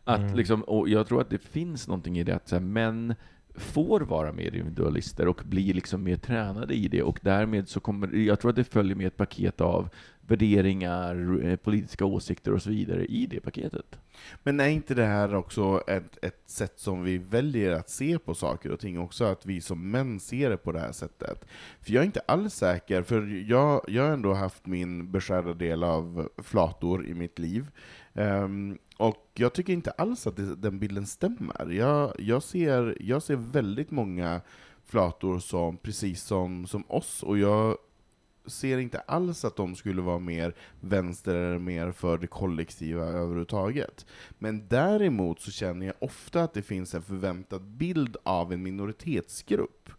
[0.09, 0.37] Att Mm.
[0.37, 3.15] liksom, och jag tror att det finns någonting i det att så här, män
[3.55, 8.15] får vara mer individualister och blir liksom mer tränade i det och därmed så kommer,
[8.15, 9.89] jag tror att det följer med ett paket av
[10.21, 13.99] värderingar, eh, politiska åsikter och så vidare i det paketet.
[14.43, 18.35] Men är inte det här också ett, ett sätt som vi väljer att se på
[18.35, 21.45] saker och ting också, att vi som män ser det på det här sättet?
[21.81, 25.85] För jag är inte alls säker, för jag, jag har ändå haft min beskärda del
[25.85, 27.67] av flator i mitt liv.
[28.17, 31.71] Um, och jag tycker inte alls att det, den bilden stämmer.
[31.71, 34.41] Jag, jag, ser, jag ser väldigt många
[34.85, 37.77] flator som precis som, som oss, och jag
[38.47, 44.07] ser inte alls att de skulle vara mer vänster eller mer för det kollektiva överhuvudtaget.
[44.39, 49.91] Men däremot så känner jag ofta att det finns en förväntad bild av en minoritetsgrupp.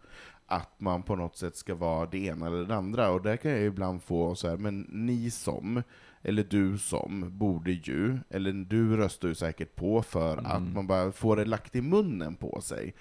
[0.45, 3.51] Att man på något sätt ska vara det ena eller det andra, och där kan
[3.51, 5.83] jag ibland få så här, men ni som,
[6.27, 11.11] eller du som, borde ju, eller du röstar ju säkert på för att man bara
[11.11, 12.93] får det lagt i munnen på sig.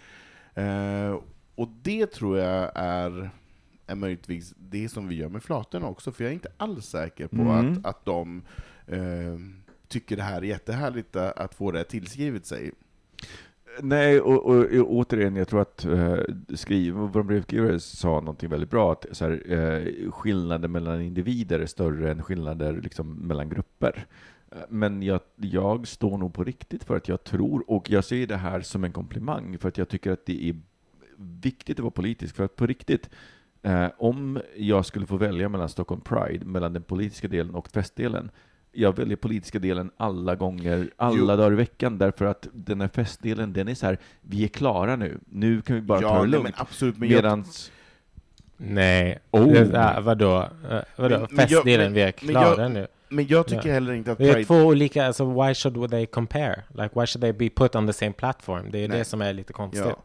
[0.54, 1.18] Eh,
[1.54, 3.30] och det tror jag är,
[3.86, 7.26] är möjligtvis det som vi gör med flatorna också, för jag är inte alls säker
[7.28, 7.72] på Mm.
[7.72, 8.42] att, att de
[8.86, 9.38] eh,
[9.88, 12.72] tycker det här är jättehärligt att få det tillskrivet sig.
[13.82, 16.18] Nej, och, och, och återigen, jag tror att eh,
[16.54, 21.66] skriv, vår brevskrivare sa någonting väldigt bra, att så här, eh, skillnader mellan individer är
[21.66, 24.06] större än skillnader liksom, mellan grupper.
[24.52, 28.26] Eh, men jag, jag står nog på riktigt för att jag tror, och jag ser
[28.26, 30.60] det här som en komplimang, för att jag tycker att det är
[31.16, 33.10] viktigt att vara politisk, för att på riktigt,
[33.62, 38.30] eh, om jag skulle få välja mellan Stockholm Pride, mellan den politiska delen och festdelen,
[38.76, 41.26] jag väljer politiska delen alla gånger, alla Jo.
[41.26, 44.96] dagar i veckan, därför att den här festdelen, den är så här, vi är klara
[44.96, 46.42] nu, nu kan vi bara ta det lugnt.
[46.44, 47.70] men absolut, men jag, Medans,
[48.56, 49.18] Nej.
[49.30, 49.52] Oh.
[49.52, 50.38] Det, äh, vadå?
[50.38, 51.18] Uh, vadå?
[51.18, 52.86] Men- men jag- Festdelen, men- vi är men klara jag- nu.
[53.08, 53.74] men jag tycker Ja.
[53.74, 54.46] heller inte att Det är Pride...
[54.46, 56.62] två olika, alltså why should they compare?
[56.68, 58.70] Like why should they be put on the same platform?
[58.70, 58.98] Det är Nej.
[58.98, 59.84] det som är lite konstigt.
[59.86, 59.96] Ja.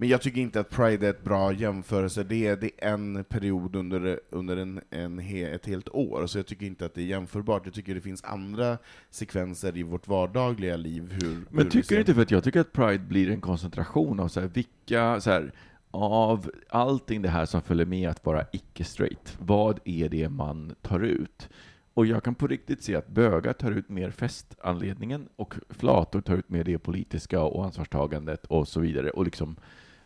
[0.00, 3.24] Men jag tycker inte att Pride är ett bra jämförelse, det är, det är en
[3.24, 7.00] period under, under en, en he, ett helt år, så jag tycker inte att det
[7.02, 7.62] är jämförbart.
[7.64, 8.78] Jag tycker det finns andra
[9.10, 11.44] sekvenser i vårt vardagliga liv, hur...
[11.50, 14.28] Men hur tycker du inte, för att jag tycker att Pride blir en koncentration av
[14.28, 15.52] så här, vilka, så här,
[15.90, 21.00] av allting det här som följer med att vara icke-straight, vad är det man tar
[21.00, 21.48] ut?
[21.94, 26.34] Och jag kan på riktigt se att bögar tar ut mer festanledningen och flator tar
[26.36, 29.10] ut mer det politiska och ansvarstagandet och så vidare.
[29.10, 29.56] Och liksom,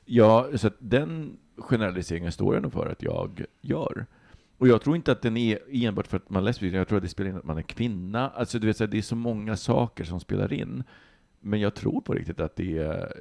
[0.05, 4.06] ja, så att den generaliseringen står jag nog för att jag gör.
[4.59, 6.97] Och jag tror inte att den är enbart för att man är lesbisk, jag tror
[6.97, 8.31] att det spelar in att man är kvinna.
[8.31, 10.85] Alltså du vet, så det är så många saker som spelar in.
[11.40, 13.12] Men jag tror på riktigt att det, är,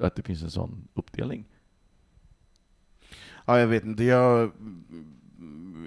[0.00, 1.44] att det finns en sån uppdelning.
[3.46, 4.04] Ja, jag vet inte.
[4.04, 4.50] Jag,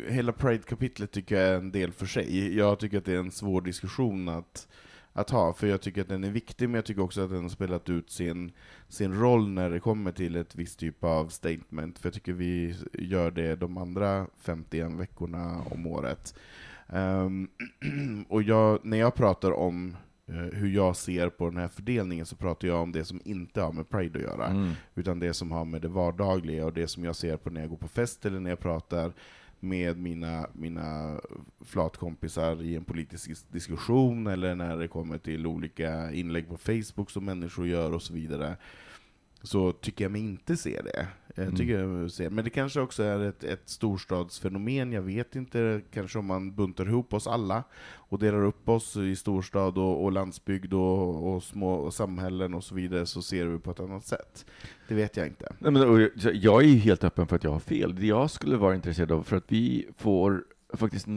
[0.08, 2.58] hela Pride-kapitlet tycker jag är en del för sig.
[2.58, 4.68] Jag tycker att det är en svår diskussion att,
[5.14, 7.42] att ha, för jag tycker att den är viktig, men jag tycker också att den
[7.42, 8.52] har spelat ut sin,
[8.88, 12.76] sin roll när det kommer till ett visst typ av statement, för jag tycker vi
[12.94, 16.36] gör det de andra 51 veckorna om året.
[16.90, 17.48] Ehm,
[18.30, 19.96] och jag, när jag pratar om
[20.28, 23.62] eh, hur jag ser på den här fördelningen så pratar jag om det som inte
[23.62, 24.72] har med Pride att göra Mm.
[24.96, 27.70] utan det som har med det vardagliga och det som jag ser på när jag
[27.70, 29.14] går på fest eller när jag pratar
[29.64, 31.20] med mina, mina
[31.62, 37.26] flatkompisar i en politisk diskussion eller när det kommer till olika inlägg på Facebook som
[37.26, 38.58] människor gör och så vidare
[39.44, 41.08] så tycker jag mig inte se det.
[41.36, 41.56] Jag Mm.
[41.56, 42.30] tycker jag ser.
[42.30, 46.86] Men det kanske också är ett, ett storstadsfenomen, jag vet inte, kanske om man buntar
[46.88, 47.64] ihop oss alla
[47.96, 52.76] och delar upp oss i storstad och, och landsbygd och, och små samhällen och så
[52.76, 54.46] vidare, så ser vi på ett annat sätt.
[54.88, 55.54] Det vet jag inte.
[55.60, 56.10] Nej, men,
[56.42, 57.96] jag- är ju helt öppen för att jag har fel.
[57.96, 60.44] Det jag skulle vara intresserad av, för att vi får
[60.74, 61.08] faktiskt,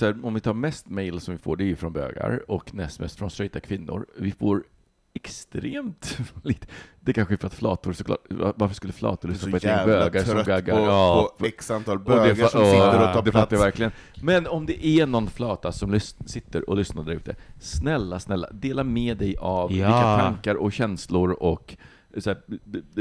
[0.00, 2.74] här, om vi tar mest mail som vi får, det är ju från bögar och
[2.74, 4.06] näst mest från straighta kvinnor.
[4.18, 4.64] Vi får
[5.14, 6.66] extremt lite.
[7.00, 9.72] Det kanske är för att flator såklart, varför skulle flator lyssna så på ett gäng
[9.76, 10.76] jävla bögar som trött gaggar?
[10.76, 13.52] på, Ja, på x antal och det bögar som sitter och tar det plats.
[13.52, 13.92] jag verkligen.
[14.22, 18.84] Men om det är någon flata som sitter och lyssnar där ute, snälla, snälla, dela
[18.84, 19.76] med dig av Ja.
[19.86, 21.76] vilka tankar och känslor och
[22.18, 22.40] så här,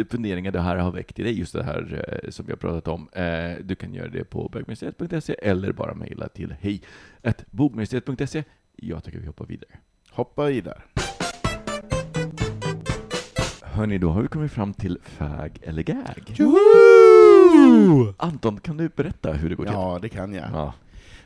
[0.10, 2.88] funderingar det här har väckt i dig, just det här eh, som vi har pratat
[2.88, 3.10] om.
[3.14, 6.81] Eh, du kan göra det på bögministeriet.se eller bara mejla till hej.
[8.76, 9.72] Jag tycker vi hoppar vidare.
[10.11, 10.85] Hoppa i där.
[13.74, 16.36] Hörni, då har vi kommit fram till fag eller gag.
[18.18, 19.74] Anton, kan du berätta hur det går till?
[19.74, 20.45] Ja, det kan jag.
[20.54, 20.74] Ja.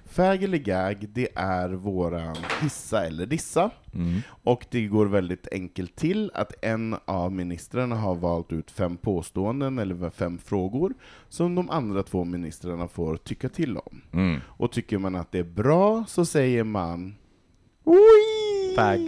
[0.05, 3.69] Fag eller gag, det är våran hissa eller dissa.
[3.93, 4.21] Mm.
[4.43, 9.79] Och det går väldigt enkelt till att en av ministrarna har valt ut fem påståenden
[9.79, 10.93] eller fem frågor
[11.29, 14.01] som de andra två ministrarna får tycka till om.
[14.13, 14.39] Mm.
[14.47, 17.15] Och tycker man att det är bra så säger man
[18.75, 18.99] Fag.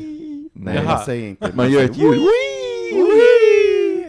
[0.53, 0.84] Nej, Jaha.
[0.84, 2.20] man säger inte man gör ett ljud.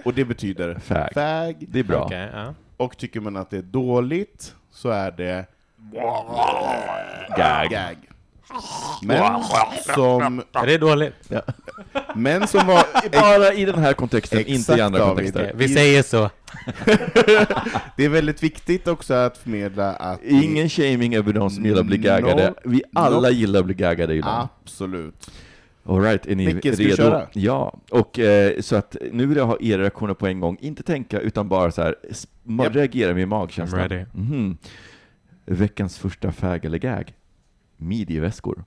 [0.04, 1.08] Och det betyder Fag.
[1.14, 1.54] fag.
[1.68, 2.04] Det är bra.
[2.04, 2.54] Okej, ja.
[2.76, 5.46] Och tycker man att det är dåligt så är det
[7.36, 7.70] Gag.
[7.70, 7.96] gag.
[9.02, 9.42] Men
[9.94, 11.30] som, Är det dåligt?
[12.14, 12.84] men som var...
[13.20, 15.34] Bara i den här kontexten, inte i andra David.
[15.34, 15.52] kontexter.
[15.56, 16.30] Vi säger så.
[17.96, 20.22] Det är väldigt viktigt också att förmedla att...
[20.22, 22.54] Ingen shaming över de som gillar att bli gaggade.
[22.64, 24.22] Vi alla gillar att bli gaggade.
[24.24, 25.30] Absolut.
[25.84, 26.96] All right, är ni Micke, ska redo?
[26.96, 27.26] köra?
[27.32, 30.56] Ja, och eh, så att nu vill jag ha era reaktioner på en gång.
[30.60, 31.94] Inte tänka, utan bara så här,
[32.44, 32.74] Japp.
[32.74, 33.88] reagera med I'm magkänslan.
[33.88, 34.04] ready.
[34.14, 34.56] Mhm.
[35.44, 37.14] Veckans första fag eller gag.
[37.76, 38.64] Midjeväskor.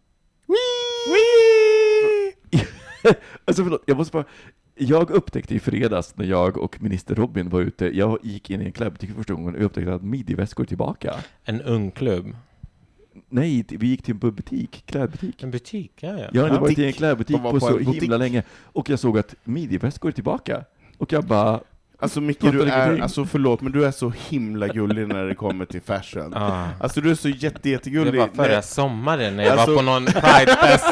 [3.45, 4.25] alltså förlåt, jag måste bara...
[4.75, 8.65] Jag upptäckte i fredags när jag och minister Robin var ute, jag gick in i
[8.65, 11.15] en klädbutik för första gången och jag upptäckte att midjeväskor är tillbaka.
[11.43, 12.35] En ungklubb.
[13.29, 15.43] Nej, vi gick till en butik, klädbutik.
[15.43, 16.25] En butik, ja ja.
[16.31, 16.97] Jag har inte varit i en Butik.
[16.97, 18.03] klädbutik på, på så butik.
[18.03, 20.63] himla länge, och jag såg att midjeväskor är tillbaka.
[20.97, 21.59] Och jag bara,
[21.99, 25.65] Alltså Micke, du är, alltså förlåt, men du är så himla gullig när det kommer
[25.65, 26.33] till fashion.
[26.35, 26.67] Ah.
[26.79, 28.19] Alltså du är så jätte, Det jättegullig.
[28.19, 30.85] var förra Nej, sommaren när jag Alltså- var på någon pridefest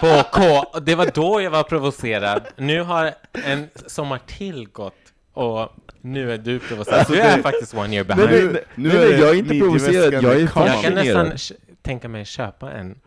[0.00, 0.80] på K.
[0.80, 2.42] Det var då jag var provocerad.
[2.56, 3.12] Nu har
[3.44, 4.94] en sommar till gått
[5.32, 5.68] och
[6.04, 6.98] nu är du provocerad.
[6.98, 8.30] Alltså, du är faktiskt one year nej, behind.
[8.30, 10.72] nej, nu- nej, nu nej, är det jag är inte provocerad, jag är kameran.
[10.74, 11.28] jag kan fascinerad.
[11.28, 13.00] nästan tänka mig köpa en.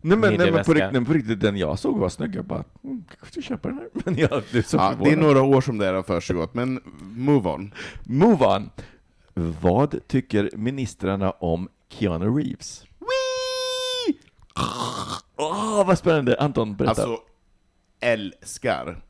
[0.00, 2.44] Nej men, nej, men på, riktigt, nej, på riktigt, den jag såg var snygg, jag
[2.44, 3.88] bara, mm, kanske köpa den här.
[4.04, 6.80] Men jag blev så Ja, det är några år som det här har försiggått, men
[7.16, 7.74] move on.
[8.04, 8.70] Move on!
[9.60, 12.84] Vad tycker ministrarna om Keanu Reeves?
[15.36, 16.36] Åh, vad spännande!
[16.38, 17.02] Anton, berätta.
[17.02, 17.18] Alltså,
[18.00, 19.02] älskar.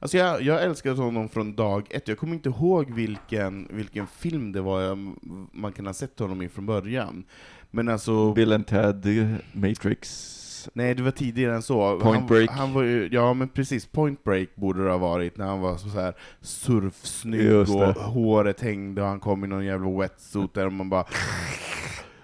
[0.00, 2.08] Alltså jag, jag älskar honom från dag ett.
[2.08, 5.14] Jag kommer inte ihåg vilken, vilken film det var jag,
[5.52, 7.24] man kan ha sett honom i från början.
[7.70, 10.34] Men alltså, Bill and Ted, Matrix,
[10.72, 12.00] Nej, det var tidigare än så.
[12.00, 12.50] Point han, Break.
[12.50, 15.76] Han var ju, ja men precis, Point Break borde det ha varit, när han var
[15.76, 20.72] så här surfsnygg och håret hängde och han kom i någon jävla wetsuit där och
[20.72, 21.04] man bara...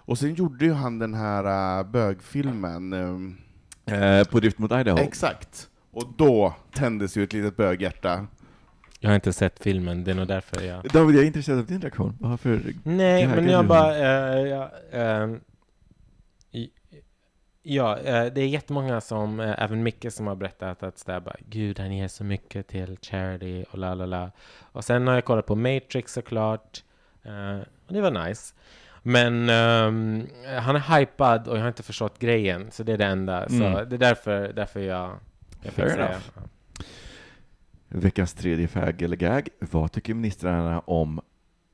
[0.06, 3.36] Och sen gjorde ju han den här äh, bögfilmen, ehm,
[3.86, 4.98] Eh, på Drift mot Idaho.
[4.98, 5.68] exakt.
[5.94, 8.26] Och då tändes ju ett litet böghjärta.
[9.00, 10.84] Jag har inte sett filmen, det är nog därför jag...
[10.92, 12.16] David, jag är intresserad av din reaktion.
[12.20, 12.60] Varför?
[12.82, 13.96] Nej, men jag bara...
[13.96, 14.70] eh, ja,
[16.52, 16.70] i-
[17.62, 21.36] ja, eh, det är jättemånga som, eh, även Micke som har berättat att sådär bara,
[21.48, 24.30] gud han ger så mycket till charity och la la la.
[24.72, 26.82] Och sen har jag kollat på Matrix såklart,
[27.86, 28.54] och det var nice.
[29.02, 30.26] Men ehm,
[30.60, 33.48] han är hypad och jag har inte förstått grejen, så det är det enda.
[33.48, 33.88] Så Mm.
[33.88, 35.18] det är därför, därför jag,
[35.72, 36.30] Fair enough.
[37.88, 39.48] Veckans tredje fag eller gag.
[39.58, 41.20] Vad tycker ministrarna om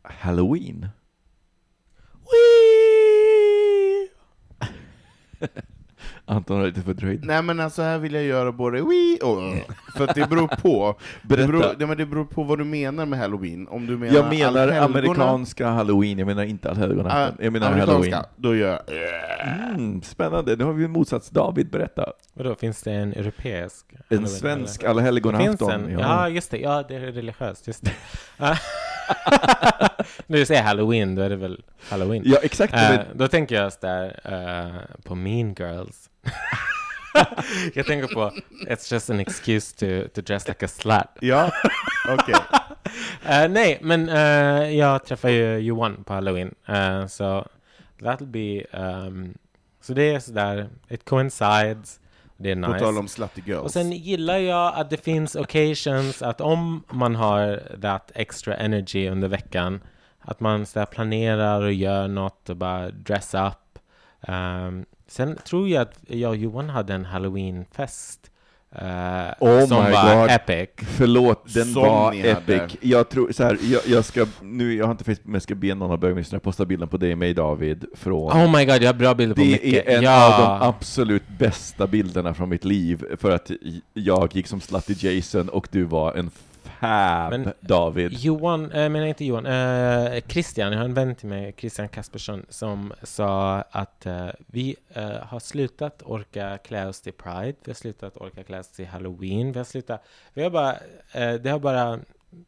[0.02, 0.88] Halloween?
[6.30, 7.24] Anton är lite fördröjd.
[7.24, 9.54] Nej men alltså här vill jag göra både oui och
[9.96, 10.98] för att det beror på.
[11.22, 13.68] Det beror, nej, men det beror på vad du menar med halloween.
[13.68, 17.36] Om du menar Jag menar amerikanska halloween, jag menar inte allhelgonafton.
[17.44, 18.24] Jag menar amerikanska, halloween.
[18.36, 19.74] då gör jag...
[19.74, 22.12] Mm, spännande, nu har vi motsats David, berätta.
[22.34, 23.86] Vadå, finns det en europeisk?
[24.08, 24.84] En svensk.
[25.44, 25.98] Finns en?
[25.98, 26.28] Ja.
[26.28, 26.58] just det.
[26.58, 27.66] Ja, det är religiöst.
[27.66, 27.92] Just det.
[30.26, 32.22] När du säger halloween, då är det väl halloween.
[32.26, 32.72] Ja, exakt.
[32.72, 36.09] Men- då tänker jag så där eh, på Mean Girls.
[37.74, 38.32] Jag tänker på
[38.68, 41.08] It's just an excuse to, to dress like a slut.
[41.20, 41.50] Ja,
[42.08, 42.34] okej.
[43.24, 46.54] Eh, nej, men eh, jag träffar ju Johan på halloween.
[46.68, 47.48] eh, så
[47.98, 48.78] that'll be...
[48.80, 49.34] Um,
[49.80, 52.00] så det är sådär, it coincides.
[52.36, 52.78] Det är På nice.
[52.84, 53.62] tal om slutty girls.
[53.62, 59.08] Och sen gillar jag att det finns occasions att om man har that extra energy
[59.08, 59.80] under veckan
[60.20, 63.78] att man så planerar och gör något och bara dress up.
[64.28, 68.30] Um, sen tror jag att jag och Johan hade en halloweenfest
[68.82, 68.82] uh,
[69.40, 70.30] Oh som my var God.
[70.30, 70.68] epic.
[70.88, 72.34] Förlåt, den Som var epic.
[72.34, 72.68] hade.
[72.80, 75.54] Jag tror så här, jag, jag ska, nu, jag har inte Facebook, men jag ska
[75.54, 78.82] be någon av bögministrarna posta bilden på dig och mig David från Oh my god,
[78.82, 79.86] jag har bra bilder på Det mycket.
[79.86, 80.34] är en ja.
[80.52, 83.50] av de absolut bästa bilderna från mitt liv, för att
[83.94, 86.30] jag gick som Slutty Jason och du var en
[86.80, 88.12] fab Men- David.
[88.12, 92.46] Johan, äh, menar inte Johan, eh, Christian, jag har en vän till mig, Christian Kaspersson,
[92.48, 97.74] som sa att eh, vi eh, har slutat orka klä oss till Pride, vi har
[97.74, 100.04] slutat orka klä oss till Halloween, vi har slutat,
[100.34, 100.72] vi har bara,
[101.12, 101.98] eh, det har bara,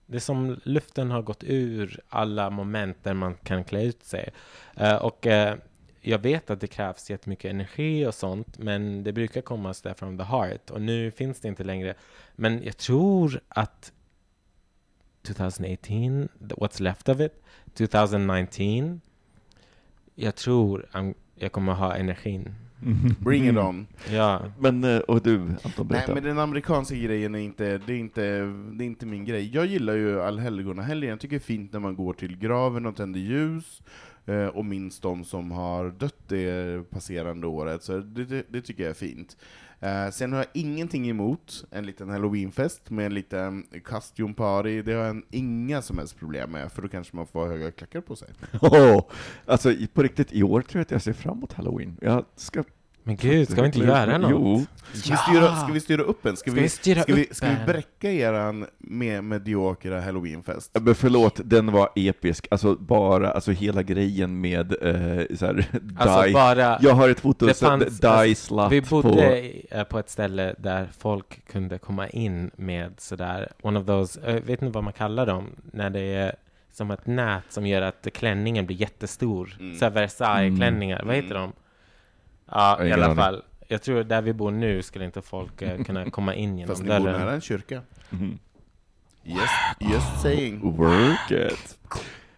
[0.07, 4.29] det är som luften har gått ur alla moment där man kan klä ut sig.
[4.77, 5.57] Eh, och eh,
[6.01, 10.19] jag vet att det krävs jättemycket energi och sånt, men det brukar komma sådär från
[10.19, 11.95] the heart, och nu finns det inte längre.
[12.37, 13.93] Men jag tror att
[15.23, 17.33] 2018, th- what's left of it,
[17.75, 19.01] 2019.
[20.15, 22.55] Jag tror I'm, jag kommer ha energin.
[23.19, 23.87] Bring it on.
[24.11, 27.97] Ja, Men, eh, och du, Anton, Nej men den amerikanska grejen är inte, det är
[27.97, 28.23] inte,
[28.73, 29.51] det är inte min grej.
[29.55, 32.97] Jag gillar ju allhelgonahelgen, jag tycker det är fint när man går till graven och
[32.97, 33.83] tänder ljus,
[34.27, 38.83] eh, och minns de som har dött det passerande året, så det, det, det tycker
[38.83, 39.37] jag är fint.
[39.83, 44.93] Eh, sen har jag ingenting emot en liten halloweenfest med en liten costume party, det
[44.93, 48.01] har jag inga som helst problem med, för då kanske man får ha höga klackar
[48.01, 48.29] på sig.
[48.61, 49.05] Oh,
[49.47, 51.97] alltså på riktigt, i år tror jag att jag ser fram emot halloween.
[52.01, 52.65] Jag ska
[53.05, 54.31] men gud, ska vi inte göra något?
[54.31, 54.65] Jo.
[54.95, 56.37] Ska, vi, styra, ska vi styra upp en?
[56.37, 60.71] Ska, Ska vi styra ska, vi, upp ska vi bräcka eran med mediokra halloweenfest?
[60.81, 62.47] Men förlåt, den var episk.
[62.51, 65.67] Alltså bara, alltså hela grejen med eh, så här,
[65.99, 66.33] Alltså die.
[66.33, 69.03] bara, Jag har ett foto, det fanns- die alltså, slut vi på...
[69.03, 73.87] bodde i- eh, på ett ställe där folk kunde komma in med sådär, one of
[73.87, 76.35] those, jag vet inte vad man kallar dem, när det är
[76.73, 79.57] som ett nät som gör att klänningen blir jättestor.
[79.61, 79.79] Mm.
[79.79, 81.53] Så Versailles-klänningar, vad heter de?
[82.53, 83.17] Ja, i alla aning.
[83.17, 83.43] fall.
[83.69, 86.83] Jag tror där vi bor nu skulle inte folk eh, kunna komma in genom Fast
[86.83, 87.35] ni bor nära dörren.
[87.35, 87.83] en kyrka.
[89.25, 89.51] Yes,
[89.81, 90.77] just saying.
[90.77, 91.79] Work it.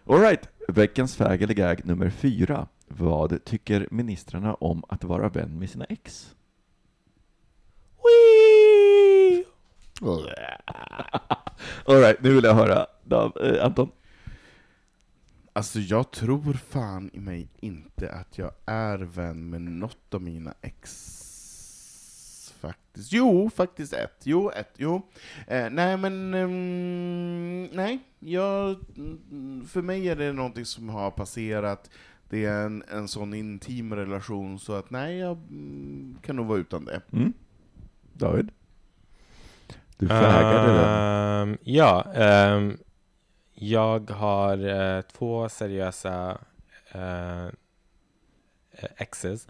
[0.09, 2.67] Alright, veckans fag eller gag nummer fyra.
[2.87, 6.35] Vad tycker ministrarna om att vara vän med sina ex?
[11.85, 13.91] Alright, nu vill jag höra Dav, eh, Anton.
[15.57, 20.53] Alltså jag tror fan i mig inte att jag är vän med något av mina
[20.61, 23.13] ex faktiskt.
[23.13, 24.19] Jo, faktiskt ett.
[24.23, 24.71] Jo, ett.
[24.77, 25.01] Jo.
[25.47, 27.99] Eh, nej men, ehm, nej.
[28.19, 31.89] Jag, mm, för mig är det någonting som har passerat.
[32.29, 36.59] Det är en, en sån intim relation så att nej, jag mm, kan nog vara
[36.59, 37.01] utan det.
[37.13, 37.33] Mm?
[38.13, 38.51] David?
[39.97, 41.49] Du fägade den.
[41.49, 42.77] Ehm, Ja, ehm,
[43.55, 46.37] jag har eh, två seriösa
[46.91, 47.45] eh,
[48.71, 49.47] eh, exes.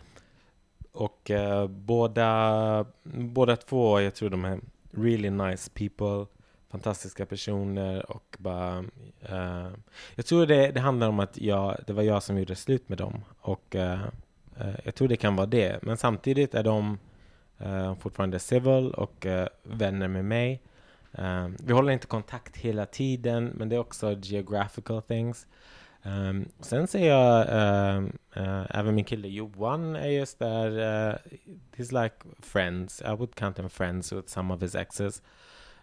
[0.91, 4.60] och eh, båda, båda två, jag tror de är
[4.91, 6.26] really nice people,
[6.69, 8.77] fantastiska personer och bara...
[9.22, 9.68] eh,
[10.15, 12.98] jag tror det, det handlar om att jag, det var jag som gjorde slut med
[12.98, 14.02] dem och eh,
[14.57, 15.80] eh jag tror det kan vara det.
[15.82, 16.98] Men samtidigt är de
[17.57, 20.61] eh, fortfarande civil och eh, vänner med mig.
[21.18, 25.48] Eh, vi håller inte kontakt hela tiden, men det är också geographical things.
[26.04, 27.48] Um, sen ser jag
[27.98, 30.68] um, uh, även min kille Johan är just där.
[30.68, 31.16] Uh,
[31.76, 33.02] he's like friends.
[33.02, 35.22] I would count them friends with some of his exes.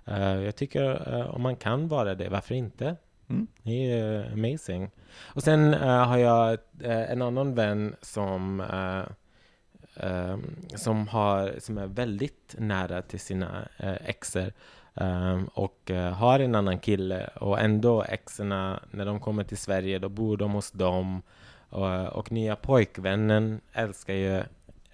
[0.08, 2.96] Uh, jag tycker om man kan vara det, varför inte?
[3.28, 3.46] Mm.
[3.62, 4.90] Det är amazing.
[5.34, 8.62] Och sen har jag en annan vän som
[9.94, 14.52] um, som, har, som är väldigt nära till sina uh, exer.
[14.94, 19.98] Um, och uh, har en annan kille och ändå exerna, när de kommer till Sverige,
[19.98, 21.22] då bor de hos dem.
[21.72, 24.42] Och, eh, och nya pojkvännen älskar ju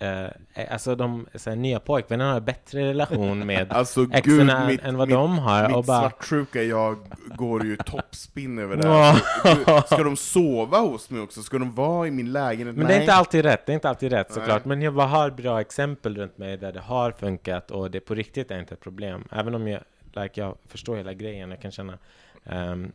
[0.03, 0.29] uh,
[0.71, 5.09] alltså de här, nya pojkvännen har en bättre relation med Alltså exerna mitt, än vad
[5.09, 5.69] mitt, de har.
[5.69, 6.97] mitt och bara, svartsjuka jag
[7.27, 9.87] går ju toppspinn över det här.
[9.87, 11.43] Ska de sova hos mig också?
[11.43, 12.77] Ska de vara i min lägenhet?
[12.77, 12.95] Men Nej.
[12.95, 14.35] det är inte alltid rätt, det är inte alltid rätt Nej.
[14.35, 14.65] såklart.
[14.65, 18.51] Men jag har bra exempel runt mig där det har funkat och det på riktigt
[18.51, 19.25] är inte ett problem.
[19.33, 19.81] Även om jag,
[20.13, 21.99] like, jag förstår hela grejen, jag kan känna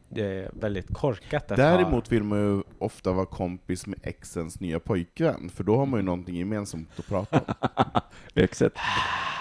[0.09, 1.65] det är väldigt korkat att ha...
[1.65, 5.99] Däremot vill man ju ofta vara kompis med exens nya pojkvän, för då har man
[5.99, 7.53] ju någonting gemensamt att prata om.
[8.35, 8.77] Exakt.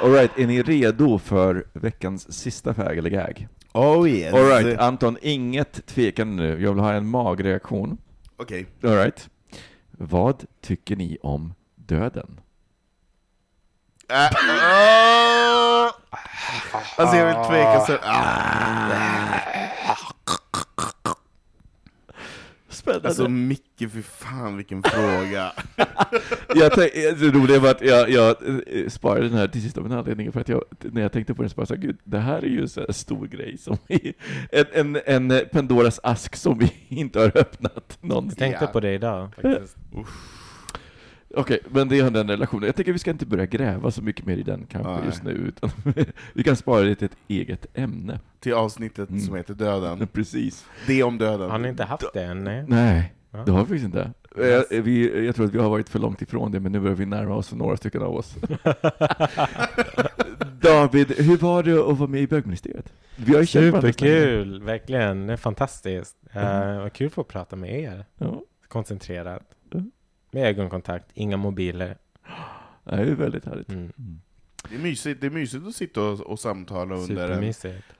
[0.02, 3.48] Alright, är ni redo för veckans sista fag eller gag?
[3.72, 4.34] Oh yes!
[4.34, 6.62] Alright, Anton, inget tvekande nu.
[6.62, 7.98] Jag vill ha en magreaktion.
[8.36, 8.66] Okej.
[8.82, 9.30] Alright.
[9.90, 12.40] Vad tycker ni om döden?
[14.08, 15.90] Äh, åh!
[16.96, 17.96] Alltså jag vill tveka så...
[18.02, 19.52] Ah.
[22.72, 23.08] Spännande.
[23.08, 25.52] Alltså Micke, för fan vilken fråga.
[26.54, 29.86] jag tänk, det roliga var att jag, jag eh, sparade den här till sist av
[29.86, 31.98] en anledning, för att jag, när jag tänkte på den så bara så här, gud,
[32.04, 34.12] det här är ju en stor grej, som vi,
[34.52, 38.38] en, en, en Pandoras ask som vi inte har öppnat Jag någonsin.
[38.38, 38.70] tänkte Ja.
[38.72, 39.76] på det idag faktiskt.
[41.36, 42.66] Okej, men det är den relationen.
[42.66, 45.00] Jag tänker vi ska inte börja gräva så mycket mer i den kanske Nej.
[45.06, 45.70] just nu, utan
[46.34, 48.20] vi kan spara det till ett eget ämne.
[48.40, 49.20] Till avsnittet Mm.
[49.20, 50.06] som heter Döden.
[50.12, 50.66] Precis.
[50.86, 51.50] Det om döden.
[51.50, 52.44] Har ni inte haft det än?
[52.44, 52.64] Nej.
[52.68, 53.42] Nej, Ja.
[53.46, 54.10] det har vi faktiskt inte.
[54.38, 54.70] Yes.
[54.70, 56.96] Eh, Vi, jag tror att vi har varit för långt ifrån det, men nu börjar
[56.96, 58.34] vi närma oss några stycken av oss.
[60.60, 62.92] David, hur var det att vara med i bögministeriet?
[63.16, 63.44] Vi har.
[63.44, 65.26] Superkul, verkligen.
[65.26, 66.16] Det är fantastiskt.
[66.32, 66.68] Mm.
[66.76, 68.04] Uh, vad kul att få prata med er.
[68.18, 69.42] Ja, Koncentrerat.
[69.74, 69.90] Mm.
[70.34, 71.96] Med ögonkontakt, inga mobiler.
[72.84, 73.68] det är ju väldigt härligt.
[73.68, 73.92] Mm.
[73.98, 74.20] Mm.
[74.68, 77.54] Det är mysigt, det är mysigt att sitta och, och samtala under en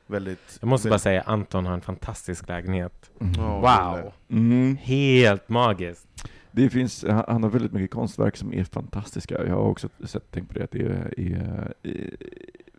[0.06, 0.58] väldigt...
[0.60, 3.10] Jag måste bara säga, Anton har en fantastisk lägenhet.
[3.36, 4.12] Ja, Wow!
[4.28, 4.76] Mm.
[4.76, 6.28] Helt magiskt.
[6.50, 9.46] Det finns, han han har väldigt mycket konstverk som är fantastiska.
[9.46, 11.74] Jag har också sett, tänkt på det, att det är, är,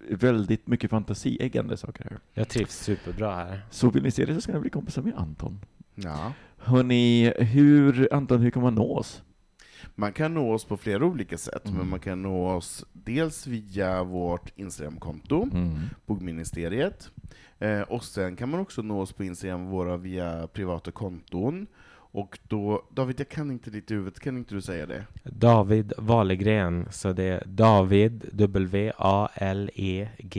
[0.09, 2.19] är väldigt mycket fantasieggande saker här.
[2.33, 3.61] Jag trivs superbra här.
[3.71, 5.59] Så vill ni se det så ska ni bli kompisar med Anton.
[5.95, 6.33] Ja.
[6.57, 9.23] Hörni, hur, Anton, hur kan man nå oss?
[9.95, 11.77] Man kan nå oss på flera olika sätt, Mm.
[11.77, 15.73] men man kan nå oss dels via vårt Instagramkonto, Mm.
[16.05, 17.09] Bogministeriet,
[17.59, 21.67] eh, och sen kan man också nå oss på Instagram våra via privata konton.
[22.15, 25.05] Och då, David, jag kan inte ditt huvud, kan inte du säga det?
[25.23, 28.29] David Wahlgren, så det är David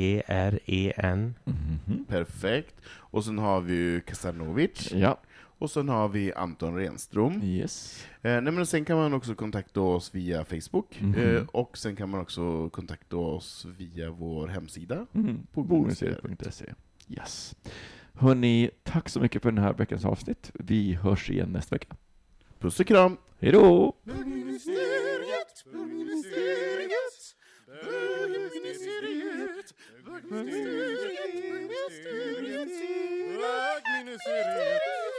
[0.05, 1.35] W-A-L-E-G-R-E-N.
[1.45, 2.05] Mhm.
[2.09, 2.75] Perfekt.
[2.91, 5.19] Och sen har vi ju Kasanovic, Ja,
[5.65, 7.43] och sen har vi Anton Renström.
[7.43, 8.05] yes.
[8.23, 11.15] Eh, nej, men sen kan man också kontakta oss via Facebook, Mhm.
[11.15, 15.07] eh, och sen kan man också kontakta oss via vår hemsida.
[15.15, 15.47] Mm.
[15.53, 16.75] På Bogmuseet.se.
[17.09, 17.55] Yes.
[18.15, 20.51] Hörni, tack så mycket för den här veckans avsnitt.
[20.55, 21.97] Vi hörs igen nästa vecka.
[22.59, 23.17] Puss och kram!
[23.41, 23.93] Hej då!
[24.05, 27.35] Bögministeriet, bögministeriet,
[30.05, 31.05] bögministeriet,